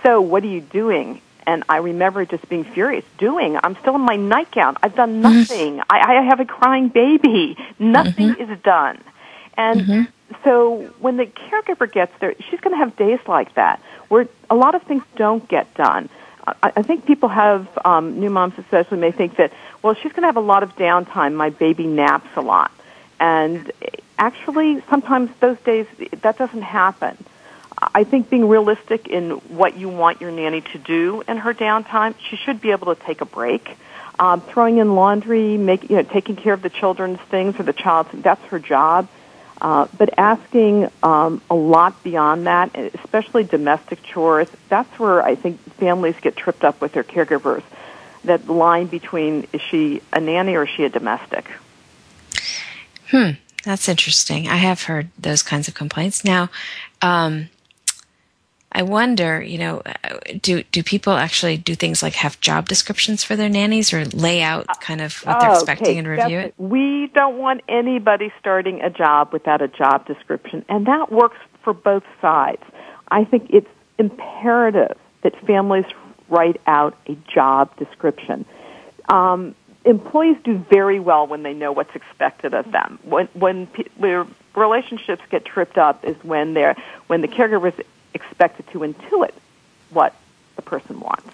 "So, 0.04 0.22
what 0.22 0.44
are 0.44 0.54
you 0.58 0.62
doing?" 0.62 1.20
And 1.48 1.64
I 1.70 1.78
remember 1.78 2.26
just 2.26 2.48
being 2.50 2.64
furious. 2.64 3.06
Doing, 3.18 3.58
I'm 3.64 3.76
still 3.78 3.96
in 3.96 4.02
my 4.02 4.16
nightgown. 4.16 4.78
I've 4.82 4.96
done 4.96 5.22
mm-hmm. 5.22 5.40
nothing. 5.40 5.82
I, 5.90 6.20
I 6.20 6.22
have 6.24 6.40
a 6.40 6.46
crying 6.46 6.90
baby. 6.90 7.58
Nothing 7.80 8.30
mm-hmm. 8.30 8.52
is 8.52 8.60
done. 8.60 9.00
And 9.58 9.82
mm-hmm. 9.82 10.36
so 10.44 10.94
when 11.00 11.18
the 11.18 11.26
caregiver 11.26 11.92
gets 11.92 12.12
there, 12.20 12.36
she's 12.50 12.60
going 12.60 12.74
to 12.74 12.78
have 12.78 12.96
days 12.98 13.20
like 13.28 13.54
that 13.56 13.82
where 14.10 14.28
a 14.50 14.56
lot 14.56 14.76
of 14.76 14.84
things 14.84 15.04
don't 15.16 15.48
get 15.48 15.74
done. 15.76 16.10
I, 16.48 16.74
I 16.76 16.82
think 16.82 17.06
people 17.06 17.30
have, 17.30 17.68
um, 17.86 18.20
new 18.20 18.30
moms 18.30 18.58
especially, 18.58 18.98
may 18.98 19.12
think 19.12 19.38
that, 19.38 19.54
well, 19.82 19.94
she's 19.94 20.12
going 20.12 20.22
to 20.24 20.28
have 20.28 20.38
a 20.38 20.42
lot 20.42 20.64
of 20.64 20.76
downtime. 20.76 21.34
My 21.36 21.50
baby 21.50 21.88
naps 21.88 22.30
a 22.36 22.42
lot. 22.42 22.72
And 23.20 23.72
actually, 24.18 24.82
sometimes 24.90 25.30
those 25.40 25.60
days, 25.60 25.88
that 26.22 26.38
doesn't 26.38 26.62
happen. 26.62 27.18
I 27.78 28.04
think 28.04 28.30
being 28.30 28.48
realistic 28.48 29.08
in 29.08 29.32
what 29.32 29.78
you 29.78 29.90
want 29.90 30.22
your 30.22 30.32
nanny 30.32 30.62
to 30.62 30.78
do 30.78 31.24
in 31.28 31.38
her 31.38 31.54
downtime, 31.54 32.16
she 32.30 32.36
should 32.38 32.62
be 32.62 32.72
able 32.72 32.96
to 32.96 33.02
take 33.02 33.22
a 33.22 33.26
break. 33.26 33.70
Um, 34.18 34.40
throwing 34.40 34.78
in 34.78 34.96
laundry, 34.96 35.58
make, 35.58 35.90
you 35.90 35.98
know, 35.98 36.04
taking 36.04 36.38
care 36.38 36.54
of 36.54 36.62
the 36.62 36.70
children's 36.70 37.20
things 37.20 37.60
or 37.60 37.64
the 37.64 37.74
child's, 37.74 38.10
that's 38.14 38.42
her 38.46 38.60
job. 38.60 39.10
Uh, 39.60 39.88
but 39.98 40.18
asking 40.18 40.90
um, 41.04 41.42
a 41.50 41.56
lot 41.56 42.02
beyond 42.04 42.48
that, 42.48 42.76
especially 42.78 43.44
domestic 43.44 44.04
chores, 44.04 44.50
that's 44.70 45.00
where 45.00 45.22
I 45.22 45.36
think 45.36 45.60
families 45.76 46.16
get 46.22 46.36
tripped 46.36 46.64
up 46.64 46.82
with 46.82 46.94
their 46.94 47.04
caregivers. 47.04 47.64
That 48.24 48.48
line 48.50 48.88
between 48.88 49.48
is 49.54 49.62
she 49.62 50.02
a 50.12 50.20
nanny 50.20 50.56
or 50.56 50.64
is 50.64 50.70
she 50.70 50.84
a 50.84 50.90
domestic? 50.90 51.50
Hmm, 53.12 53.32
that's 53.64 53.88
interesting. 53.88 54.48
I 54.48 54.58
have 54.58 54.84
heard 54.84 55.10
those 55.18 55.44
kinds 55.44 55.68
of 55.68 55.74
complaints. 55.74 56.26
Now, 56.26 56.50
um, 57.02 57.50
I 58.76 58.82
wonder, 58.82 59.42
you 59.42 59.58
know, 59.58 59.82
do 60.42 60.62
do 60.64 60.84
people 60.84 61.14
actually 61.14 61.56
do 61.56 61.76
things 61.76 62.04
like 62.04 62.14
have 62.16 62.42
job 62.42 62.68
descriptions 62.68 63.24
for 63.24 63.38
their 63.38 63.48
nannies 63.48 63.94
or 63.94 64.04
lay 64.04 64.42
out 64.42 64.82
kind 64.82 65.00
of 65.00 65.16
what 65.20 65.40
they're 65.40 65.54
expecting 65.54 65.98
and 65.98 66.06
review 66.06 66.40
it? 66.40 66.54
We 66.58 67.08
don't 67.16 67.38
want 67.38 67.62
anybody 67.70 68.34
starting 68.38 68.82
a 68.82 68.90
job 68.90 69.32
without 69.32 69.62
a 69.62 69.70
job 69.70 70.06
description, 70.06 70.66
and 70.68 70.88
that 70.88 71.10
works 71.10 71.38
for 71.64 71.74
both 71.74 72.04
sides. 72.22 72.64
I 73.08 73.24
think 73.24 73.50
it's 73.50 73.70
imperative 73.98 74.98
that 75.22 75.40
families 75.46 75.86
write 76.28 76.60
out 76.68 76.98
a 77.08 77.16
job 77.34 77.74
description. 77.78 78.44
Um, 79.08 79.56
employees 79.86 80.36
do 80.44 80.58
very 80.70 81.00
well 81.00 81.28
when 81.28 81.44
they 81.44 81.54
know 81.54 81.72
what's 81.72 81.96
expected 81.96 82.54
of 82.54 82.70
them. 82.74 83.00
When 83.04 83.28
when, 83.28 83.70
when 83.96 84.36
relationships 84.54 85.22
get 85.30 85.46
tripped 85.46 85.78
up 85.78 86.04
is 86.04 86.18
when 86.24 86.56
they're 86.56 86.76
when 87.08 87.22
the 87.22 87.30
caregivers 87.30 87.82
expected 88.16 88.68
to 88.72 88.80
intuit 88.80 89.34
what 89.92 90.16
the 90.56 90.62
person 90.62 91.00
wants, 91.00 91.30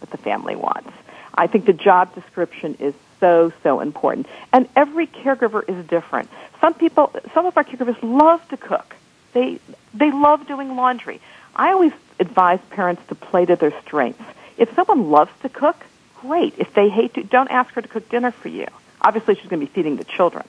what 0.00 0.10
the 0.10 0.18
family 0.18 0.56
wants. 0.56 0.90
I 1.34 1.46
think 1.46 1.66
the 1.66 1.72
job 1.72 2.14
description 2.14 2.76
is 2.80 2.94
so, 3.20 3.52
so 3.62 3.80
important. 3.80 4.26
And 4.52 4.68
every 4.74 5.06
caregiver 5.06 5.62
is 5.68 5.86
different. 5.86 6.28
Some 6.60 6.74
people, 6.74 7.14
some 7.32 7.46
of 7.46 7.56
our 7.56 7.64
caregivers 7.64 7.96
love 8.02 8.46
to 8.48 8.56
cook. 8.56 8.96
They, 9.32 9.60
they 9.94 10.10
love 10.10 10.46
doing 10.46 10.76
laundry. 10.76 11.20
I 11.54 11.72
always 11.72 11.92
advise 12.18 12.60
parents 12.70 13.02
to 13.08 13.14
play 13.14 13.46
to 13.46 13.56
their 13.56 13.78
strengths. 13.82 14.24
If 14.58 14.74
someone 14.74 15.10
loves 15.10 15.30
to 15.42 15.48
cook, 15.48 15.76
great. 16.20 16.54
If 16.58 16.74
they 16.74 16.88
hate 16.88 17.14
to, 17.14 17.22
don't 17.22 17.50
ask 17.50 17.72
her 17.74 17.82
to 17.82 17.88
cook 17.88 18.08
dinner 18.08 18.30
for 18.30 18.48
you. 18.48 18.66
Obviously, 19.00 19.34
she's 19.36 19.48
going 19.48 19.60
to 19.60 19.66
be 19.66 19.72
feeding 19.72 19.96
the 19.96 20.04
children. 20.04 20.44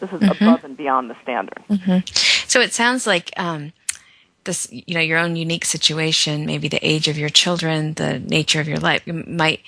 This 0.00 0.12
is 0.12 0.20
mm-hmm. 0.20 0.44
above 0.44 0.64
and 0.64 0.76
beyond 0.76 1.10
the 1.10 1.16
standard. 1.22 1.62
Mm-hmm. 1.68 1.98
So 2.48 2.60
it 2.60 2.72
sounds 2.72 3.06
like 3.06 3.30
um, 3.36 3.72
this, 4.48 4.66
you 4.72 4.94
know, 4.94 5.00
your 5.00 5.18
own 5.18 5.36
unique 5.36 5.66
situation, 5.66 6.46
maybe 6.46 6.68
the 6.68 6.84
age 6.84 7.06
of 7.06 7.18
your 7.18 7.28
children, 7.28 7.92
the 7.94 8.18
nature 8.18 8.60
of 8.60 8.66
your 8.66 8.78
life, 8.78 9.06
you 9.06 9.12
might, 9.12 9.60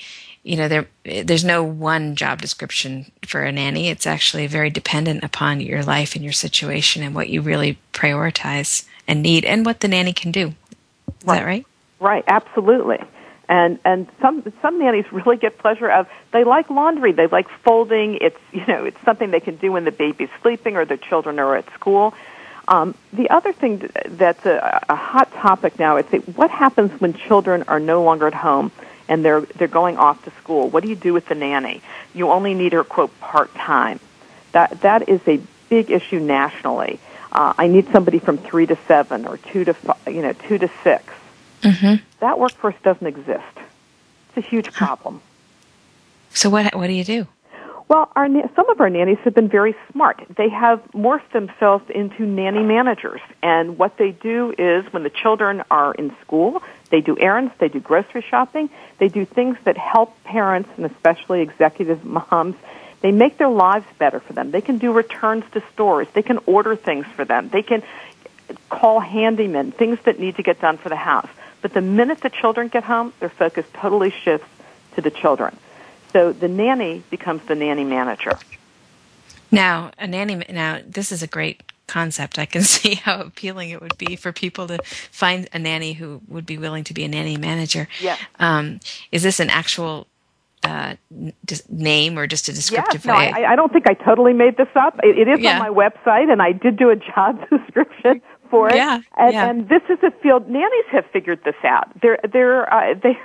you 0.43 0.57
know, 0.57 0.69
there, 0.69 0.89
there's 1.05 1.45
no 1.45 1.63
one 1.63 2.17
job 2.17 2.41
description 2.41 3.13
for 3.27 3.43
a 3.43 3.53
nanny. 3.53 3.89
It's 3.89 4.07
actually 4.07 4.47
very 4.47 4.71
dependent 4.71 5.23
upon 5.23 5.61
your 5.61 5.83
life 5.83 6.15
and 6.15 6.25
your 6.25 6.33
situation 6.33 7.03
and 7.03 7.15
what 7.15 7.29
you 7.29 7.43
really 7.43 7.79
prioritize 7.93 8.87
and 9.07 9.23
need 9.23 9.45
and 9.45 9.67
what 9.67 9.81
the 9.81 9.89
nanny 9.89 10.15
can 10.15 10.33
do. 10.33 10.49
Is 10.49 11.27
right. 11.27 11.39
that 11.39 11.45
right? 11.45 11.67
Right, 12.01 12.25
absolutely. 12.27 12.99
And 13.51 13.79
and 13.85 14.09
some 14.23 14.51
some 14.63 14.79
nannies 14.79 15.05
really 15.13 15.37
get 15.37 15.59
pleasure 15.59 15.91
of 15.91 16.09
they 16.33 16.45
like 16.45 16.71
laundry, 16.71 17.13
they 17.13 17.27
like 17.27 17.49
folding. 17.65 18.17
It's 18.21 18.39
you 18.53 18.65
know 18.67 18.85
it's 18.85 19.01
something 19.05 19.31
they 19.31 19.41
can 19.41 19.57
do 19.57 19.73
when 19.73 19.85
the 19.85 19.93
baby's 19.93 20.31
sleeping 20.41 20.77
or 20.77 20.87
their 20.87 20.97
children 20.97 21.39
are 21.39 21.57
at 21.57 21.71
school. 21.75 22.15
Um, 22.71 22.95
the 23.13 23.29
other 23.31 23.53
thing 23.53 23.91
that's 24.07 24.47
a, 24.47 24.85
a 24.89 24.95
hot 24.95 25.33
topic 25.33 25.79
now 25.81 25.97
is 25.97 26.07
what 26.37 26.51
happens 26.51 26.99
when 27.01 27.13
children 27.13 27.65
are 27.67 27.81
no 27.81 28.05
longer 28.05 28.29
at 28.29 28.35
home 28.35 28.71
and 29.09 29.25
they're 29.25 29.41
they're 29.41 29.69
going 29.69 29.99
off 29.99 30.25
to 30.25 30.31
school. 30.41 30.71
What 30.71 30.85
do 30.85 30.89
you 30.89 30.95
do 30.95 31.13
with 31.13 31.27
the 31.27 31.35
nanny? 31.35 31.83
You 32.15 32.31
only 32.31 32.55
need 32.55 32.73
her 32.73 32.85
quote 32.85 33.19
part 33.21 33.53
time. 33.57 33.99
That 34.53 34.81
that 34.83 35.09
is 35.09 35.21
a 35.27 35.41
big 35.69 35.91
issue 35.91 36.21
nationally. 36.21 37.01
Uh, 37.33 37.53
I 37.59 37.67
need 37.67 37.91
somebody 37.91 38.21
from 38.21 38.39
three 38.39 38.67
to 38.67 38.79
seven 38.87 39.27
or 39.27 39.37
two 39.37 39.65
to 39.65 39.75
five, 39.75 39.99
you 40.07 40.23
know 40.23 40.33
two 40.33 40.59
to 40.59 40.71
6 40.83 41.05
mm-hmm. 41.63 41.95
That 42.21 42.39
workforce 42.39 42.77
doesn't 42.85 43.07
exist. 43.07 43.57
It's 44.29 44.47
a 44.47 44.49
huge 44.49 44.73
problem. 44.73 45.21
So 46.33 46.49
what 46.49 46.73
what 46.77 46.87
do 46.87 46.93
you 46.93 47.05
do? 47.05 47.27
Well, 47.91 48.09
our, 48.15 48.29
some 48.55 48.71
of 48.71 48.81
our 48.81 48.89
nannies 48.89 49.19
have 49.25 49.35
been 49.35 49.49
very 49.49 49.75
smart. 49.91 50.25
They 50.37 50.49
have 50.49 50.81
morphed 50.93 51.33
themselves 51.33 51.91
into 51.91 52.25
nanny 52.25 52.63
managers. 52.63 53.21
And 53.43 53.79
what 53.79 53.97
they 53.97 54.13
do 54.13 54.55
is 54.57 54.85
when 54.93 55.03
the 55.03 55.11
children 55.11 55.65
are 55.73 55.93
in 55.93 56.15
school, 56.21 56.63
they 56.91 57.01
do 57.01 57.19
errands, 57.19 57.53
they 57.59 57.67
do 57.67 57.81
grocery 57.81 58.23
shopping, 58.23 58.71
they 58.99 59.09
do 59.09 59.25
things 59.25 59.57
that 59.65 59.77
help 59.77 60.23
parents 60.23 60.71
and 60.77 60.87
especially 60.87 61.41
executive 61.41 62.05
moms. 62.31 62.55
They 63.01 63.11
make 63.11 63.39
their 63.39 63.49
lives 63.49 63.87
better 63.99 64.21
for 64.21 64.35
them. 64.35 64.53
They 64.53 64.61
can 64.61 64.79
do 64.79 64.93
returns 64.93 65.43
to 65.51 65.63
stores. 65.73 66.07
They 66.13 66.23
can 66.23 66.39
order 66.47 66.77
things 66.77 67.07
for 67.17 67.25
them. 67.25 67.49
They 67.49 67.63
can 67.63 67.83
call 68.69 69.01
handymen, 69.01 69.75
things 69.75 69.99
that 70.05 70.21
need 70.21 70.37
to 70.37 70.45
get 70.45 70.61
done 70.61 70.77
for 70.77 70.91
the 70.91 70.95
house. 70.95 71.29
But 71.61 71.75
the 71.75 71.81
minute 71.81 72.21
the 72.21 72.31
children 72.31 72.69
get 72.69 72.85
home, 72.85 73.13
their 73.19 73.31
focus 73.31 73.67
totally 73.73 74.11
shifts 74.11 74.47
to 74.95 75.01
the 75.01 75.11
children. 75.11 75.57
So 76.13 76.33
the 76.33 76.49
nanny 76.49 77.03
becomes 77.11 77.43
the 77.47 77.55
nanny 77.55 77.85
manager. 77.85 78.39
Now, 79.51 79.91
a 79.99 80.07
nanny. 80.07 80.43
Now, 80.51 80.81
this 80.87 81.13
is 81.13 81.23
a 81.23 81.27
great 81.27 81.63
concept. 81.87 82.39
I 82.39 82.47
can 82.47 82.63
see 82.77 82.95
how 82.95 83.21
appealing 83.21 83.71
it 83.71 83.81
would 83.81 83.99
be 83.99 84.17
for 84.17 84.33
people 84.33 84.67
to 84.69 84.79
find 85.11 85.49
a 85.53 85.59
nanny 85.59 85.93
who 85.93 86.21
would 86.29 86.47
be 86.47 86.59
willing 86.59 86.85
to 86.85 86.95
be 86.95 87.05
a 87.05 87.09
nanny 87.09 87.37
manager. 87.37 87.89
Yeah. 88.01 88.17
Um, 88.39 88.81
is 89.13 89.23
this 89.23 89.41
an 89.41 89.51
actual 89.51 90.07
uh, 90.63 90.95
name 91.69 92.19
or 92.19 92.27
just 92.27 92.49
a 92.49 92.53
descriptive 92.53 93.05
yeah, 93.05 93.13
no? 93.13 93.19
I, 93.19 93.53
I, 93.53 93.57
don't 93.57 93.73
think 93.73 93.89
I 93.89 93.95
totally 93.95 94.35
made 94.35 94.57
this 94.57 94.69
up. 94.77 95.01
it, 95.03 95.19
it 95.19 95.29
is 95.29 95.41
yeah. 95.41 95.55
on 95.55 95.59
my 95.59 95.71
website, 95.71 96.31
and 96.31 96.43
I 96.43 96.53
did 96.53 96.77
do 96.77 96.91
a 96.91 96.97
job 96.97 97.41
description 97.51 98.21
for 98.51 98.69
it. 98.69 98.77
Yeah, 98.77 99.01
and, 99.17 99.33
yeah. 99.33 99.49
and 99.49 99.69
this 99.69 99.83
is 99.89 99.99
a 100.03 100.11
field 100.23 100.49
nannies 100.49 100.85
have 100.91 101.07
figured 101.13 101.43
this 101.45 101.55
out. 101.65 101.89
They're 102.03 102.19
they're 102.31 102.73
uh, 102.73 102.95
they 103.03 103.19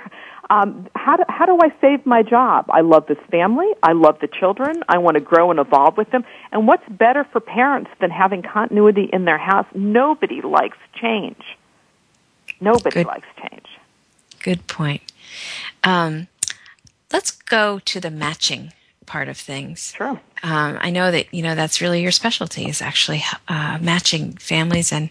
um, 0.50 0.88
how 0.94 1.16
do, 1.16 1.24
how 1.28 1.46
do 1.46 1.58
I 1.62 1.72
save 1.80 2.06
my 2.06 2.22
job? 2.22 2.66
I 2.70 2.80
love 2.80 3.06
this 3.06 3.18
family. 3.30 3.66
I 3.82 3.92
love 3.92 4.18
the 4.20 4.28
children. 4.28 4.82
I 4.88 4.98
want 4.98 5.14
to 5.16 5.20
grow 5.20 5.50
and 5.50 5.58
evolve 5.58 5.96
with 5.96 6.10
them. 6.10 6.24
And 6.52 6.66
what's 6.66 6.88
better 6.88 7.24
for 7.32 7.40
parents 7.40 7.90
than 8.00 8.10
having 8.10 8.42
continuity 8.42 9.08
in 9.12 9.24
their 9.24 9.38
house? 9.38 9.66
Nobody 9.74 10.42
likes 10.42 10.78
change. 10.94 11.42
Nobody 12.60 12.90
Good. 13.02 13.06
likes 13.06 13.28
change. 13.40 13.66
Good 14.40 14.66
point. 14.66 15.02
Um, 15.82 16.28
let's 17.12 17.30
go 17.30 17.80
to 17.80 18.00
the 18.00 18.10
matching 18.10 18.72
part 19.06 19.28
of 19.28 19.36
things. 19.36 19.94
Sure. 19.96 20.20
Um, 20.42 20.78
I 20.80 20.90
know 20.90 21.10
that 21.10 21.32
you 21.32 21.42
know 21.42 21.54
that's 21.54 21.80
really 21.80 22.02
your 22.02 22.10
specialty 22.10 22.68
is 22.68 22.82
actually 22.82 23.24
uh, 23.48 23.78
matching 23.80 24.32
families 24.36 24.92
and 24.92 25.10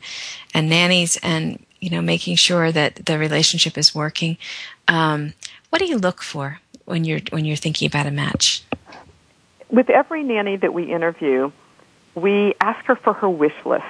and 0.53 0.69
nannies 0.69 1.17
and 1.23 1.64
you 1.85 1.91
know 1.91 2.01
making 2.01 2.35
sure 2.35 2.71
that 2.71 3.05
the 3.05 3.19
relationship 3.19 3.77
is 3.77 3.93
working. 3.93 4.37
Um, 4.87 5.33
what 5.69 5.77
do 5.77 5.85
you 5.85 5.99
look 5.99 6.23
for 6.23 6.59
when 6.85 7.03
you're 7.05 7.19
when 7.29 7.45
you're 7.45 7.55
thinking 7.55 7.85
about 7.85 8.07
a 8.07 8.11
match? 8.11 8.63
With 9.69 9.91
every 9.91 10.23
nanny 10.23 10.55
that 10.57 10.73
we 10.73 10.83
interview, 10.91 11.51
we 12.15 12.55
ask 12.59 12.83
her 12.85 12.95
for 12.95 13.13
her 13.13 13.29
wish 13.29 13.53
list. 13.65 13.85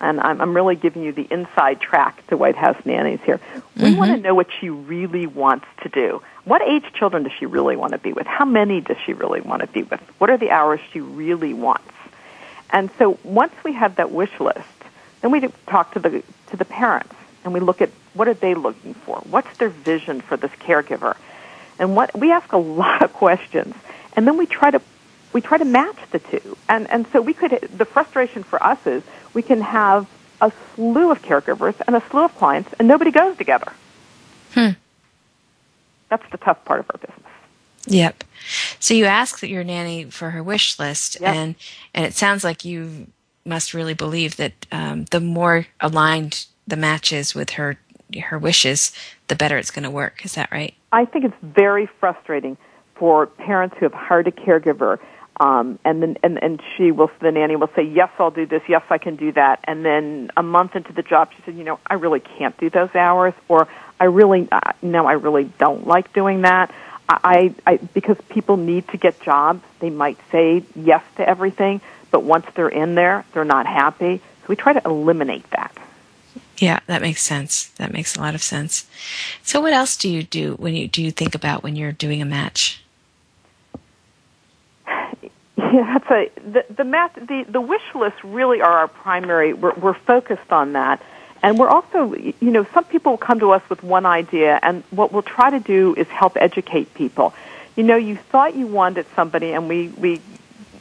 And 0.00 0.20
I'm, 0.20 0.40
I'm 0.40 0.54
really 0.56 0.74
giving 0.74 1.04
you 1.04 1.12
the 1.12 1.26
inside 1.30 1.80
track 1.80 2.26
to 2.26 2.36
White 2.36 2.56
House 2.56 2.76
nannies 2.84 3.20
here. 3.24 3.40
We 3.76 3.90
Mm-hmm. 3.90 3.98
want 3.98 4.10
to 4.10 4.16
know 4.16 4.34
what 4.34 4.48
she 4.60 4.68
really 4.70 5.26
wants 5.26 5.66
to 5.82 5.88
do. 5.88 6.20
What 6.44 6.62
age 6.62 6.84
children 6.94 7.22
does 7.22 7.32
she 7.38 7.46
really 7.46 7.76
want 7.76 7.92
to 7.92 7.98
be 7.98 8.12
with? 8.12 8.26
How 8.26 8.44
many 8.44 8.80
does 8.80 8.96
she 9.06 9.12
really 9.12 9.40
want 9.40 9.62
to 9.62 9.68
be 9.68 9.84
with? 9.84 10.00
What 10.18 10.30
are 10.30 10.36
the 10.36 10.50
hours 10.50 10.80
she 10.92 11.00
really 11.00 11.54
wants? 11.54 11.92
And 12.70 12.90
so 12.98 13.18
once 13.22 13.52
we 13.62 13.72
have 13.72 13.96
that 13.96 14.10
wish 14.10 14.38
list, 14.40 14.58
then 15.20 15.30
we 15.30 15.40
talk 15.68 15.92
to 15.94 16.00
the 16.00 16.22
to 16.54 16.58
the 16.58 16.64
parents 16.64 17.14
and 17.42 17.52
we 17.52 17.60
look 17.60 17.82
at 17.82 17.90
what 18.14 18.28
are 18.28 18.34
they 18.34 18.54
looking 18.54 18.94
for? 18.94 19.16
What's 19.28 19.56
their 19.58 19.68
vision 19.68 20.20
for 20.20 20.36
this 20.36 20.52
caregiver? 20.52 21.16
And 21.78 21.96
what 21.96 22.16
we 22.16 22.30
ask 22.30 22.52
a 22.52 22.56
lot 22.82 23.02
of 23.02 23.12
questions, 23.12 23.74
and 24.14 24.26
then 24.26 24.36
we 24.36 24.46
try 24.46 24.70
to 24.70 24.80
we 25.32 25.40
try 25.40 25.58
to 25.58 25.64
match 25.64 25.98
the 26.12 26.20
two. 26.20 26.56
And 26.68 26.88
and 26.90 27.06
so 27.12 27.20
we 27.20 27.34
could 27.34 27.68
the 27.76 27.84
frustration 27.84 28.44
for 28.44 28.62
us 28.62 28.86
is 28.86 29.02
we 29.34 29.42
can 29.42 29.60
have 29.60 30.08
a 30.40 30.52
slew 30.74 31.10
of 31.10 31.22
caregivers 31.22 31.74
and 31.86 31.96
a 31.96 32.02
slew 32.10 32.24
of 32.24 32.34
clients, 32.36 32.72
and 32.78 32.86
nobody 32.86 33.10
goes 33.10 33.36
together. 33.36 33.72
Hmm. 34.52 34.70
That's 36.08 36.28
the 36.30 36.38
tough 36.38 36.64
part 36.64 36.80
of 36.80 36.86
our 36.90 36.98
business. 36.98 37.20
Yep. 37.86 38.24
So 38.78 38.94
you 38.94 39.04
ask 39.06 39.40
that 39.40 39.48
your 39.48 39.64
nanny 39.64 40.04
for 40.04 40.30
her 40.30 40.42
wish 40.42 40.78
list, 40.78 41.18
Yep. 41.20 41.34
and 41.34 41.54
and 41.92 42.06
it 42.06 42.14
sounds 42.14 42.44
like 42.44 42.64
you 42.64 43.08
must 43.44 43.74
really 43.74 43.94
believe 43.94 44.36
that 44.36 44.52
um, 44.72 45.04
the 45.06 45.20
more 45.20 45.66
aligned 45.80 46.46
the 46.66 46.76
match 46.76 47.12
is 47.12 47.34
with 47.34 47.50
her 47.50 47.78
her 48.28 48.38
wishes, 48.38 48.92
the 49.28 49.34
better 49.34 49.58
it's 49.58 49.70
going 49.70 49.82
to 49.82 49.90
work. 49.90 50.24
Is 50.24 50.34
that 50.34 50.50
right? 50.52 50.74
I 50.92 51.04
think 51.04 51.24
it's 51.24 51.34
very 51.42 51.86
frustrating 51.98 52.56
for 52.94 53.26
parents 53.26 53.76
who 53.78 53.86
have 53.86 53.92
hired 53.92 54.28
a 54.28 54.30
caregiver, 54.30 54.98
um, 55.40 55.78
and 55.84 56.02
then 56.02 56.16
and, 56.22 56.42
and 56.42 56.62
she 56.76 56.92
will 56.92 57.10
the 57.20 57.32
nanny 57.32 57.56
will 57.56 57.70
say, 57.74 57.82
"Yes, 57.82 58.10
I'll 58.18 58.30
do 58.30 58.46
this. 58.46 58.62
Yes, 58.68 58.82
I 58.90 58.98
can 58.98 59.16
do 59.16 59.32
that." 59.32 59.60
And 59.64 59.84
then 59.84 60.30
a 60.36 60.42
month 60.42 60.76
into 60.76 60.92
the 60.92 61.02
job, 61.02 61.30
she 61.36 61.42
said, 61.44 61.56
"You 61.56 61.64
know, 61.64 61.80
I 61.86 61.94
really 61.94 62.20
can't 62.20 62.56
do 62.58 62.70
those 62.70 62.94
hours," 62.94 63.34
or 63.48 63.68
"I 63.98 64.04
really 64.04 64.48
uh, 64.52 64.60
no, 64.82 65.06
I 65.06 65.14
really 65.14 65.44
don't 65.58 65.86
like 65.86 66.12
doing 66.12 66.42
that." 66.42 66.72
I, 67.06 67.54
I 67.66 67.76
because 67.76 68.16
people 68.30 68.56
need 68.56 68.88
to 68.88 68.96
get 68.96 69.20
jobs, 69.20 69.62
they 69.80 69.90
might 69.90 70.18
say 70.32 70.64
yes 70.74 71.02
to 71.16 71.28
everything, 71.28 71.80
but 72.14 72.22
once 72.22 72.46
they're 72.54 72.68
in 72.68 72.94
there, 72.94 73.24
they're 73.32 73.44
not 73.44 73.66
happy. 73.66 74.18
So 74.18 74.44
we 74.46 74.54
try 74.54 74.72
to 74.72 74.80
eliminate 74.84 75.50
that. 75.50 75.76
Yeah, 76.58 76.78
that 76.86 77.02
makes 77.02 77.22
sense. 77.22 77.70
That 77.70 77.92
makes 77.92 78.14
a 78.14 78.20
lot 78.20 78.36
of 78.36 78.40
sense. 78.40 78.86
So 79.42 79.60
what 79.60 79.72
else 79.72 79.96
do 79.96 80.08
you 80.08 80.22
do 80.22 80.54
when 80.54 80.76
you 80.76 80.86
do 80.86 81.02
you 81.02 81.10
think 81.10 81.34
about 81.34 81.64
when 81.64 81.74
you're 81.74 81.90
doing 81.90 82.22
a 82.22 82.24
match? 82.24 82.84
Yeah, 84.86 85.98
that's 85.98 86.08
a 86.08 86.30
the 86.52 86.64
the 86.72 86.84
math 86.84 87.14
the 87.16 87.46
the 87.48 87.60
wish 87.60 87.82
lists 87.96 88.22
really 88.22 88.60
are 88.60 88.78
our 88.78 88.86
primary. 88.86 89.52
We're, 89.52 89.74
we're 89.74 89.94
focused 89.94 90.52
on 90.52 90.74
that, 90.74 91.02
and 91.42 91.58
we're 91.58 91.68
also 91.68 92.14
you 92.14 92.52
know 92.52 92.64
some 92.72 92.84
people 92.84 93.10
will 93.10 93.18
come 93.18 93.40
to 93.40 93.50
us 93.50 93.68
with 93.68 93.82
one 93.82 94.06
idea, 94.06 94.60
and 94.62 94.84
what 94.92 95.10
we'll 95.10 95.22
try 95.22 95.50
to 95.50 95.58
do 95.58 95.96
is 95.96 96.06
help 96.06 96.36
educate 96.36 96.94
people. 96.94 97.34
You 97.74 97.82
know, 97.82 97.96
you 97.96 98.14
thought 98.14 98.54
you 98.54 98.68
wanted 98.68 99.06
somebody, 99.16 99.50
and 99.50 99.68
we 99.68 99.88
we 99.88 100.20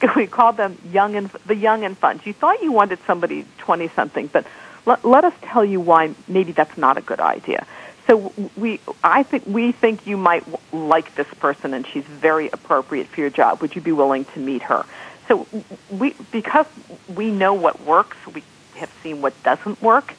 we 0.15 0.27
call 0.27 0.53
them 0.53 0.77
young 0.91 1.15
and 1.15 1.29
the 1.45 1.55
young 1.55 1.83
and 1.83 1.97
fun. 1.97 2.21
You 2.23 2.33
thought 2.33 2.61
you 2.61 2.71
wanted 2.71 2.99
somebody 3.05 3.45
twenty 3.57 3.87
something, 3.89 4.27
but 4.27 4.45
let, 4.85 5.05
let 5.05 5.23
us 5.23 5.33
tell 5.41 5.63
you 5.63 5.79
why 5.79 6.13
maybe 6.27 6.51
that's 6.51 6.77
not 6.77 6.97
a 6.97 7.01
good 7.01 7.19
idea. 7.19 7.65
So 8.07 8.33
we, 8.57 8.81
I 9.01 9.23
think 9.23 9.45
we 9.45 9.71
think 9.71 10.05
you 10.05 10.17
might 10.17 10.43
like 10.73 11.15
this 11.15 11.27
person, 11.39 11.73
and 11.73 11.87
she's 11.87 12.03
very 12.03 12.49
appropriate 12.49 13.07
for 13.07 13.21
your 13.21 13.29
job. 13.29 13.61
Would 13.61 13.75
you 13.75 13.81
be 13.81 13.93
willing 13.93 14.25
to 14.25 14.39
meet 14.39 14.63
her? 14.63 14.85
So 15.27 15.47
we, 15.89 16.13
because 16.31 16.65
we 17.07 17.31
know 17.31 17.53
what 17.53 17.81
works, 17.81 18.17
we 18.33 18.43
have 18.75 18.91
seen 19.01 19.21
what 19.21 19.41
doesn't 19.43 19.81
work. 19.81 20.15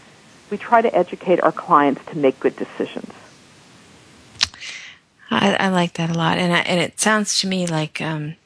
We 0.50 0.56
try 0.56 0.80
to 0.80 0.94
educate 0.94 1.42
our 1.42 1.52
clients 1.52 2.04
to 2.06 2.16
make 2.16 2.40
good 2.40 2.56
decisions. 2.56 3.12
I, 5.30 5.54
I 5.54 5.68
like 5.68 5.94
that 5.94 6.10
a 6.10 6.14
lot, 6.14 6.38
and 6.38 6.52
I, 6.54 6.60
and 6.60 6.80
it 6.80 7.00
sounds 7.00 7.40
to 7.40 7.46
me 7.46 7.66
like 7.66 8.00
um, 8.00 8.36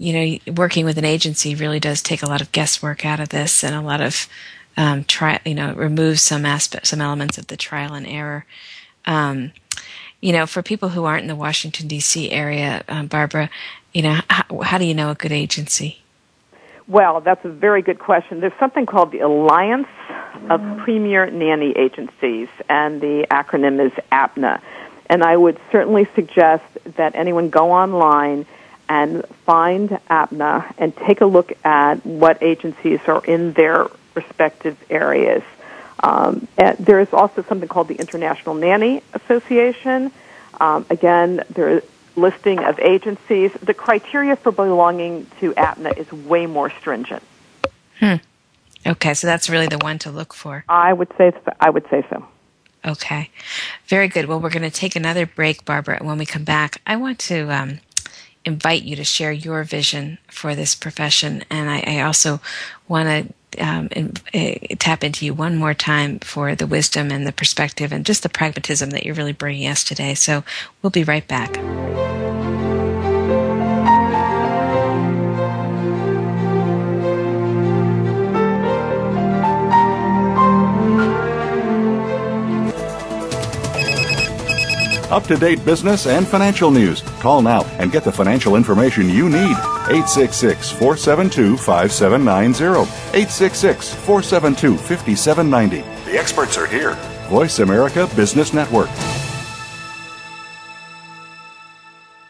you 0.00 0.12
know 0.14 0.52
working 0.54 0.86
with 0.86 0.96
an 0.96 1.04
agency 1.04 1.54
really 1.54 1.78
does 1.78 2.00
take 2.00 2.22
a 2.22 2.26
lot 2.26 2.40
of 2.40 2.50
guesswork 2.52 3.04
out 3.04 3.20
of 3.20 3.28
this, 3.28 3.62
and 3.62 3.74
a 3.74 3.82
lot 3.82 4.00
of 4.00 4.26
um, 4.76 5.04
try 5.04 5.38
you 5.44 5.54
know 5.54 5.74
remove 5.74 6.18
some 6.18 6.46
aspect 6.46 6.86
some 6.86 7.02
elements 7.02 7.36
of 7.36 7.46
the 7.48 7.56
trial 7.56 7.92
and 7.92 8.06
error. 8.06 8.46
Um, 9.04 9.52
you 10.20 10.32
know, 10.32 10.46
for 10.46 10.62
people 10.62 10.90
who 10.90 11.04
aren't 11.04 11.22
in 11.22 11.28
the 11.28 11.36
Washington 11.36 11.86
D.C. 11.86 12.30
area, 12.30 12.82
um, 12.88 13.06
Barbara, 13.06 13.48
you 13.94 14.02
know, 14.02 14.20
how, 14.28 14.60
how 14.62 14.78
do 14.78 14.84
you 14.84 14.94
know 14.94 15.10
a 15.10 15.14
good 15.14 15.32
agency? 15.32 16.02
Well, 16.88 17.20
that's 17.20 17.44
a 17.44 17.48
very 17.48 17.82
good 17.82 17.98
question. 17.98 18.40
There's 18.40 18.58
something 18.58 18.84
called 18.84 19.12
the 19.12 19.20
Alliance 19.20 19.88
of 20.48 20.60
Premier 20.78 21.30
Nanny 21.30 21.70
Agencies, 21.70 22.48
and 22.68 23.00
the 23.00 23.26
acronym 23.30 23.84
is 23.84 23.92
APNA. 24.10 24.60
And 25.06 25.22
I 25.22 25.36
would 25.36 25.58
certainly 25.70 26.06
suggest 26.14 26.64
that 26.96 27.14
anyone 27.14 27.50
go 27.50 27.70
online 27.72 28.46
and 28.90 29.24
find 29.46 29.88
APNA 30.10 30.74
and 30.76 30.94
take 30.96 31.20
a 31.20 31.24
look 31.26 31.52
at 31.64 32.04
what 32.04 32.42
agencies 32.42 32.98
are 33.06 33.24
in 33.24 33.52
their 33.52 33.86
respective 34.14 34.76
areas. 34.90 35.44
Um, 36.02 36.48
and 36.58 36.76
there 36.78 36.98
is 36.98 37.12
also 37.12 37.44
something 37.44 37.68
called 37.68 37.86
the 37.86 37.94
International 37.94 38.56
Nanny 38.56 39.02
Association. 39.14 40.10
Um, 40.60 40.84
again, 40.90 41.44
there 41.50 41.68
is 41.68 41.82
listing 42.16 42.58
of 42.58 42.80
agencies. 42.80 43.52
The 43.62 43.74
criteria 43.74 44.34
for 44.34 44.50
belonging 44.50 45.26
to 45.38 45.52
APNA 45.52 45.96
is 45.96 46.10
way 46.12 46.46
more 46.46 46.68
stringent. 46.70 47.22
Hmm. 48.00 48.16
Okay, 48.84 49.14
so 49.14 49.28
that's 49.28 49.48
really 49.48 49.68
the 49.68 49.78
one 49.78 50.00
to 50.00 50.10
look 50.10 50.34
for. 50.34 50.64
I 50.68 50.92
would 50.92 51.12
say 51.16 51.32
I 51.60 51.70
would 51.70 51.88
say 51.90 52.04
so. 52.10 52.26
Okay, 52.84 53.30
very 53.86 54.08
good. 54.08 54.24
Well, 54.24 54.40
we're 54.40 54.50
going 54.50 54.62
to 54.62 54.70
take 54.70 54.96
another 54.96 55.26
break, 55.26 55.64
Barbara, 55.64 55.98
and 55.98 56.08
when 56.08 56.18
we 56.18 56.26
come 56.26 56.44
back, 56.44 56.80
I 56.86 56.96
want 56.96 57.18
to 57.20 57.52
um, 57.52 57.80
invite 58.44 58.82
you 58.82 58.96
to 58.96 59.04
share 59.04 59.32
your 59.32 59.64
vision 59.64 60.18
for 60.28 60.54
this 60.54 60.74
profession, 60.74 61.44
and 61.50 61.70
I, 61.70 61.98
I 61.98 62.00
also 62.02 62.40
want 62.88 63.08
to 63.08 63.34
um, 63.58 63.88
in, 63.92 64.12
uh, 64.32 64.74
tap 64.78 65.02
into 65.02 65.24
you 65.26 65.34
one 65.34 65.56
more 65.56 65.74
time 65.74 66.20
for 66.20 66.54
the 66.54 66.66
wisdom 66.66 67.10
and 67.10 67.26
the 67.26 67.32
perspective 67.32 67.92
and 67.92 68.06
just 68.06 68.22
the 68.22 68.28
pragmatism 68.28 68.90
that 68.90 69.04
you're 69.04 69.14
really 69.14 69.32
bringing 69.32 69.66
us 69.66 69.82
today. 69.82 70.14
So 70.14 70.44
we'll 70.82 70.90
be 70.90 71.04
right 71.04 71.26
back. 71.26 71.56
Up 85.10 85.24
to 85.24 85.36
date 85.36 85.64
business 85.64 86.06
and 86.06 86.26
financial 86.26 86.70
news. 86.70 87.02
Call 87.18 87.42
now 87.42 87.64
and 87.78 87.90
get 87.90 88.04
the 88.04 88.12
financial 88.12 88.54
information 88.54 89.08
you 89.08 89.28
need. 89.28 89.56
866 89.90 90.70
472 90.70 91.56
5790. 91.56 92.80
866 93.18 93.94
472 93.94 94.76
5790. 94.76 96.10
The 96.10 96.18
experts 96.18 96.56
are 96.56 96.66
here. 96.66 96.94
Voice 97.28 97.58
America 97.58 98.08
Business 98.14 98.52
Network. 98.52 98.88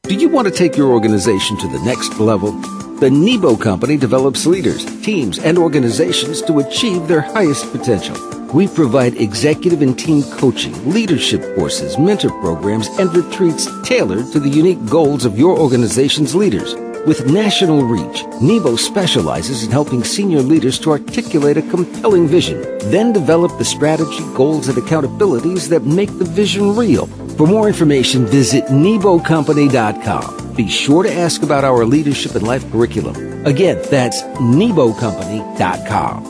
Do 0.04 0.14
you 0.14 0.28
want 0.28 0.48
to 0.48 0.52
take 0.52 0.76
your 0.76 0.90
organization 0.90 1.58
to 1.58 1.68
the 1.68 1.80
next 1.84 2.18
level? 2.18 2.52
The 3.00 3.10
Nebo 3.10 3.56
Company 3.56 3.96
develops 3.96 4.44
leaders, 4.44 4.84
teams, 5.02 5.38
and 5.38 5.56
organizations 5.56 6.42
to 6.42 6.58
achieve 6.58 7.08
their 7.08 7.20
highest 7.20 7.70
potential. 7.72 8.39
We 8.52 8.66
provide 8.66 9.16
executive 9.16 9.80
and 9.80 9.96
team 9.96 10.24
coaching, 10.24 10.74
leadership 10.90 11.54
courses, 11.54 11.96
mentor 11.98 12.30
programs, 12.40 12.88
and 12.98 13.14
retreats 13.14 13.68
tailored 13.84 14.32
to 14.32 14.40
the 14.40 14.48
unique 14.48 14.84
goals 14.86 15.24
of 15.24 15.38
your 15.38 15.56
organization's 15.56 16.34
leaders. 16.34 16.74
With 17.06 17.30
national 17.30 17.84
reach, 17.84 18.24
Nebo 18.42 18.74
specializes 18.74 19.62
in 19.62 19.70
helping 19.70 20.02
senior 20.02 20.42
leaders 20.42 20.80
to 20.80 20.90
articulate 20.90 21.58
a 21.58 21.62
compelling 21.62 22.26
vision, 22.26 22.60
then 22.90 23.12
develop 23.12 23.56
the 23.56 23.64
strategy, 23.64 24.24
goals, 24.34 24.66
and 24.68 24.76
accountabilities 24.76 25.68
that 25.68 25.84
make 25.84 26.10
the 26.18 26.24
vision 26.24 26.74
real. 26.76 27.06
For 27.36 27.46
more 27.46 27.68
information, 27.68 28.26
visit 28.26 28.64
NeboCompany.com. 28.64 30.54
Be 30.56 30.68
sure 30.68 31.04
to 31.04 31.12
ask 31.12 31.42
about 31.42 31.64
our 31.64 31.86
leadership 31.86 32.34
and 32.34 32.46
life 32.46 32.70
curriculum. 32.70 33.46
Again, 33.46 33.80
that's 33.90 34.20
NeboCompany.com. 34.22 36.29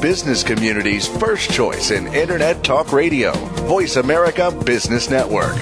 business 0.00 0.44
community's 0.44 1.06
first 1.06 1.50
choice 1.50 1.90
in 1.90 2.06
Internet 2.14 2.62
Talk 2.62 2.92
Radio. 2.92 3.32
Voice 3.66 3.96
America 3.96 4.50
Business 4.64 5.10
Network. 5.10 5.56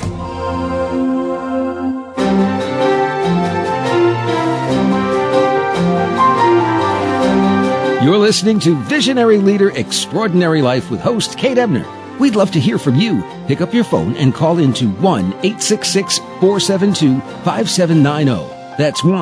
You're 8.03 8.19
listening 8.19 8.61
to 8.61 8.77
Visionary 8.85 9.39
Leader 9.39 9.71
Extraordinary 9.71 10.63
Life 10.63 10.91
with 10.91 11.01
host 11.01 11.39
Kate 11.39 11.59
Ebner. 11.59 11.87
We'd 12.21 12.37
love 12.37 12.51
to 12.53 12.61
hear 12.61 12.79
from 12.79 12.97
you. 12.97 13.23
Pick 13.49 13.61
up 13.61 13.75
your 13.75 13.85
phone 13.85 14.17
and 14.17 14.35
call 14.35 14.59
into 14.59 14.89
1 14.91 15.25
866 15.25 16.19
472 16.19 17.21
5790. 17.43 18.77
That's 18.79 19.03
1 19.03 19.13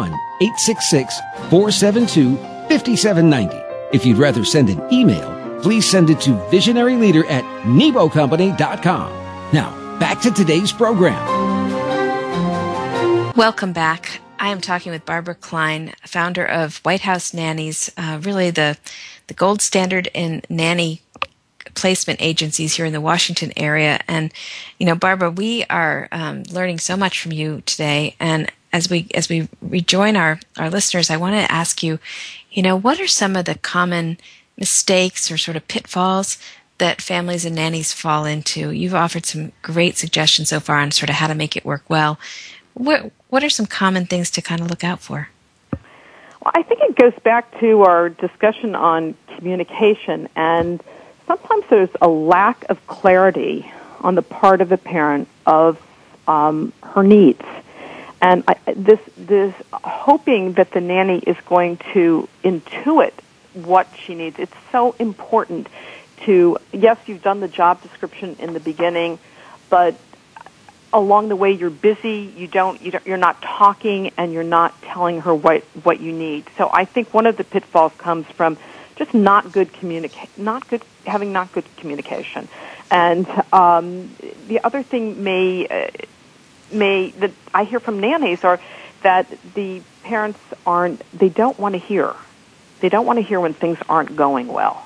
866 0.42 1.18
472 1.50 2.36
5790. 2.68 3.63
If 3.94 4.04
you'd 4.04 4.18
rather 4.18 4.44
send 4.44 4.70
an 4.70 4.92
email, 4.92 5.60
please 5.62 5.88
send 5.88 6.10
it 6.10 6.20
to 6.22 6.30
visionaryleader 6.50 7.30
at 7.30 7.44
nebocompany.com. 7.62 9.12
Now, 9.52 9.98
back 10.00 10.20
to 10.22 10.32
today's 10.32 10.72
program. 10.72 11.24
Welcome 13.36 13.72
back. 13.72 14.20
I 14.40 14.48
am 14.48 14.60
talking 14.60 14.90
with 14.90 15.06
Barbara 15.06 15.36
Kline, 15.36 15.92
founder 16.04 16.44
of 16.44 16.78
White 16.78 17.02
House 17.02 17.32
Nannies, 17.32 17.88
uh, 17.96 18.18
really 18.20 18.50
the, 18.50 18.76
the 19.28 19.34
gold 19.34 19.62
standard 19.62 20.10
in 20.12 20.42
nanny 20.48 21.00
placement 21.74 22.20
agencies 22.20 22.74
here 22.74 22.86
in 22.86 22.92
the 22.92 23.00
Washington 23.00 23.52
area. 23.56 24.00
And, 24.08 24.32
you 24.80 24.86
know, 24.86 24.96
Barbara, 24.96 25.30
we 25.30 25.66
are 25.70 26.08
um, 26.10 26.42
learning 26.50 26.80
so 26.80 26.96
much 26.96 27.20
from 27.20 27.30
you 27.30 27.62
today. 27.64 28.16
And 28.18 28.50
as 28.74 28.90
we 28.90 29.06
as 29.14 29.28
we 29.28 29.48
rejoin 29.62 30.16
our 30.16 30.40
our 30.58 30.68
listeners, 30.68 31.08
I 31.08 31.16
want 31.16 31.36
to 31.36 31.50
ask 31.50 31.82
you, 31.82 32.00
you 32.54 32.62
know, 32.62 32.76
what 32.76 33.00
are 33.00 33.08
some 33.08 33.36
of 33.36 33.44
the 33.44 33.56
common 33.56 34.16
mistakes 34.56 35.30
or 35.30 35.36
sort 35.36 35.56
of 35.56 35.66
pitfalls 35.66 36.38
that 36.78 37.02
families 37.02 37.44
and 37.44 37.56
nannies 37.56 37.92
fall 37.92 38.24
into? 38.24 38.70
You've 38.70 38.94
offered 38.94 39.26
some 39.26 39.52
great 39.60 39.98
suggestions 39.98 40.48
so 40.48 40.60
far 40.60 40.78
on 40.78 40.92
sort 40.92 41.10
of 41.10 41.16
how 41.16 41.26
to 41.26 41.34
make 41.34 41.56
it 41.56 41.64
work 41.64 41.82
well. 41.88 42.18
What 42.72 43.12
what 43.28 43.42
are 43.42 43.50
some 43.50 43.66
common 43.66 44.06
things 44.06 44.30
to 44.32 44.42
kind 44.42 44.60
of 44.60 44.70
look 44.70 44.84
out 44.84 45.00
for? 45.00 45.28
Well, 45.72 46.52
I 46.54 46.62
think 46.62 46.80
it 46.82 46.94
goes 46.94 47.14
back 47.24 47.58
to 47.58 47.82
our 47.82 48.08
discussion 48.08 48.76
on 48.76 49.16
communication, 49.36 50.28
and 50.36 50.80
sometimes 51.26 51.64
there's 51.68 51.90
a 52.00 52.08
lack 52.08 52.64
of 52.68 52.84
clarity 52.86 53.70
on 54.00 54.14
the 54.14 54.22
part 54.22 54.60
of 54.60 54.68
the 54.68 54.78
parent 54.78 55.26
of 55.46 55.82
um, 56.28 56.72
her 56.82 57.02
needs 57.02 57.42
and 58.24 58.42
I, 58.48 58.56
this 58.74 59.00
this 59.18 59.54
hoping 59.70 60.54
that 60.54 60.70
the 60.70 60.80
nanny 60.80 61.18
is 61.18 61.36
going 61.44 61.76
to 61.92 62.26
intuit 62.42 63.12
what 63.52 63.86
she 64.02 64.14
needs. 64.14 64.38
It's 64.38 64.56
so 64.72 64.96
important 64.98 65.68
to 66.22 66.56
yes, 66.72 66.96
you've 67.04 67.22
done 67.22 67.40
the 67.40 67.48
job 67.48 67.82
description 67.82 68.36
in 68.38 68.54
the 68.54 68.60
beginning, 68.60 69.18
but 69.68 69.94
along 70.90 71.28
the 71.28 71.36
way 71.36 71.52
you're 71.52 71.68
busy. 71.68 72.32
You 72.34 72.46
don't, 72.46 72.80
you 72.80 72.92
don't 72.92 73.06
you're 73.06 73.18
not 73.18 73.42
talking 73.42 74.10
and 74.16 74.32
you're 74.32 74.42
not 74.42 74.80
telling 74.80 75.20
her 75.20 75.34
what 75.34 75.62
what 75.82 76.00
you 76.00 76.12
need. 76.12 76.46
So 76.56 76.70
I 76.72 76.86
think 76.86 77.12
one 77.12 77.26
of 77.26 77.36
the 77.36 77.44
pitfalls 77.44 77.92
comes 77.98 78.26
from 78.28 78.56
just 78.96 79.12
not 79.12 79.52
good 79.52 79.70
communicate, 79.74 80.30
not 80.38 80.66
good 80.70 80.82
having 81.04 81.30
not 81.34 81.52
good 81.52 81.66
communication. 81.76 82.48
And 82.90 83.28
um, 83.52 84.14
the 84.48 84.64
other 84.64 84.82
thing 84.82 85.22
may. 85.22 85.68
Uh, 85.68 85.90
may 86.74 87.10
that 87.12 87.32
I 87.52 87.64
hear 87.64 87.80
from 87.80 88.00
nannies 88.00 88.44
are 88.44 88.60
that 89.02 89.26
the 89.54 89.82
parents 90.02 90.40
aren't 90.66 91.02
they 91.16 91.28
don't 91.28 91.58
want 91.58 91.74
to 91.74 91.78
hear. 91.78 92.14
They 92.80 92.88
don't 92.88 93.06
want 93.06 93.18
to 93.18 93.22
hear 93.22 93.40
when 93.40 93.54
things 93.54 93.78
aren't 93.88 94.16
going 94.16 94.48
well. 94.48 94.84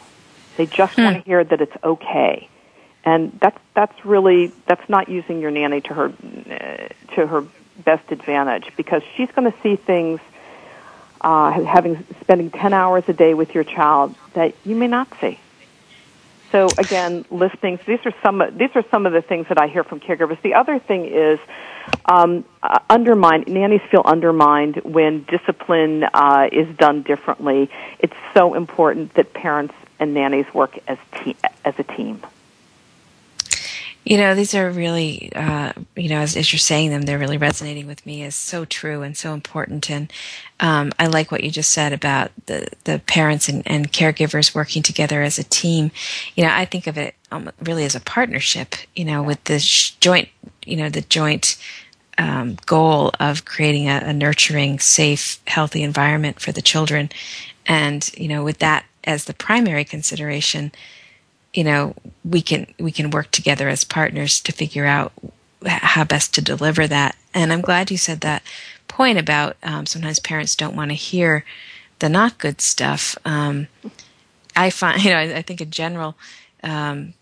They 0.56 0.66
just 0.66 0.94
hmm. 0.94 1.02
want 1.02 1.16
to 1.16 1.22
hear 1.22 1.42
that 1.42 1.60
it's 1.60 1.76
okay. 1.82 2.48
And 3.04 3.38
that's 3.40 3.58
that's 3.74 4.04
really 4.04 4.52
that's 4.66 4.88
not 4.88 5.08
using 5.08 5.40
your 5.40 5.50
nanny 5.50 5.80
to 5.82 5.94
her 5.94 6.06
uh, 6.06 7.14
to 7.14 7.26
her 7.26 7.44
best 7.84 8.10
advantage 8.10 8.72
because 8.76 9.02
she's 9.16 9.30
going 9.30 9.50
to 9.50 9.58
see 9.62 9.76
things 9.76 10.20
uh, 11.20 11.50
having 11.50 12.04
spending 12.20 12.50
10 12.50 12.72
hours 12.72 13.04
a 13.08 13.12
day 13.12 13.34
with 13.34 13.54
your 13.54 13.64
child 13.64 14.14
that 14.34 14.54
you 14.64 14.76
may 14.76 14.88
not 14.88 15.08
see. 15.20 15.38
So 16.52 16.74
again, 16.78 17.24
listening. 17.30 17.78
So 17.78 17.84
these 17.86 18.06
are 18.06 18.14
some. 18.22 18.42
These 18.56 18.70
are 18.74 18.84
some 18.90 19.06
of 19.06 19.12
the 19.12 19.22
things 19.22 19.46
that 19.48 19.60
I 19.60 19.66
hear 19.66 19.84
from 19.84 20.00
caregivers. 20.00 20.40
The 20.42 20.54
other 20.54 20.78
thing 20.78 21.04
is 21.04 21.38
um, 22.06 22.44
uh, 22.62 22.78
undermined. 22.88 23.48
Nannies 23.48 23.82
feel 23.90 24.02
undermined 24.04 24.76
when 24.76 25.24
discipline 25.24 26.04
uh, 26.04 26.48
is 26.50 26.74
done 26.76 27.02
differently. 27.02 27.70
It's 27.98 28.16
so 28.34 28.54
important 28.54 29.14
that 29.14 29.34
parents 29.34 29.74
and 30.00 30.14
nannies 30.14 30.46
work 30.54 30.78
as 30.86 30.98
te- 31.12 31.36
as 31.64 31.74
a 31.78 31.84
team. 31.84 32.22
You 34.08 34.16
know, 34.16 34.34
these 34.34 34.54
are 34.54 34.70
really, 34.70 35.30
uh, 35.34 35.74
you 35.94 36.08
know, 36.08 36.20
as, 36.20 36.34
as, 36.34 36.50
you're 36.50 36.58
saying 36.58 36.88
them, 36.88 37.02
they're 37.02 37.18
really 37.18 37.36
resonating 37.36 37.86
with 37.86 38.06
me 38.06 38.22
as 38.22 38.34
so 38.34 38.64
true 38.64 39.02
and 39.02 39.14
so 39.14 39.34
important. 39.34 39.90
And 39.90 40.10
um, 40.60 40.92
I 40.98 41.08
like 41.08 41.30
what 41.30 41.44
you 41.44 41.50
just 41.50 41.72
said 41.72 41.92
about 41.92 42.30
the, 42.46 42.68
the 42.84 43.00
parents 43.00 43.50
and, 43.50 43.62
and 43.66 43.92
caregivers 43.92 44.54
working 44.54 44.82
together 44.82 45.20
as 45.20 45.38
a 45.38 45.44
team. 45.44 45.90
You 46.36 46.44
know, 46.44 46.50
I 46.54 46.64
think 46.64 46.86
of 46.86 46.96
it 46.96 47.16
um, 47.30 47.50
really 47.60 47.84
as 47.84 47.94
a 47.94 48.00
partnership, 48.00 48.76
you 48.96 49.04
know, 49.04 49.22
with 49.22 49.44
the 49.44 49.58
joint, 50.00 50.30
you 50.64 50.76
know, 50.76 50.88
the 50.88 51.02
joint 51.02 51.62
um, 52.16 52.56
goal 52.64 53.12
of 53.20 53.44
creating 53.44 53.90
a, 53.90 54.00
a 54.06 54.14
nurturing, 54.14 54.78
safe, 54.78 55.38
healthy 55.46 55.82
environment 55.82 56.40
for 56.40 56.50
the 56.50 56.62
children. 56.62 57.10
And, 57.66 58.10
you 58.16 58.28
know, 58.28 58.42
with 58.42 58.60
that 58.60 58.86
as 59.04 59.26
the 59.26 59.34
primary 59.34 59.84
consideration, 59.84 60.72
you 61.54 61.64
know 61.64 61.94
we 62.24 62.42
can 62.42 62.66
we 62.78 62.92
can 62.92 63.10
work 63.10 63.30
together 63.30 63.68
as 63.68 63.84
partners 63.84 64.40
to 64.40 64.52
figure 64.52 64.86
out 64.86 65.12
how 65.66 66.04
best 66.04 66.34
to 66.34 66.42
deliver 66.42 66.86
that. 66.86 67.16
And 67.34 67.52
i'm 67.52 67.60
glad 67.60 67.90
you 67.90 67.98
said 67.98 68.20
that 68.20 68.42
point 68.86 69.18
about 69.18 69.56
um, 69.62 69.86
sometimes 69.86 70.18
parents 70.18 70.56
don't 70.56 70.76
want 70.76 70.90
to 70.90 70.94
hear 70.94 71.44
the 71.98 72.08
not 72.08 72.38
good 72.38 72.60
stuff. 72.60 73.16
Um, 73.24 73.68
i 74.56 74.70
find 74.70 75.02
you 75.04 75.10
know 75.10 75.18
I, 75.18 75.36
I 75.36 75.42
think 75.42 75.60
in 75.60 75.70
general 75.70 76.16
um, 76.62 77.14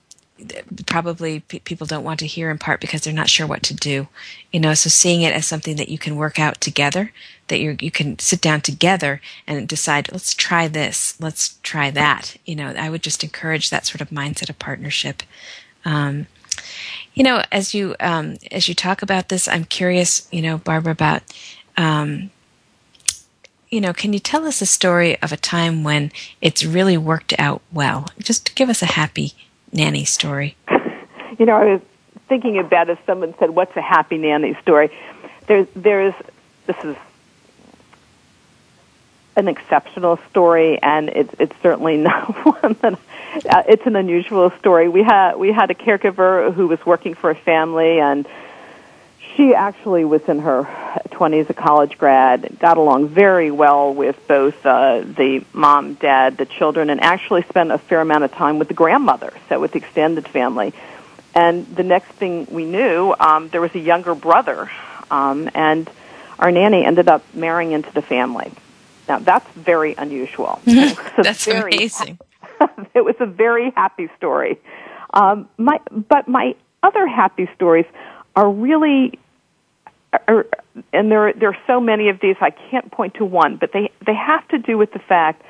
probably 0.87 1.41
p- 1.41 1.61
people 1.61 1.87
don't 1.87 2.05
want 2.05 2.21
to 2.21 2.27
hear 2.27 2.51
in 2.51 2.59
part 2.59 2.81
because 2.81 3.03
they're 3.03 3.13
not 3.13 3.31
sure 3.31 3.47
what 3.47 3.63
to 3.63 3.75
do 3.75 4.09
you 4.53 4.61
know 4.61 4.75
so 4.75 4.91
seeing 4.91 5.23
it 5.23 5.33
as 5.35 5.47
something 5.47 5.77
that 5.77 5.89
you 5.89 5.99
can 5.99 6.17
work 6.17 6.39
out 6.39 6.61
together 6.61 7.13
that 7.49 7.61
you 7.61 7.77
you 7.81 7.91
can 7.91 8.19
sit 8.19 8.41
down 8.41 8.61
together 8.61 9.21
and 9.47 9.69
decide 9.69 10.11
let's 10.13 10.35
try 10.35 10.69
this 10.69 11.19
let's 11.21 11.59
try 11.63 11.91
that 11.91 12.37
you 12.45 12.55
know 12.57 12.69
i 12.79 12.91
would 12.91 13.03
just 13.03 13.25
encourage 13.25 13.71
that 13.71 13.87
sort 13.87 14.01
of 14.01 14.11
mindset 14.11 14.51
of 14.51 14.59
partnership 14.59 15.23
um, 15.85 16.27
You 17.15 17.25
know, 17.25 17.43
as 17.53 17.75
you 17.75 17.97
um, 18.01 18.37
as 18.53 18.69
you 18.69 18.75
talk 18.75 19.03
about 19.03 19.29
this, 19.29 19.49
I'm 19.49 19.65
curious. 19.65 20.29
You 20.33 20.43
know, 20.43 20.59
Barbara, 20.59 20.93
about 20.93 21.23
um, 21.77 22.31
you 23.71 23.81
know, 23.81 23.93
can 23.93 24.13
you 24.13 24.19
tell 24.21 24.47
us 24.47 24.61
a 24.63 24.67
story 24.67 25.21
of 25.23 25.33
a 25.33 25.37
time 25.37 25.85
when 25.85 26.13
it's 26.41 26.65
really 26.65 26.97
worked 26.97 27.35
out 27.39 27.63
well? 27.73 28.07
Just 28.19 28.55
give 28.55 28.69
us 28.71 28.83
a 28.83 28.87
happy 28.87 29.35
nanny 29.73 30.05
story. 30.05 30.57
You 31.39 31.45
know, 31.45 31.57
I 31.57 31.65
was 31.75 31.81
thinking 32.31 32.59
about 32.59 32.89
if 32.89 32.99
someone 33.05 33.35
said, 33.39 33.51
"What's 33.51 33.77
a 33.77 33.83
happy 33.83 34.17
nanny 34.17 34.57
story?" 34.63 34.91
There, 35.49 35.67
there's, 35.75 36.15
this 36.67 36.77
is 36.83 36.97
an 39.37 39.49
exceptional 39.49 40.19
story, 40.31 40.81
and 40.83 41.11
it's 41.11 41.35
it's 41.39 41.55
certainly 41.63 41.97
not 42.09 42.63
one 42.63 42.77
that 42.81 42.95
uh, 43.49 43.63
it's 43.69 43.87
an 43.87 43.97
unusual 43.97 44.51
story. 44.59 44.89
We 44.89 45.03
had 45.03 45.37
we 45.37 45.53
had 45.53 45.71
a 45.71 45.75
caregiver 45.75 46.53
who 46.55 46.69
was 46.69 46.85
working 46.87 47.15
for 47.15 47.31
a 47.31 47.35
family, 47.35 48.01
and 48.01 48.27
she 49.37 49.55
actually 49.55 50.05
was 50.05 50.23
in 50.29 50.41
her 50.41 50.65
20s, 51.11 51.49
a 51.51 51.55
college 51.55 51.99
grad, 51.99 52.59
got 52.59 52.79
along 52.79 53.09
very 53.09 53.51
well 53.51 53.93
with 53.93 54.17
both 54.27 54.65
uh, 54.65 55.01
the 55.01 55.45
mom, 55.53 55.95
dad, 55.95 56.37
the 56.39 56.47
children, 56.47 56.91
and 56.91 57.01
actually 57.01 57.43
spent 57.43 57.71
a 57.71 57.79
fair 57.79 58.01
amount 58.01 58.25
of 58.25 58.33
time 58.33 58.59
with 58.59 58.69
the 58.69 58.75
grandmother, 58.75 59.33
so 59.49 59.61
with 59.61 59.73
the 59.73 59.79
extended 59.79 60.27
family. 60.27 60.73
And 61.35 61.67
the 61.77 61.83
next 61.83 62.13
thing 62.13 62.47
we 62.51 62.65
knew, 62.65 63.15
um, 63.21 63.49
there 63.49 63.61
was 63.61 63.75
a 63.75 63.79
younger 63.79 64.15
brother, 64.15 64.71
um, 65.11 65.51
and 65.55 65.91
our 66.39 66.51
nanny 66.51 66.85
ended 66.85 67.09
up 67.09 67.23
marrying 67.35 67.73
into 67.73 67.93
the 67.93 68.03
family. 68.03 68.53
Now 69.09 69.19
that's 69.19 69.49
very 69.53 69.95
unusual. 69.97 70.61
that's 70.65 71.45
very, 71.45 71.75
amazing. 71.75 72.19
it 72.95 73.05
was 73.05 73.17
a 73.21 73.27
very 73.27 73.71
happy 73.71 74.09
story. 74.17 74.59
Um, 75.13 75.49
my, 75.57 75.81
but 75.91 76.27
my 76.27 76.55
other 76.83 77.07
happy 77.07 77.49
stories 77.55 77.87
are 78.35 78.51
really, 78.51 79.19
are, 80.29 80.47
and 80.93 81.11
there 81.11 81.33
there 81.33 81.51
are 81.51 81.59
so 81.67 81.81
many 81.81 82.09
of 82.09 82.21
these. 82.21 82.37
I 82.41 82.51
can't 82.51 82.91
point 82.91 83.15
to 83.15 83.25
one, 83.25 83.57
but 83.57 83.73
they 83.73 83.91
they 84.05 84.15
have 84.15 84.47
to 84.49 84.59
do 84.59 84.79
with 84.79 84.93
the 84.93 84.99
fact 84.99 85.43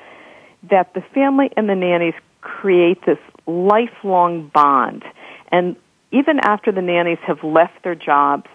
that 0.70 0.94
the 0.94 1.02
family 1.14 1.50
and 1.56 1.68
the 1.68 1.74
nannies 1.74 2.14
create 2.40 3.04
this 3.04 3.18
lifelong 3.46 4.50
bond, 4.52 5.04
and 5.50 5.76
even 6.10 6.38
after 6.40 6.72
the 6.72 6.82
nannies 6.82 7.18
have 7.26 7.42
left 7.42 7.82
their 7.82 7.94
jobs, 7.94 8.46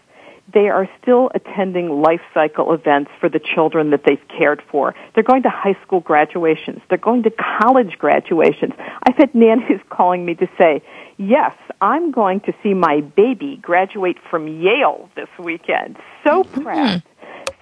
they 0.53 0.70
are 0.70 0.89
still 1.01 1.32
attending 1.34 2.01
life 2.01 2.22
cycle 2.34 2.74
events 2.74 3.12
for 3.20 3.30
the 3.30 3.39
children 3.39 3.91
that 3.91 4.03
they've 4.05 4.28
cared 4.28 4.62
for. 4.72 4.95
They're 5.14 5.24
going 5.24 5.43
to 5.43 5.49
high 5.49 5.78
school 5.86 5.99
graduations. 5.99 6.82
They're 6.89 6.97
going 6.97 7.24
to 7.24 7.32
college 7.32 7.97
graduations. 7.97 8.74
I've 8.78 9.16
had 9.16 9.34
nannies 9.36 9.80
calling 9.89 10.26
me 10.26 10.36
to 10.36 10.47
say, 10.57 10.82
yes, 11.22 11.53
I'm 11.80 12.11
going 12.11 12.41
to 12.41 12.53
see 12.63 12.74
my 12.74 13.01
baby 13.01 13.57
graduate 13.61 14.17
from 14.30 14.47
Yale 14.47 15.09
this 15.15 15.30
weekend. 15.39 15.97
So 16.24 16.43
mm-hmm. 16.43 16.61
proud. 16.61 17.03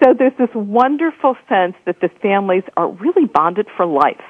So 0.02 0.14
there's 0.14 0.36
this 0.38 0.54
wonderful 0.54 1.36
sense 1.48 1.76
that 1.84 2.00
the 2.00 2.08
families 2.08 2.64
are 2.76 2.88
really 2.88 3.26
bonded 3.26 3.66
for 3.76 3.84
life. 3.84 4.22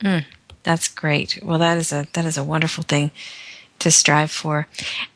Mm, 0.00 0.24
that's 0.62 0.88
great. 0.88 1.40
Well, 1.42 1.58
that 1.58 1.78
is 1.78 1.92
a 1.92 2.06
that 2.12 2.24
is 2.24 2.38
a 2.38 2.44
wonderful 2.44 2.84
thing 2.84 3.10
to 3.78 3.90
strive 3.90 4.30
for. 4.30 4.66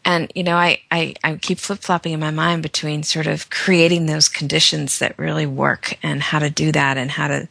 And, 0.05 0.31
you 0.35 0.43
know, 0.43 0.57
I, 0.57 0.81
I, 0.91 1.15
I 1.25 1.37
keep 1.37 1.59
flip 1.59 1.79
flopping 1.81 2.13
in 2.13 2.21
my 2.21 2.31
mind 2.31 2.63
between 2.63 3.03
sort 3.03 3.27
of 3.27 3.49
creating 3.51 4.07
those 4.07 4.29
conditions 4.29 4.99
that 4.99 5.19
really 5.19 5.47
work 5.47 5.97
and 6.03 6.23
how 6.23 6.41
to 6.41 6.51
do 6.51 6.71
that 6.73 6.99
and 6.99 7.11
how 7.11 7.29
to, 7.29 7.49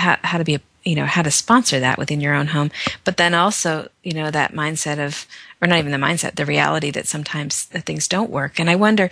how, 0.00 0.18
how 0.22 0.38
to 0.38 0.44
be, 0.44 0.56
a, 0.56 0.60
you 0.84 0.96
know, 0.96 1.06
how 1.06 1.22
to 1.22 1.30
sponsor 1.30 1.78
that 1.80 1.98
within 1.98 2.20
your 2.20 2.34
own 2.34 2.48
home. 2.48 2.70
But 3.04 3.16
then 3.16 3.34
also, 3.34 3.88
you 4.02 4.14
know, 4.14 4.30
that 4.30 4.52
mindset 4.52 4.98
of, 4.98 5.26
or 5.60 5.68
not 5.68 5.78
even 5.78 5.92
the 5.92 5.98
mindset, 5.98 6.36
the 6.36 6.46
reality 6.46 6.90
that 6.90 7.06
sometimes 7.06 7.64
things 7.64 8.08
don't 8.08 8.30
work. 8.30 8.58
And 8.58 8.68
I 8.70 8.76
wonder, 8.76 9.10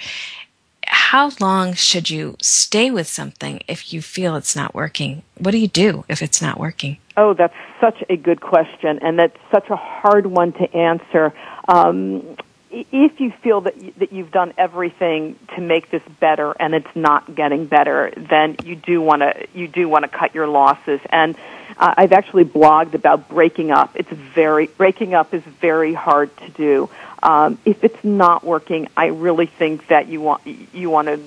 how 0.87 1.31
long 1.39 1.75
should 1.75 2.09
you 2.09 2.37
stay 2.41 2.91
with 2.91 3.07
something 3.07 3.61
if 3.69 3.93
you 3.93 4.01
feel 4.01 4.37
it's 4.37 4.57
not 4.57 4.75
working? 4.75 5.23
What 5.37 5.51
do 5.51 5.59
you 5.59 5.69
do 5.69 6.05
if 6.09 6.23
it's 6.23 6.41
not 6.41 6.59
working? 6.59 6.97
Oh, 7.17 7.35
that's 7.35 7.55
such 7.81 8.03
a 8.09 8.17
good 8.17 8.41
question, 8.41 8.99
and 9.03 9.19
that's 9.19 9.37
such 9.53 9.69
a 9.71 9.77
hard 9.77 10.27
one 10.27 10.53
to 10.53 10.75
answer. 10.75 11.35
Um, 11.69 12.37
if 12.71 13.21
you 13.21 13.31
feel 13.31 13.63
that 13.63 13.75
that 13.99 14.13
you've 14.13 14.31
done 14.31 14.53
everything 14.59 15.39
to 15.55 15.61
make 15.61 15.91
this 15.91 16.03
better 16.21 16.53
and 16.53 16.75
it's 16.75 16.95
not 16.95 17.35
getting 17.35 17.67
better, 17.67 18.13
then 18.17 18.57
you 18.65 18.77
do 18.77 19.01
want 19.01 19.23
to 19.23 19.47
you 19.55 19.69
do 19.69 19.89
want 19.89 20.05
to 20.05 20.09
cut 20.09 20.35
your 20.35 20.47
losses. 20.47 21.01
And 21.11 21.37
uh, 21.77 21.95
I've 21.97 22.13
actually 22.13 22.45
blogged 22.45 22.95
about 22.95 23.29
breaking 23.29 23.71
up. 23.71 23.93
It's 23.95 24.11
very 24.11 24.67
breaking 24.67 25.15
up 25.15 25.33
is 25.33 25.43
very 25.43 25.95
hard 25.95 26.37
to 26.39 26.51
do. 26.51 26.91
Um, 27.23 27.59
if 27.65 27.85
it's 27.85 28.05
not 28.05 28.45
working, 28.45 28.89
I 28.97 29.07
really 29.07 29.47
think 29.47 29.89
that 29.89 30.09
you 30.09 30.21
want 30.21 30.47
you 30.47 30.91
want 30.91 31.09
to 31.09 31.21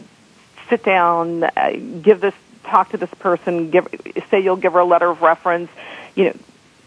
sit 0.69 0.83
down, 0.83 1.43
uh, 1.43 1.71
give 2.01 2.21
this 2.21 2.35
talk 2.63 2.89
to 2.89 2.97
this 2.97 3.13
person, 3.15 3.71
give, 3.71 3.87
say 4.29 4.39
you'll 4.39 4.55
give 4.55 4.73
her 4.73 4.79
a 4.79 4.85
letter 4.85 5.09
of 5.09 5.21
reference, 5.21 5.69
you 6.15 6.25
know, 6.25 6.33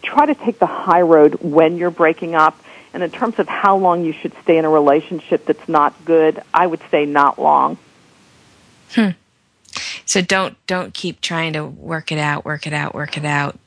try 0.01 0.25
to 0.25 0.35
take 0.35 0.59
the 0.59 0.65
high 0.65 1.01
road 1.01 1.35
when 1.41 1.77
you're 1.77 1.91
breaking 1.91 2.35
up. 2.35 2.59
And 2.95 3.03
in 3.03 3.11
terms 3.11 3.39
of 3.39 3.47
how 3.49 3.75
long 3.75 4.05
you 4.05 4.13
should 4.13 4.31
stay 4.41 4.57
in 4.57 4.63
a 4.63 4.69
relationship 4.69 5.45
that's 5.45 5.67
not 5.67 5.93
good, 6.05 6.41
I 6.53 6.65
would 6.65 6.79
say 6.89 7.05
not 7.05 7.37
long. 7.37 7.77
Hmm. 8.91 9.09
So 10.05 10.21
don't 10.21 10.55
don't 10.65 10.93
keep 10.93 11.19
trying 11.19 11.51
to 11.53 11.65
work 11.65 12.13
it 12.13 12.19
out, 12.19 12.45
work 12.45 12.65
it 12.65 12.71
out, 12.71 12.95
work 12.95 13.17
it 13.17 13.25
out. 13.25 13.59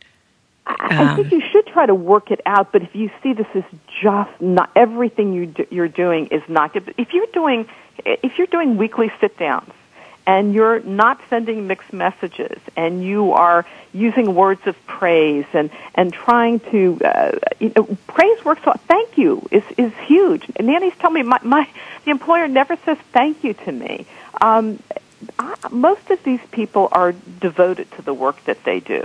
I, 0.66 0.96
um, 0.96 1.08
I 1.08 1.16
think 1.16 1.30
you 1.30 1.42
should 1.52 1.66
try 1.66 1.84
to 1.84 1.94
work 1.94 2.30
it 2.30 2.40
out, 2.46 2.72
but 2.72 2.82
if 2.82 2.94
you 2.94 3.10
see 3.22 3.34
this 3.34 3.46
is 3.54 3.64
just 4.02 4.30
not 4.40 4.70
everything 4.74 5.34
you 5.34 5.44
do, 5.44 5.66
you're 5.70 5.88
doing 5.88 6.28
is 6.28 6.42
not 6.48 6.72
good. 6.72 6.94
If 6.96 7.12
you're 7.12 7.26
doing 7.34 7.68
if 8.06 8.38
you're 8.38 8.46
doing 8.46 8.78
weekly 8.78 9.12
sit 9.20 9.36
downs 9.36 9.72
and 10.28 10.52
you're 10.52 10.80
not 10.80 11.18
sending 11.30 11.66
mixed 11.66 11.90
messages 11.90 12.60
and 12.76 13.02
you 13.02 13.32
are 13.32 13.64
using 13.94 14.34
words 14.34 14.60
of 14.66 14.76
praise 14.86 15.46
and 15.54 15.70
and 15.94 16.12
trying 16.12 16.60
to 16.60 17.00
uh, 17.02 17.32
you 17.58 17.72
know, 17.74 17.84
praise 18.06 18.44
works 18.44 18.64
well. 18.64 18.76
thank 18.86 19.16
you 19.16 19.42
is 19.50 19.64
is 19.78 19.92
huge 20.06 20.44
nannies 20.60 20.92
tell 21.00 21.10
me 21.10 21.22
my, 21.22 21.40
my 21.42 21.66
the 22.04 22.10
employer 22.10 22.46
never 22.46 22.76
says 22.84 22.98
thank 23.12 23.42
you 23.42 23.54
to 23.54 23.72
me 23.72 24.06
um, 24.42 24.78
I, 25.38 25.56
most 25.70 26.10
of 26.10 26.22
these 26.22 26.44
people 26.52 26.88
are 26.92 27.12
devoted 27.40 27.90
to 27.92 28.02
the 28.02 28.14
work 28.14 28.44
that 28.44 28.62
they 28.64 28.80
do 28.80 29.02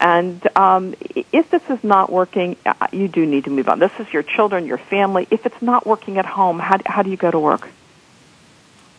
and 0.00 0.40
um, 0.56 0.94
if 1.32 1.50
this 1.50 1.62
is 1.70 1.84
not 1.84 2.10
working, 2.10 2.56
uh, 2.66 2.88
you 2.90 3.06
do 3.06 3.24
need 3.24 3.44
to 3.44 3.50
move 3.50 3.68
on. 3.68 3.78
This 3.78 3.92
is 4.00 4.12
your 4.12 4.24
children, 4.24 4.66
your 4.66 4.78
family. 4.78 5.28
If 5.30 5.46
it's 5.46 5.62
not 5.62 5.86
working 5.86 6.18
at 6.18 6.26
home, 6.26 6.58
how, 6.58 6.78
how 6.84 7.02
do 7.02 7.10
you 7.10 7.16
go 7.16 7.30
to 7.30 7.38
work? 7.38 7.68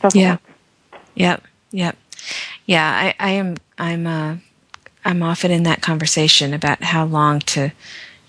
Doesn't 0.01 0.17
yeah. 0.17 0.31
Work. 0.31 0.41
Yep. 1.15 1.43
Yep. 1.73 1.97
Yeah, 2.65 2.89
I, 2.89 3.15
I 3.19 3.31
am. 3.31 3.57
I'm. 3.77 4.07
Uh, 4.07 4.37
I'm 5.05 5.21
often 5.21 5.51
in 5.51 5.63
that 5.63 5.81
conversation 5.81 6.53
about 6.53 6.81
how 6.81 7.03
long 7.03 7.39
to 7.41 7.73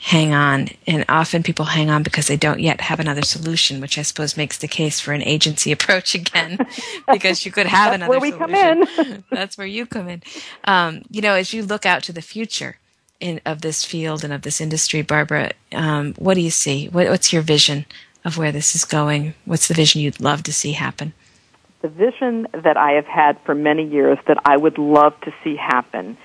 hang 0.00 0.34
on, 0.34 0.68
and 0.88 1.04
often 1.08 1.44
people 1.44 1.66
hang 1.66 1.88
on 1.88 2.02
because 2.02 2.26
they 2.26 2.36
don't 2.36 2.58
yet 2.58 2.80
have 2.80 2.98
another 2.98 3.22
solution, 3.22 3.80
which 3.80 3.96
I 3.96 4.02
suppose 4.02 4.36
makes 4.36 4.58
the 4.58 4.66
case 4.66 4.98
for 4.98 5.12
an 5.12 5.22
agency 5.22 5.70
approach 5.78 6.14
again, 6.16 6.58
because 7.12 7.46
you 7.46 7.52
could 7.52 7.66
have 7.66 7.92
That's 7.92 7.96
another. 7.96 8.10
Where 8.10 8.20
we 8.20 8.32
solution. 8.32 8.86
come 8.86 9.06
in. 9.06 9.24
That's 9.30 9.56
where 9.56 9.66
you 9.68 9.86
come 9.86 10.08
in. 10.08 10.22
Um, 10.64 11.02
you 11.10 11.20
know, 11.22 11.34
as 11.34 11.52
you 11.52 11.62
look 11.62 11.86
out 11.86 12.02
to 12.04 12.12
the 12.12 12.22
future 12.22 12.78
in 13.20 13.40
of 13.46 13.60
this 13.60 13.84
field 13.84 14.24
and 14.24 14.32
of 14.32 14.42
this 14.42 14.60
industry, 14.60 15.02
Barbara, 15.02 15.52
um, 15.72 16.14
what 16.14 16.34
do 16.34 16.40
you 16.40 16.50
see? 16.50 16.88
What, 16.88 17.08
what's 17.08 17.32
your 17.32 17.42
vision 17.42 17.86
of 18.24 18.36
where 18.38 18.50
this 18.52 18.74
is 18.74 18.84
going? 18.84 19.34
What's 19.44 19.68
the 19.68 19.74
vision 19.74 20.00
you'd 20.00 20.20
love 20.20 20.42
to 20.44 20.52
see 20.52 20.72
happen? 20.72 21.12
The 21.84 21.90
vision 21.90 22.48
that 22.52 22.78
I 22.78 22.92
have 22.92 23.04
had 23.04 23.38
for 23.40 23.54
many 23.54 23.84
years 23.84 24.16
that 24.24 24.38
I 24.42 24.56
would 24.56 24.78
love 24.78 25.20
to 25.20 25.34
see 25.44 25.54
happen. 25.54 26.16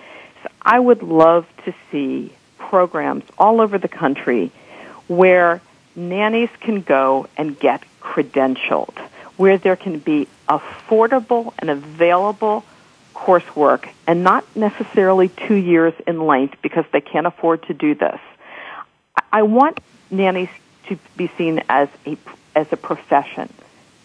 So 0.41 0.49
I 0.61 0.79
would 0.79 1.03
love 1.03 1.45
to 1.65 1.73
see 1.91 2.31
programs 2.57 3.25
all 3.37 3.59
over 3.59 3.77
the 3.77 3.89
country 3.89 4.53
where 5.09 5.59
nannies 5.97 6.49
can 6.61 6.79
go 6.79 7.27
and 7.35 7.59
get 7.59 7.83
credentialed, 7.99 8.97
where 9.35 9.57
there 9.57 9.75
can 9.75 9.99
be 9.99 10.29
affordable 10.47 11.53
and 11.59 11.69
available 11.69 12.63
coursework 13.13 13.89
and 14.07 14.23
not 14.23 14.45
necessarily 14.55 15.27
two 15.27 15.55
years 15.55 15.93
in 16.07 16.25
length 16.25 16.55
because 16.61 16.85
they 16.93 17.01
can't 17.01 17.27
afford 17.27 17.63
to 17.63 17.73
do 17.73 17.95
this. 17.95 18.21
I 19.29 19.41
want 19.41 19.81
nannies 20.09 20.47
to 20.87 20.97
be 21.17 21.29
seen 21.37 21.63
as 21.67 21.89
a, 22.05 22.17
as 22.55 22.71
a 22.71 22.77
profession 22.77 23.53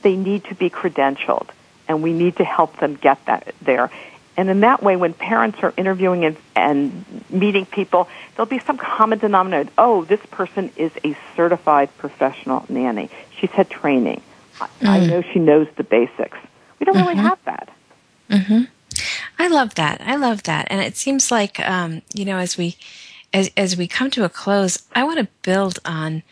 they 0.05 0.15
need 0.15 0.45
to 0.45 0.55
be 0.55 0.71
credentialed, 0.71 1.49
and 1.89 2.01
we 2.01 2.13
need 2.13 2.37
to 2.37 2.45
help 2.45 2.79
them 2.79 2.95
get 2.95 3.19
that 3.27 3.53
there. 3.61 3.91
And 4.37 4.49
in 4.51 4.61
that 4.61 4.83
way, 4.83 4.97
when 4.97 5.15
parents 5.15 5.59
are 5.63 5.73
interviewing 5.77 6.25
and, 6.25 6.37
and 6.57 7.05
meeting 7.31 7.67
people, 7.67 8.09
there'll 8.35 8.51
be 8.51 8.59
some 8.59 8.77
common 8.77 9.19
denominator. 9.19 9.71
Oh, 9.79 10.05
this 10.05 10.21
person 10.31 10.71
is 10.77 10.93
a 11.05 11.17
certified 11.37 11.97
professional 11.99 12.67
nanny. 12.69 13.11
She's 13.39 13.51
had 13.51 13.71
training. 13.71 14.23
Mm. 14.59 14.89
I 14.89 15.07
know 15.07 15.23
she 15.23 15.39
knows 15.39 15.69
the 15.77 15.85
basics. 15.85 16.39
We 16.79 16.87
don't 16.87 16.97
mm-hmm. 16.97 17.09
really 17.09 17.21
have 17.21 17.39
that. 17.45 17.69
Mm-hmm. 18.31 18.63
I 19.39 19.49
love 19.49 19.75
that. 19.77 20.01
I 20.01 20.17
love 20.17 20.43
that. 20.45 20.67
And 20.71 20.81
it 20.81 20.97
seems 20.97 21.31
like, 21.31 21.61
um, 21.61 22.03
you 22.13 22.25
know, 22.25 22.39
as 22.39 22.57
we, 22.57 22.77
as, 23.33 23.51
as 23.57 23.77
we 23.77 23.87
come 23.87 24.11
to 24.13 24.25
a 24.25 24.29
close, 24.29 24.83
I 24.95 25.05
want 25.05 25.19
to 25.21 25.29
build 25.43 25.79
on 25.85 26.23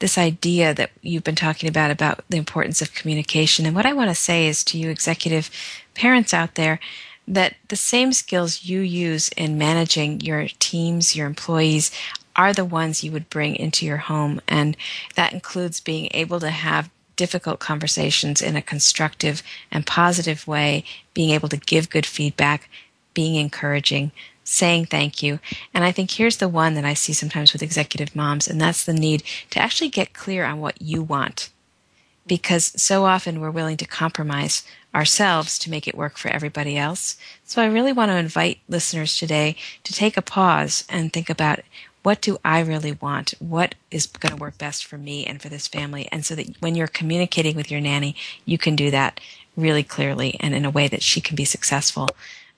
this 0.00 0.18
idea 0.18 0.74
that 0.74 0.90
you've 1.02 1.24
been 1.24 1.36
talking 1.36 1.68
about 1.68 1.90
about 1.90 2.24
the 2.28 2.36
importance 2.36 2.82
of 2.82 2.94
communication. 2.94 3.64
And 3.64 3.76
what 3.76 3.86
I 3.86 3.92
want 3.92 4.10
to 4.10 4.14
say 4.14 4.48
is 4.48 4.64
to 4.64 4.78
you 4.78 4.90
executive 4.90 5.50
parents 5.94 6.34
out 6.34 6.56
there 6.56 6.80
that 7.28 7.54
the 7.68 7.76
same 7.76 8.12
skills 8.12 8.64
you 8.64 8.80
use 8.80 9.28
in 9.36 9.56
managing 9.56 10.20
your 10.20 10.48
teams, 10.58 11.14
your 11.14 11.26
employees 11.26 11.92
are 12.34 12.52
the 12.52 12.64
ones 12.64 13.04
you 13.04 13.12
would 13.12 13.30
bring 13.30 13.54
into 13.54 13.86
your 13.86 13.98
home 13.98 14.40
and 14.48 14.76
that 15.14 15.32
includes 15.32 15.80
being 15.80 16.08
able 16.12 16.40
to 16.40 16.50
have 16.50 16.90
difficult 17.16 17.60
conversations 17.60 18.40
in 18.40 18.56
a 18.56 18.62
constructive 18.62 19.42
and 19.70 19.86
positive 19.86 20.48
way, 20.48 20.82
being 21.12 21.30
able 21.30 21.50
to 21.50 21.58
give 21.58 21.90
good 21.90 22.06
feedback, 22.06 22.70
being 23.12 23.34
encouraging, 23.34 24.10
saying 24.50 24.86
thank 24.86 25.22
you. 25.22 25.38
And 25.72 25.84
I 25.84 25.92
think 25.92 26.10
here's 26.10 26.38
the 26.38 26.48
one 26.48 26.74
that 26.74 26.84
I 26.84 26.94
see 26.94 27.12
sometimes 27.12 27.52
with 27.52 27.62
executive 27.62 28.16
moms, 28.16 28.48
and 28.48 28.60
that's 28.60 28.84
the 28.84 28.92
need 28.92 29.22
to 29.50 29.60
actually 29.60 29.90
get 29.90 30.12
clear 30.12 30.44
on 30.44 30.60
what 30.60 30.82
you 30.82 31.02
want. 31.02 31.50
Because 32.26 32.72
so 32.80 33.04
often 33.04 33.40
we're 33.40 33.50
willing 33.50 33.76
to 33.78 33.86
compromise 33.86 34.64
ourselves 34.94 35.58
to 35.60 35.70
make 35.70 35.86
it 35.86 35.96
work 35.96 36.18
for 36.18 36.28
everybody 36.28 36.76
else. 36.76 37.16
So 37.44 37.62
I 37.62 37.66
really 37.66 37.92
want 37.92 38.10
to 38.10 38.16
invite 38.16 38.58
listeners 38.68 39.16
today 39.16 39.56
to 39.84 39.92
take 39.92 40.16
a 40.16 40.22
pause 40.22 40.84
and 40.88 41.12
think 41.12 41.30
about 41.30 41.60
what 42.02 42.20
do 42.20 42.38
I 42.44 42.60
really 42.60 42.92
want? 42.92 43.34
What 43.38 43.74
is 43.90 44.06
going 44.06 44.34
to 44.34 44.40
work 44.40 44.58
best 44.58 44.84
for 44.86 44.98
me 44.98 45.26
and 45.26 45.40
for 45.40 45.48
this 45.48 45.68
family? 45.68 46.08
And 46.10 46.24
so 46.24 46.34
that 46.34 46.56
when 46.60 46.74
you're 46.74 46.86
communicating 46.86 47.54
with 47.54 47.70
your 47.70 47.80
nanny, 47.80 48.16
you 48.44 48.58
can 48.58 48.74
do 48.74 48.90
that 48.90 49.20
really 49.56 49.82
clearly 49.82 50.36
and 50.40 50.54
in 50.54 50.64
a 50.64 50.70
way 50.70 50.88
that 50.88 51.02
she 51.02 51.20
can 51.20 51.36
be 51.36 51.44
successful. 51.44 52.08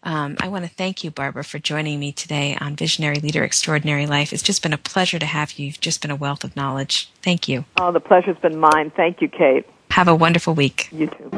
Um, 0.04 0.36
I 0.40 0.48
want 0.48 0.64
to 0.64 0.70
thank 0.70 1.04
you, 1.04 1.10
Barbara, 1.10 1.44
for 1.44 1.58
joining 1.58 2.00
me 2.00 2.12
today 2.12 2.56
on 2.60 2.74
Visionary 2.74 3.16
Leader 3.16 3.44
Extraordinary 3.44 4.06
Life. 4.06 4.32
It's 4.32 4.42
just 4.42 4.62
been 4.62 4.72
a 4.72 4.78
pleasure 4.78 5.18
to 5.18 5.26
have 5.26 5.52
you. 5.52 5.66
You've 5.66 5.80
just 5.80 6.02
been 6.02 6.10
a 6.10 6.16
wealth 6.16 6.42
of 6.42 6.56
knowledge. 6.56 7.08
Thank 7.22 7.48
you. 7.48 7.64
Oh, 7.80 7.92
the 7.92 8.00
pleasure's 8.00 8.38
been 8.38 8.58
mine. 8.58 8.90
Thank 8.96 9.20
you, 9.20 9.28
Kate. 9.28 9.64
Have 9.90 10.08
a 10.08 10.14
wonderful 10.14 10.54
week. 10.54 10.88
You 10.90 11.06
too. 11.06 11.30